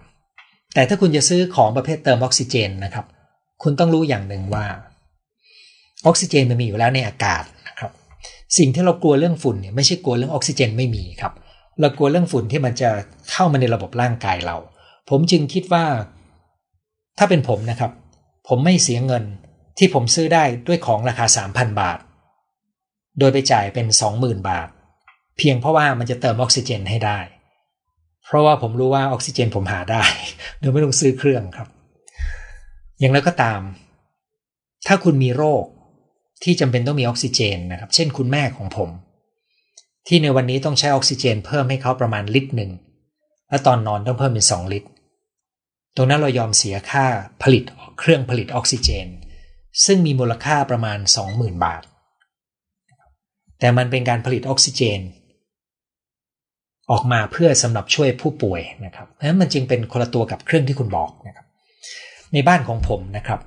[0.74, 3.07] แต่ถ้าคุณจะซื้อของประเภทเติมออกซิเจนนะครับ
[3.62, 4.65] คุณต้องรู้อย่างหนึ่งว่า
[6.07, 7.91] ออกซิเจนมันมีอยู่แล้วในอากาศนะครับ
[8.59, 11.33] สิ่งที่เรากลัวเรื่องฝุ่นเนี่ยไม่ใช่กลัวเรื่องออกซิเจนไม่มีครับ
[11.81, 12.91] เรากลัวเรื่องฝุ่นที่มันจะ
[13.31, 14.57] เข้ามาในระบบร่างกายเรา
[15.11, 15.85] ผมจึงคิดว่า
[17.19, 17.93] ถ้าเป็นผมนะครับ
[18.49, 19.24] ผมไม่เสียเงิน
[19.79, 21.99] ที่ผมซื้อได้ด้วยของราคา 3,000 บาท
[23.19, 24.69] โดยไปจ่ายเป็น 20,000 บาท
[25.39, 27.19] เพียงเพราะว่ามันจะเติมออกซิเจนให้ได้
[28.27, 30.05] เพราะว่าผมรู้ว่าออกซิเจนผมหาได้
[30.61, 31.69] โดยไม่ต้องซื้อเครื่องครับ
[32.99, 33.61] อย่างไรก็ตาม
[34.87, 35.65] ถ้าคุณมีโรค
[36.43, 38.90] ที่จำเป็นต้องมีออกซิเจนนะครับ เช่นคุณแม่ของผม
[40.06, 42.70] ที่ในวันนี้ต้องใช้ออกซิเจน เพิ่มให้เขาประมาณลิตรหนึ่ง
[43.51, 44.89] และตอนนอนต้องเพิ่มเป็น 2 ลิตร
[45.97, 47.06] ตรงนั้นเรายอมเสียค่า
[47.43, 47.64] ผลิต
[47.98, 49.06] เครื่องผลิตออกซิเจน
[49.85, 50.98] ซึ่งมีมูลค่าประมาณ
[51.31, 51.82] 20,000 บาท
[53.59, 55.01] แต่มันเป็นการผลิตออกซิเจน
[56.90, 61.47] ออกมาเพื่อสำหรับช่วยผู้ป่วยนะครับนั้นมันจึงเป็นคนละตัวกับเครื่องที่คุณบอกนะครับ
[62.32, 63.40] ในบ้านของผมนะครับ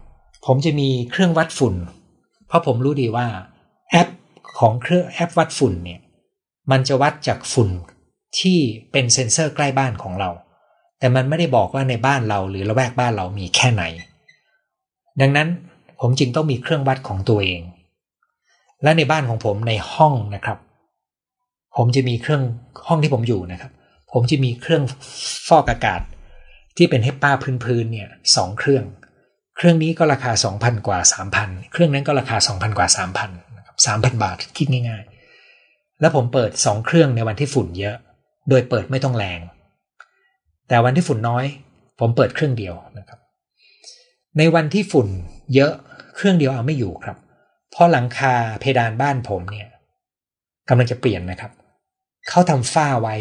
[0.45, 1.75] ผมจะมีเครื่องวัดฝุ่น
[2.47, 3.27] เพราะผมรู้ดีว่า
[3.91, 4.09] แอป
[4.59, 5.99] ของเครื่องแอปวัดฝุ่นเนี่ย
[6.71, 7.69] มันจะวัดจากฝุ่น
[8.39, 8.57] ที่
[8.91, 10.29] เป็นเซ็นเซอร์ใกล้บ้านของเรา
[10.99, 13.83] แต่มันไม่ได้บอกว่าในบ้านเราหรือละแวกบ้านเรามีแค่ไหน
[15.21, 15.47] ดังนั้น
[15.99, 17.61] ผมจึงต้องมีเครื่องวัดของตัวเอง
[18.83, 20.57] และในบ้านของผมในห้องนะครับ
[21.75, 22.43] ผมจะมีเครื่อง
[22.87, 23.71] ห้องที่ผมอยู่นะครับ
[24.13, 24.83] ผมจะมีเครื่อง
[25.47, 26.01] ฟอกอากาศ
[26.77, 27.31] ที่เป็นให้ป้า
[27.63, 28.83] พื้นๆเนี่ยสองเครื่อง
[29.55, 30.99] เครื่องนี้ก็ราคา 2,000 กว่า
[31.35, 33.27] 3,000 เครื่องนั้นก็ราคา 2,000 กว่า 3,000
[33.57, 35.03] นะครับ3,000 บาทคิดง่าย
[35.51, 37.95] ๆ แล้วผมเปิด 2 เครื่องในวันที่ฝุ่นเยอะ
[38.49, 39.39] โดยเปิดไม่ต้องแรง
[40.67, 41.45] แต่วันที่ฝุ่นน้อย
[41.99, 43.19] ผมเปิดเครื่องเดียวนะครับ
[44.37, 45.07] ในวันที่ฝุ่น
[45.55, 45.73] เยอะ
[46.15, 47.17] เครื่องเดียวเอาไม่อยู่ครับ
[47.71, 49.69] เพราะหลังคาเพดานบ้านผมเนี่ย
[50.69, 51.51] กำลังจะเปลี่ยนนะครับ
[52.29, 53.15] เขาทำฝ้าไว้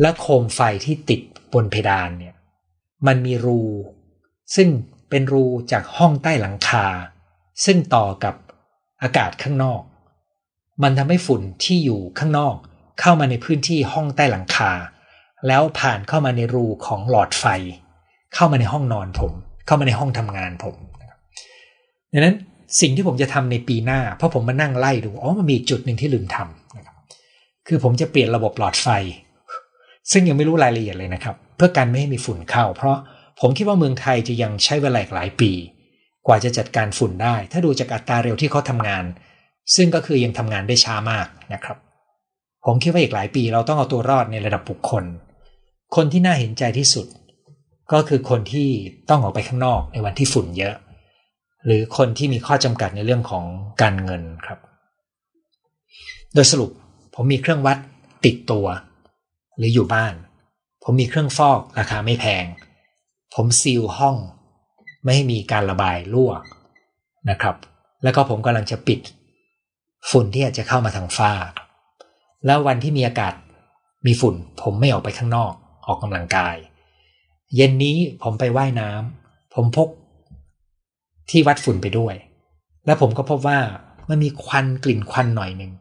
[0.00, 1.20] และโคมไฟที่ติด
[1.52, 2.34] บนเพดานเนี่ย
[3.06, 3.62] มันมีรู
[4.56, 4.68] ซึ่ง
[5.10, 6.86] เป็นรูจากห้องใต้หลังคา
[7.64, 8.34] ซึ่งต่อกับ
[9.02, 9.82] อากาศข้างนอก
[10.82, 12.56] มันทำให้ฝุ่นที่อยู่ข้างนอก
[13.00, 14.72] เข้ามาในพื้นที่ห้องใต้หลังคา
[15.46, 17.44] แล้วผ่านเข้ามาในรูของหลอดไฟ
[18.34, 19.32] เข้ามาในห้องนอนผม
[19.66, 20.76] เข้ามาในห้องทำงานผม
[22.12, 22.36] ดังนั้น
[22.80, 26.96] สิ่งที่ผมจะทำในปีหน้า เพราะผมมานั่งไล่ดูอ๋อมันมีจุดหนึ่งที่ลืมทำนะครับ
[27.66, 28.88] คือผมจะเปลี่ยนระบบหลอดไฟ
[30.10, 32.96] ซึ่งยังไม่รู้รายละเอียดเลยนะครับ เพื่อการไม่ให้มีฝุ่นเข้า เพราะ
[33.40, 35.52] ผมคิดว่าเมืองไทยจะยังใช้เวลาหลายปี
[36.26, 39.04] กว่าจะจัดการฝุ่นได้ ถ้าดูจากอัตราเร็วที่เขาทำงาน
[39.76, 41.76] ซึ่งก็คือยังทำงานได้ช้ามากนะครับ
[42.64, 45.04] ผมคิดว่าอีกหลายปีเราต้องเอาตัวรอดในระดับบุคคล
[45.96, 47.06] คนที่น่าเห็นใจที่สุด
[47.92, 48.68] ก็คือคนที่
[49.10, 50.74] ต้องออกไปข้างนอกในวันที่ฝุ่นเยอะ
[51.66, 53.44] หรือคนที่มีข้อจำกัดในเรื่องของ
[53.82, 54.58] การเงินครับ
[56.34, 56.70] โดยสรุป
[57.14, 57.78] ผมมีเครื่องวัด
[58.24, 58.66] ติดตัว
[59.56, 60.14] หรืออยู่บ้าน
[60.84, 62.44] ผมมีเครื่องฟอกราคาไม่แพง
[63.40, 64.16] ผมซีลห้อง
[65.02, 66.32] ไม่ให้มีการระบายรั่ว
[67.30, 67.56] นะครับ
[68.02, 69.00] แล้วก็ผมกำลังจะปิด
[70.10, 71.32] ฝุ่นที่อาจจะเข้ามาทางฝ้า
[72.46, 73.34] แล้ววันที่มีอากาศ
[74.06, 75.52] มีฝุ่น ผมไม่ออกไปข้างนอก
[75.86, 76.56] ออกกำลังกาย
[77.56, 79.88] เย็นนี้ผมไปไว่ายน้ำผมพก
[81.30, 82.14] ที่วัดฝุ่นไปด้วย
[82.86, 83.60] แล้วผมก็พบว่า
[84.08, 85.72] มันมีควันกลิ่นควันหน่อยหนึ่ง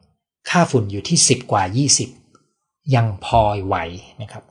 [0.49, 1.63] ค่าฝุ่นอยู่ที่ 10 กว่า
[2.27, 3.75] 20 ยังพอไหว
[4.21, 4.43] นะครับ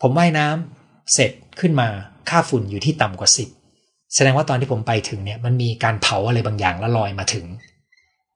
[0.00, 1.88] ผมว่ายน้ำเสร็จขึ้นมา
[2.30, 3.30] ค่าฝุ่นอยู่ที่ต่ำกว่า
[3.72, 7.46] 10 แสดงว่าตอนที่ผมไปถึงเนี่ยมันมีการเผาอะไรบางอย่างแล้วลอยมาถึง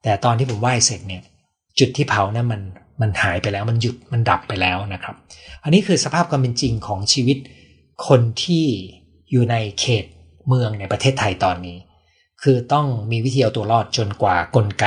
[0.03, 1.21] แต่ตอนที่ผมว่ายเสร็จเนี่ย
[1.79, 2.61] จุดที่เผานะั้นมัน
[3.01, 5.15] มันหายไปแล้วมันหยุดมันดับไปแล้วนะครับ
[5.63, 7.37] อันนี้คือสภาพความเป็นจริงของชีวิต
[8.07, 8.65] คนที่
[9.31, 10.05] อยู่ในเขต
[10.47, 11.77] เมืองในประเทศไทยตอนนี้
[12.43, 14.85] คือต้องมีวิธีเอาตัวรอดจนกว่ากลไก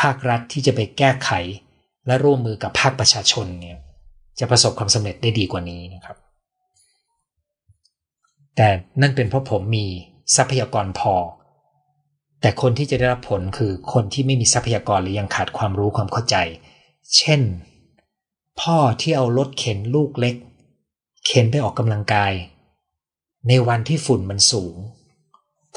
[0.00, 1.30] ภาครัฐที่จะไปแก้ไข
[2.06, 3.76] และร่วมมือกับภาคประชาชนเนี่ย
[4.38, 6.16] จะประสบความสำเร็จได้ดีกว่านี้นะครับ
[8.56, 8.68] แต่
[9.00, 9.86] นั่นเป็นเพราะผมมี
[10.36, 11.14] ทรัพยากรพอ
[12.40, 16.36] แต่คนที่จะได้รับผลคือคนที่ไม่มีทรัพยากรหรือยังขาดความรู้ความเข้าใจ
[17.16, 17.40] เช่น
[18.60, 20.36] พ่อที่เอารถเข็นลูกเล็ก
[21.26, 22.32] เข็นไปออกกำลังกาย
[23.48, 24.76] ในวันที่ฝุ่นมันสูง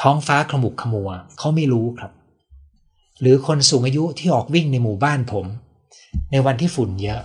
[0.01, 2.11] ท้องฟ้าขมุกขมัวเขาไม่รู้ครับ
[3.21, 5.45] หรือคนสูงอายุที่ออกวิ่งในหมู่บ้านผม
[6.31, 7.21] ในวันที่ฝุ่นเยอะ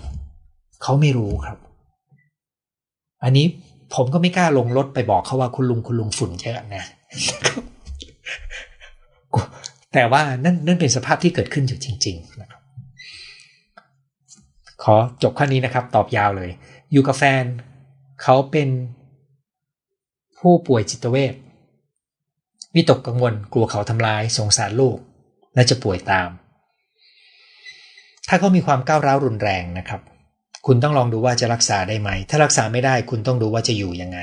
[0.82, 1.58] เขาไม่รู้ครับ
[3.24, 3.46] อันนี้
[3.94, 6.84] ผมก็ไม่กล้าลงรถไปบอกเขาว่าคุณลุงคุณลุงฝุ่นเยอะนะ
[9.92, 12.60] แต่ว่านั่นนั่นเป็นสภาพที่เกิดขึ้นอยู่จริง ๆ นะครับ
[14.82, 16.50] ขอจบข้อนี้นะครับ ตอบยาวเลย
[16.92, 17.44] อยู่กับแฟน
[18.22, 18.68] เขาเป็น
[20.38, 21.34] ผู้ป่วยจิตเวท
[22.74, 24.98] วิตกกังวลกลัวเขาทำลายสงสารลูก
[25.54, 26.28] และจะป่วยตาม
[28.28, 30.00] ถ้าเขามีความก้าวร้าวรุนแรงนะครับ
[30.66, 34.18] คุณต้องลองดูว่าจะรักษาได้ไหม ถ้ารักษาไม่ได้คุณต้องดูว่าจะอยู่ยังไง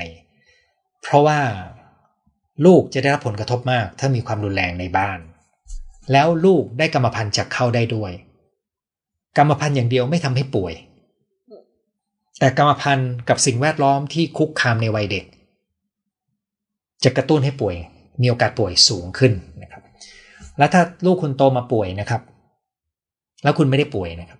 [1.02, 1.40] เพราะว่า
[2.66, 5.18] ลูกจะได้รับผลกระทบมาก ถ้ามีความรุนแรงในบ้าน
[6.12, 8.12] แล้วลูกได้กรรมพันธุ์จากเข้าได้ด้วย
[9.36, 10.74] กรรมพันธุ์อย่างเดียวไม่ทำให้ป่วย
[12.38, 15.24] แต่กรรมพันธุ์กับสิ่งแวดล้อมที่คุกคามในวัยเด็ก
[17.04, 17.76] จะกระตุ้นให้ป่วย
[18.20, 19.32] มีโอกาสป่วยสูงขึ้น
[19.62, 19.82] นะครับ
[20.58, 22.22] แล้วถ้าลูกคุณโตมาป่วยนะครับ
[23.42, 24.37] แล้วคุณไม่ได้ป่วยนะครับ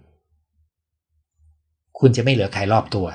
[2.01, 3.07] คุณจะไม่เหลือใครรอบตัว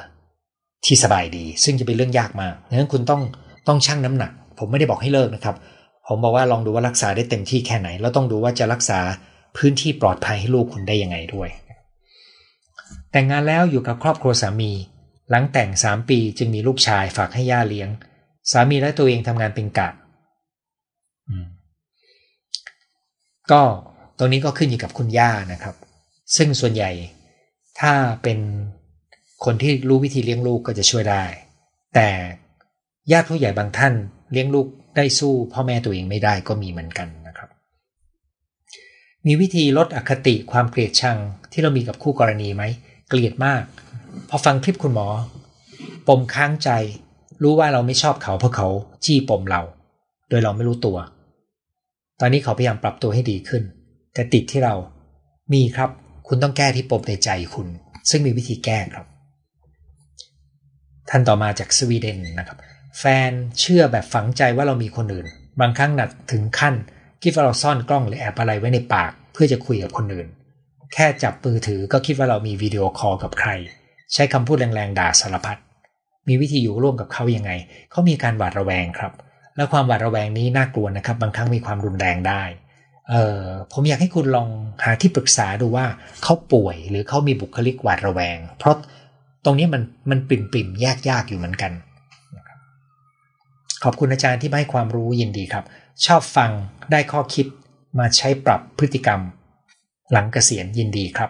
[0.86, 3.22] ที่สบายดี ซึ่งจะเป็นเรื่องยากมากดังนั้นคุณต้อง
[3.68, 5.56] ต้องชั่งน้ำหนัก ผมไม่ได้บอกให้เลิกนะครับ
[6.08, 9.00] ผมบอกว่าลองดูว่ารักษาได้เต็มที่แค่ไหน แล้วต้องดูว่าจะรักษา
[9.58, 11.50] พื้นที่ปลอดภัยให้ลูกคุณได้ยังไงด้วย
[13.12, 14.72] แต่งงานแล้วอยู่กับครอบครัวสามี
[15.30, 17.90] หลังแต่งสามปีจึงมีลูกชายฝากให้ย่าเลี้ยง
[18.52, 19.90] สามีและตัวเองทำงานเป็นกะ
[23.52, 23.62] ก็
[24.18, 25.76] ตรงนี้ก็ขึ้นอยู่กับคุณย่านะครับ
[26.38, 26.92] ซึ่งส่วนใหญ่
[27.80, 27.94] ถ้า
[28.24, 28.40] เป็น
[29.46, 31.24] คนที่รู้วิธีเลี้ยงลูกก็จะช่วยได้
[31.96, 32.10] แต่
[33.12, 33.94] ญาติผู้ใหญ่บางท่าน
[34.32, 37.50] เลี้ยงลูกได้สู้พ่อแม่ตัวเองไม่ได้ก็มีเหมือนกันนะครับ
[39.26, 41.18] มีวิธีลดอคติความเกลียดชัง
[41.52, 42.64] ที่เรามีกับคู่กรณีไหม
[43.10, 43.64] เกลียดมาก
[44.30, 45.08] พอฟังคลิปคุณหมอ
[46.08, 46.70] ปมค้างใจ
[47.44, 48.68] รู้ว่าเราไม่ชอบเขาเพราะเขา
[49.06, 49.62] จี้ปมเรา
[50.30, 50.98] โดยเราไม่รู้ตัว
[52.20, 53.64] ตอนนี้เขาพยายามปรับตัวให้ดีขึ้น
[54.14, 54.76] แต่ติดที่เรา
[55.54, 55.90] มีครับ
[56.28, 57.68] คุณต้องแก้ที่ปมในใจคุณ
[58.10, 59.06] ซึ่งมีวิธีแก้ครับ
[61.10, 62.58] ท่านต่อมาจากสวีเดนนะครับ
[63.00, 65.28] แฟนเชื่อแบบฝังใจว่าเรามีคนอื่น
[65.62, 66.76] บางครั้งหนักถึงขั้น
[67.24, 70.28] คิดว่าเราซ่อนกล้องหรือแอบอะไรไว้ในปาก เพื่อจะคุยกับคนอื่น
[70.94, 73.50] แค่จับมือถือก็คิดว่าเรามีวิดีโอคอลกับใคร
[74.14, 75.58] ใช้คำพูดแรงๆด่าสารพัด
[76.28, 77.52] มีวิธีอยู่ร่วมกับเขายังไง
[77.92, 79.14] เขามีการหวาดระแวงครับ
[79.56, 82.44] และความหวาดระแวงนี้น่ากลัวนะครับ บางครั้งมีความรุนแรงได้
[83.10, 84.50] เออผมอยากให้คุณลอง
[84.84, 85.86] หาที่ปรึกษาดูว่า
[86.24, 88.76] เขาป่วยหรือเขามีบุคลิกหวาดระแวง เพราะ
[89.46, 91.72] ตรงนี้มันมันปิ่มปิ่มแยกยากอยู่เหมือนกัน
[93.84, 95.66] ขอบคุณอาจารย์ที่ให้ความรู้ยินดีครับ
[96.06, 96.52] ชอบฟัง
[96.92, 97.48] ได้ข้อคิด
[98.00, 99.20] มาใช้ปรับพฤติกรรม
[100.12, 101.30] หลังเกษียณยินดีครับ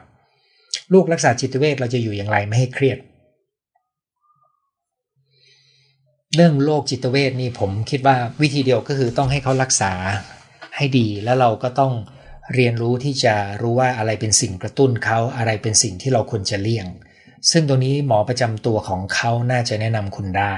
[0.94, 2.98] ลูกรักษาจิตเวชเราจะอยู่อย่างไรไม่ให้เครียด
[6.36, 9.94] เรื่องโรคจิตเวชนี่ผมคิดว่าวิธีเดียวก็คือต้องให้เขารักษา
[10.76, 11.94] ให้ดี แล้วเราก็ต้อง
[12.54, 16.88] เรียนรู้ที่จะรู้ว่าอะไรเป็นสิ่งกระตุ้นเขาอะไรเป็นสิ่งที่เราควรจะเลี่ยง
[17.52, 20.56] ซึ่งตรงนี้หมอประจำตัวของเขาน่าจะแนะนำคุณได้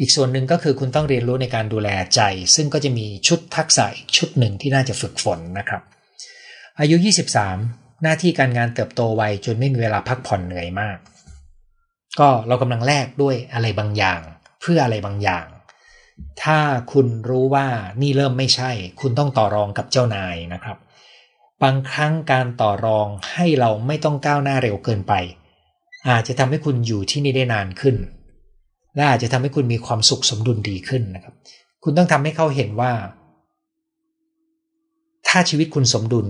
[0.00, 2.20] อีกส่วนหนึ่งก็คือคุณต้องเรียนรู้ในการดูแลใจ
[2.54, 5.82] ซึ่งก็จะมีชุดทักษะอีกชุดหนึ่งที่น่าจะฝึกฝนนะครับ
[6.80, 6.96] อายุ
[7.50, 10.98] 23 หน้าที่การงานเติบโตไวจนไม่มีเวลาพักผ่อนเหนื่อยมาก
[12.20, 14.20] ก็เรากำลังแลกด้วยอะไรบางอย่าง
[14.60, 15.46] เพื่ออะไรบางอย่าง
[16.42, 16.58] ถ้า
[16.92, 17.66] คุณรู้ว่า
[18.02, 18.70] นี่เริ่มไม่ใช่
[19.00, 20.76] คุณต้องต่อรองกับเจ้านายนะครับ
[21.62, 25.12] บางครั้งการต่อรองให้เราไม่ต้องก้าวหน้าเร็วเกินไป
[26.08, 27.96] อาจจะทำให้คุณอยู่ที่นี่ได้นานขึ้น
[28.94, 31.34] และอาจจะทำให้คุณมีความสุขสมดุลดีขึ้นนะครับ
[31.84, 32.92] คุณต้องทำให้เขาเห็นว่า
[35.28, 36.26] ถ้าชีวิตคุณสมดุล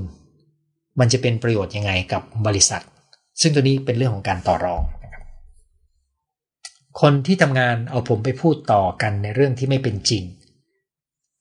[1.01, 2.83] มันจะเป็นประโยชน์ยังไงกับบริษัท
[3.41, 5.04] ซึ่งตัวนี้เป็นเรื่องของการต่อรองนะ
[7.01, 10.23] คนที่ทำงานเอาผมไปพูดต่อกันในเรื่องที่ไม่เป็นจริง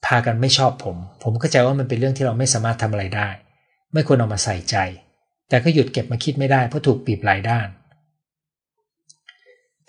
[0.06, 3.30] พากันไม่ชอบผม ผมเข้าใจว่ามันเป็นเรื่องที่เราไม่สามารถทำอะไรได้
[3.94, 4.76] ไม่ควรเอามาใส่ใจ
[5.50, 7.68] แต่ก็หยุดเก็บมาคิดไม่ได้เพราะถูกปีบหลายด้าน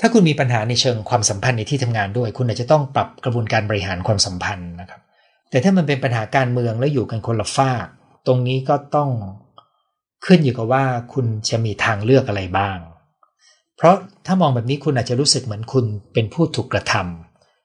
[0.00, 5.00] ถ้าคุณมีปัญหาในเชิงความสัมพันธ์ในที่ทำงานด้วย คุณอาจจะต้องปรับกระบวนการบริหารความสัมพันธ์นะครับ
[5.50, 7.86] แต่ถ้ามันเป็นปัญหาการเมืองแล้วอยู่กันคนละฝาก
[8.26, 9.10] ตรงนี้ก็ต้อง
[10.26, 12.78] ขึ้นอยู่กับว่าคุณจะมีทางเลือกอะไรบ้าง
[13.84, 13.96] ราะ
[14.26, 16.94] ถ้ามองแบบนี้คุณอาจจะรู้สึกเหมือนคุณเป็นผู้ถูกกระท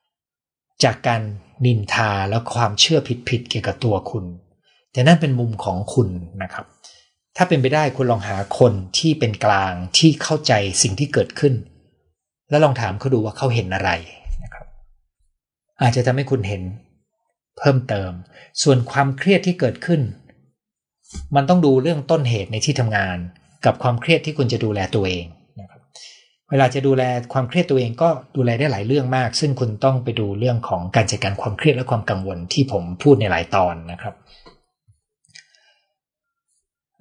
[0.06, 1.22] ำจากการ
[1.66, 4.24] นินทาแล้วความเชื่อผิดๆเกี่ยวกับตัวคุณ
[4.92, 6.08] แต่นั่นเป็นมุมของคุณ
[6.42, 6.66] นะครับ
[7.36, 10.52] ถ้าเป็นไปได้คุณลองหาคนที่เป็นกลางที่เข้าใจ
[10.82, 11.54] สิ่งที่เกิดขึ้น
[12.50, 13.90] แล้วลองถามเขาดูว่าเขาเห็นอะไร
[14.42, 14.66] นะครับ
[15.82, 16.62] อาจจะทำให้คุณเห็น
[17.58, 18.12] เพิ่มเติม
[18.62, 20.00] ส่วนความเครียดที่เกิดขึ้น
[21.34, 23.18] มันต้องดูเรื่องต้นเหตุในที่ทำงาน
[23.64, 25.26] กับความเครียดที่คุณจะดูแลตัวเอง
[26.50, 27.02] เวลาจะดูแล
[27.32, 34.14] ความเครียดตัวเองก็ดูแลได้หลายเรื่องมาก ซึ่งคุณต้องไปดูเรื่องของการจัดการความเครียดและความกังวลที่ผมพูดในหลายตอนนะครับ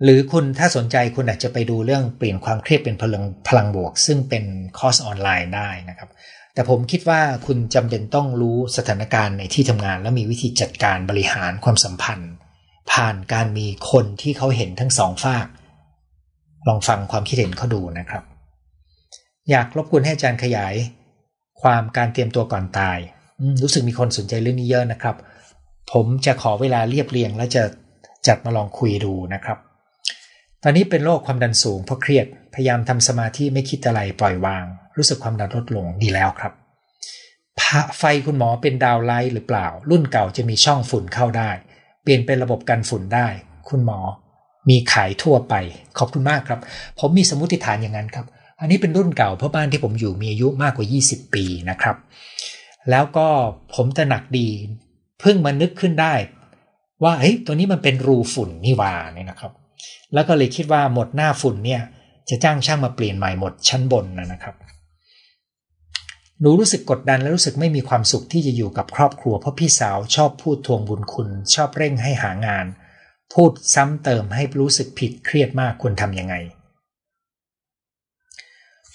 [0.03, 4.43] หรือคุณถ้าสนใจคุณอาจจะไปดูเรื่องเปลี่ยนความเครียดเป็นพลังพลังบวก ซึ่งเป็น
[4.77, 6.09] คอร์สออนไลน์ได้นะครับ
[6.53, 12.31] แต่ผมคิดว่าคุณจำเป็นต้องรู้สถานการณ์ในที่ทำงาน และมีวิธีจัดการบริหารความสัมพันธ์
[12.91, 15.47] ผ่านการมีคนที่เขาเห็นทั้งสองฝาก
[16.67, 18.23] ลองฟังความคิดเห็นเขาดูนะครับ
[19.49, 20.76] อยากรบกวนให้อาจารย์ขยาย
[21.61, 22.97] ความการเตรียมตัวก่อนตาย
[23.61, 25.15] รู้สึกมีคนสนใจเรื่องนี้เยอะนะครับ
[25.91, 27.63] ผมจะขอเวลาเรียบเรียง และจะ
[28.27, 29.57] จัดมาลองคุยดูนะครับ
[30.63, 34.65] ตอนนี้เป็นโรคความดันสูงเพราะเครียด พยายามทำสมาธิไม่คิดอะไรปล่อยวาง
[34.97, 36.53] รู้สึกความดันลดลงดีแล้วครับ
[37.97, 41.51] ไฟคุณหมอเป็นดาวไลท์หรือเปล่า รุ่นเก่าจะมีช่องฝุ่นเข้าได้
[42.03, 43.27] เปลี่ยนเป็นระบบกันฝุ่นได้
[43.69, 43.99] คุณหมอ
[44.69, 45.53] มีขายทั่วไป
[45.97, 46.59] ขอบคุณมากครับ
[46.99, 48.26] ผมมีสมมติฐานอย่างนั้นครับ
[48.60, 51.95] อันนี้เป็นรุ่นเก่าเพราะบ้านที่ผมอยู่มีอายุมากกว่า 20 ปีนะครับ
[52.90, 53.27] แล้วก็
[53.76, 54.48] ผมตระหนักดี
[55.19, 56.14] เพิ่งมานึกขึ้นได้
[57.03, 59.52] ว่าเฮ้ยตัวนี้มันเป็นรูฝุ่นนี่วาเนี่ยนะครับ
[60.14, 61.81] แล้วก็เลยคิดว่าหมดหน้าฝุ่นเนี่ย
[62.30, 64.56] จะจ้างช่างมาเปลี่ยนใหม่หมดชั้นบนนะครับ
[66.41, 72.65] หนูรู้สึกกดดันและรู้สึกไม่มีความสุขที่จะอยู่กับครอบครัวเพราะพี่สาวชอบพูดทวงบุญคุณ ชอบเร่งให้หางาน
[73.34, 76.36] พูดซ้ำเติมให้รู้สึกผิดเครียดมากควรทำยังไง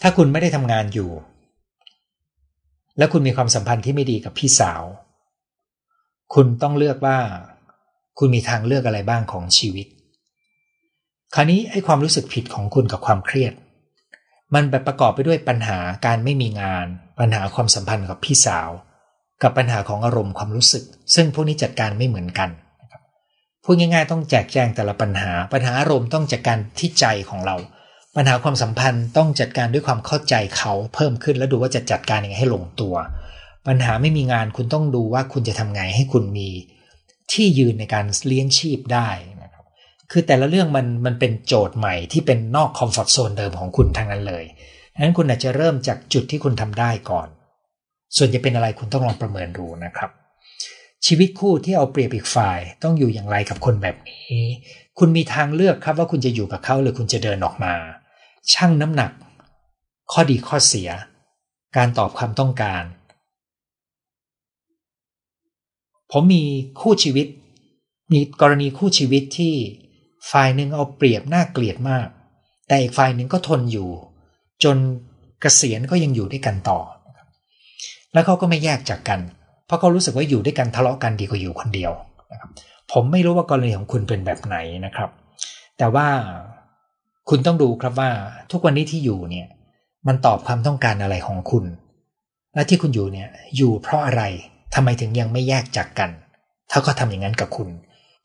[0.07, 1.11] ถ้าคุณไม่ได้ทำงานอยู่
[2.99, 4.83] และคุณมีความสัมพันธ์ที่ไม่ดีกับพี่สาว
[6.35, 7.19] คุณต้องเลือกว่า
[8.19, 9.87] คุณมีทางเลือกอะไรบ้างของชีวิต
[11.35, 13.53] คราวนี้ไอ้ความรู้สึกผิดของคุณกับความเครียด
[14.55, 16.87] มันไปประกอบไปด้วยปัญหาการไม่มีงาน
[17.21, 18.71] ปัญหาความสัมพันธ์กับพี่สาว
[19.43, 22.51] กับปัญหาของอารมณ์ความรู้สึก ซึ่งพวกนี้จัดการไม่เหมือนกัน
[23.65, 27.57] พูดง่ายๆต้องแจกแจงแต่ละปัญหา ปัญหาอารมณ์ต้องจัดการที่ใจของเรา
[28.17, 32.95] ปัญหาความสัมพันธ์ต้องจัดการด้วยความเข้าใจเขาเพิ่มขึ้นแล้วดูว่าจะจัดการยังไงให้ลงตัว
[33.67, 36.49] ปัญหาไม่มีงานคุณต้องดูว่าคุณจะทำไงให้คุณมี
[37.33, 39.09] ที่ยืนในการเลี้ยงชีพได้
[40.11, 44.45] คือแต่ละเรื่องมันมันเป็นโจทย์ใหม่ที่เป็นนอกคอมฟอร์ทโซนเดิมของคุณทั้งนั้นเลย
[44.95, 47.29] ดังนั้นคุณอาจจะเริ่มจากจุดที่คุณทำได้ก่อน
[48.17, 50.11] ส่วนจะเป็นอะไรคุณต้องลองประเมินดูนะครับ
[51.07, 54.39] ชีวิตคู่ที่เอาเปรียบอีกฝ่ายต้องอยู่อย่างไรกับคนแบบนี้
[54.99, 57.75] คุณมีทางเลือกครับว่าคุณจะอยู่กับเขาหรือคุณจะเดินออกมา
[58.53, 59.13] ชั่งน้ำหนัก
[60.13, 60.91] ข้อดีข้อเสีย
[61.77, 62.85] การตอบความต้องการ
[66.11, 66.45] ผมมี
[66.81, 67.27] คู่ชีวิต
[68.13, 69.55] มีกรณีคู่ชีวิตที่
[70.31, 72.07] ฝ่ายหนึ่งเอาเปรียบน่าเกลียดมาก
[72.69, 73.89] แต่อีกฝ่ายหนึ่งก็ทนอยู่
[74.65, 74.77] จน
[75.41, 76.81] เกษียณก็ยังอยู่ด้วยกันต่อ
[78.13, 79.21] แล้วเขาก็ไม่แยกจากกัน
[79.67, 81.93] เพราะเขารู้สึกว่าอยู่ด้วยกันทะเลาะกันดีกว่าอยู่คนเดียว
[82.33, 82.51] นะครับ
[82.93, 84.57] ผมไม่รู้ว่ากรณีของคุณเป็นแบบไหน
[84.87, 85.11] นะครับ
[85.79, 86.07] แต่ว่า
[87.29, 88.11] คุณต้องดูครับว่า
[88.51, 89.47] ทุกวันนี้ที่อยู่เนี่ย
[90.07, 91.65] มันตอบความต้องการอะไรของคุณ
[92.55, 94.23] และที่คุณอยู่เนี่ย อยู่เพราะอะไร
[94.75, 96.11] ทำไมถึงยังไม่แยกจากกัน
[96.71, 97.69] ถ้าก็ทำอย่างนั้นกับคุณ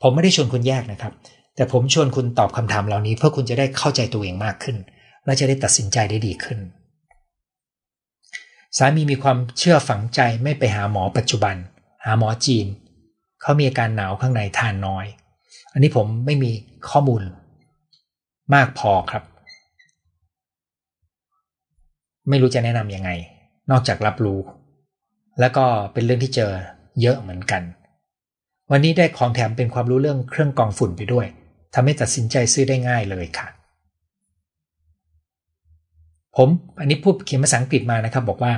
[0.01, 1.13] ผมไม่ได้ชวนคุณแยกนะครับ
[1.55, 4.77] แต่ผมชวนคุณตอบคำถามเหล่านี้ เพื่อคุณจะได้เข้าใจตัวเองมากขึ้น
[5.25, 6.59] และจะได้ตัดสินใจได้ดีขึ้น
[8.77, 11.55] สามีมีความเชื่อฝังใจไม่ไปหาหมอปัจจุบัน
[12.05, 12.65] หาหมอจีน
[13.41, 15.05] เขามีอาการหนาวข้างในทานน้อย
[15.73, 16.51] อันนี้ผมไม่มี
[16.89, 17.21] ข้อมูล
[18.53, 19.23] มากพอครับ
[22.29, 23.09] ไม่รู้จะแนะนำยังไง
[23.71, 24.39] นอกจากรับรู้
[25.39, 26.51] แล้วก็เป็นเรื่องที่เจอ
[27.01, 27.61] เยอะเหมือนกัน
[28.71, 31.25] วันนี้ได้ของแถมเป็นความรู้เรื่องเครื่องกรองฝุ่นไปด้วย
[31.73, 33.47] ทำให้ตัดสินใจซื้อได้ง่ายเลยค่ะ
[36.37, 36.49] ผม
[36.79, 38.53] อันนี้พูดเขียนภาษาอังกฤษมานะครับ บอกว่า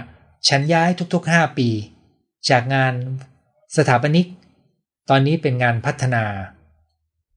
[0.47, 1.69] ฉันย้ายทุกๆ 5 ปี
[2.49, 2.93] จากงาน
[3.77, 4.27] สถาปนิก
[5.09, 6.23] ตอนนี้เป็นงานพัฒนา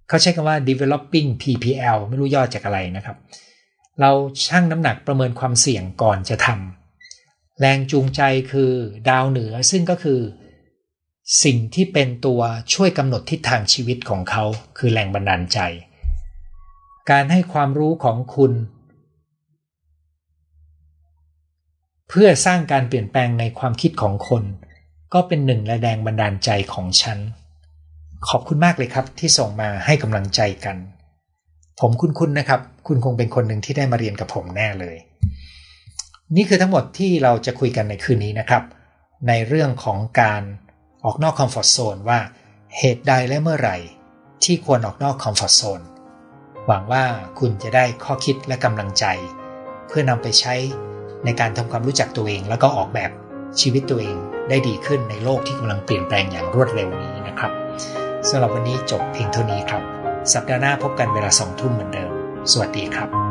[0.09, 3.17] เขาใช้คำว่า developing PPL ไม่รู้ย่อจากอะไรนะครับ
[4.01, 4.11] เรา
[4.47, 8.23] ชั่งน้ำหนักประเมินความเสี่ยงก่อนจะทำแรงจูงใจ
[8.53, 8.73] คือ
[9.09, 10.21] ดาวเหนือซึ่งก็คือ
[11.45, 12.41] สิ่งที่เป็นตัว
[12.73, 14.45] ช่วยกำหนดทิศทางชีวิตของเขา
[14.79, 15.59] คือแรงบันดาลใจ
[17.11, 18.53] การให้ความรู้ของคุณ
[22.09, 24.43] เพื่อสร้างการเปลี่ยนแปลงในความคิดของคน
[25.15, 27.19] ก็เป็นหนึ่งแรงบันดาลใจของฉัน
[28.31, 30.77] ขอบคุณมากเลยครับที่ส่งมาให้กำลังใจกัน
[31.81, 34.97] ผมคุ้นๆนนะครับ คุณคงเป็นคนหนึ่งที่ได้มาเรียนกับผมแน่เลย
[36.37, 38.63] นี่คือทั้งหมดที่เราจะคุยกันในคืนนี้นะครับ
[39.29, 40.43] ในเรื่องของการ
[41.05, 42.19] ออกนอกคอมฟอร์ทโซนว่า
[42.79, 43.77] เหตุใดและเมื่อไหร่
[44.45, 45.81] ที่ควรออกนอกคอมฟอร์ทโซน
[46.67, 47.05] หวังว่า
[47.39, 49.05] คุณจะได้ข้อคิดและกำลังใจ
[49.89, 50.55] เพื่อนำไปใช้
[51.25, 53.11] ในการทำความรู้จักตัวเองแล้วก็ออกแบบ
[53.61, 54.17] ชีวิตตัวเอง
[54.49, 57.53] ได้ดีขึ้นในโลกที่กำลังเปลี่ยนแปลงอย่างรวดเร็วนี้นะครับ
[58.31, 59.83] สำหรับวันนี้จบเพียงเท่านี้ครับ
[60.33, 62.13] สัปดาห์หน้าพบกันเวลาสองทุ่มเหมือนเดิม
[62.53, 63.24] สวัสดีครับ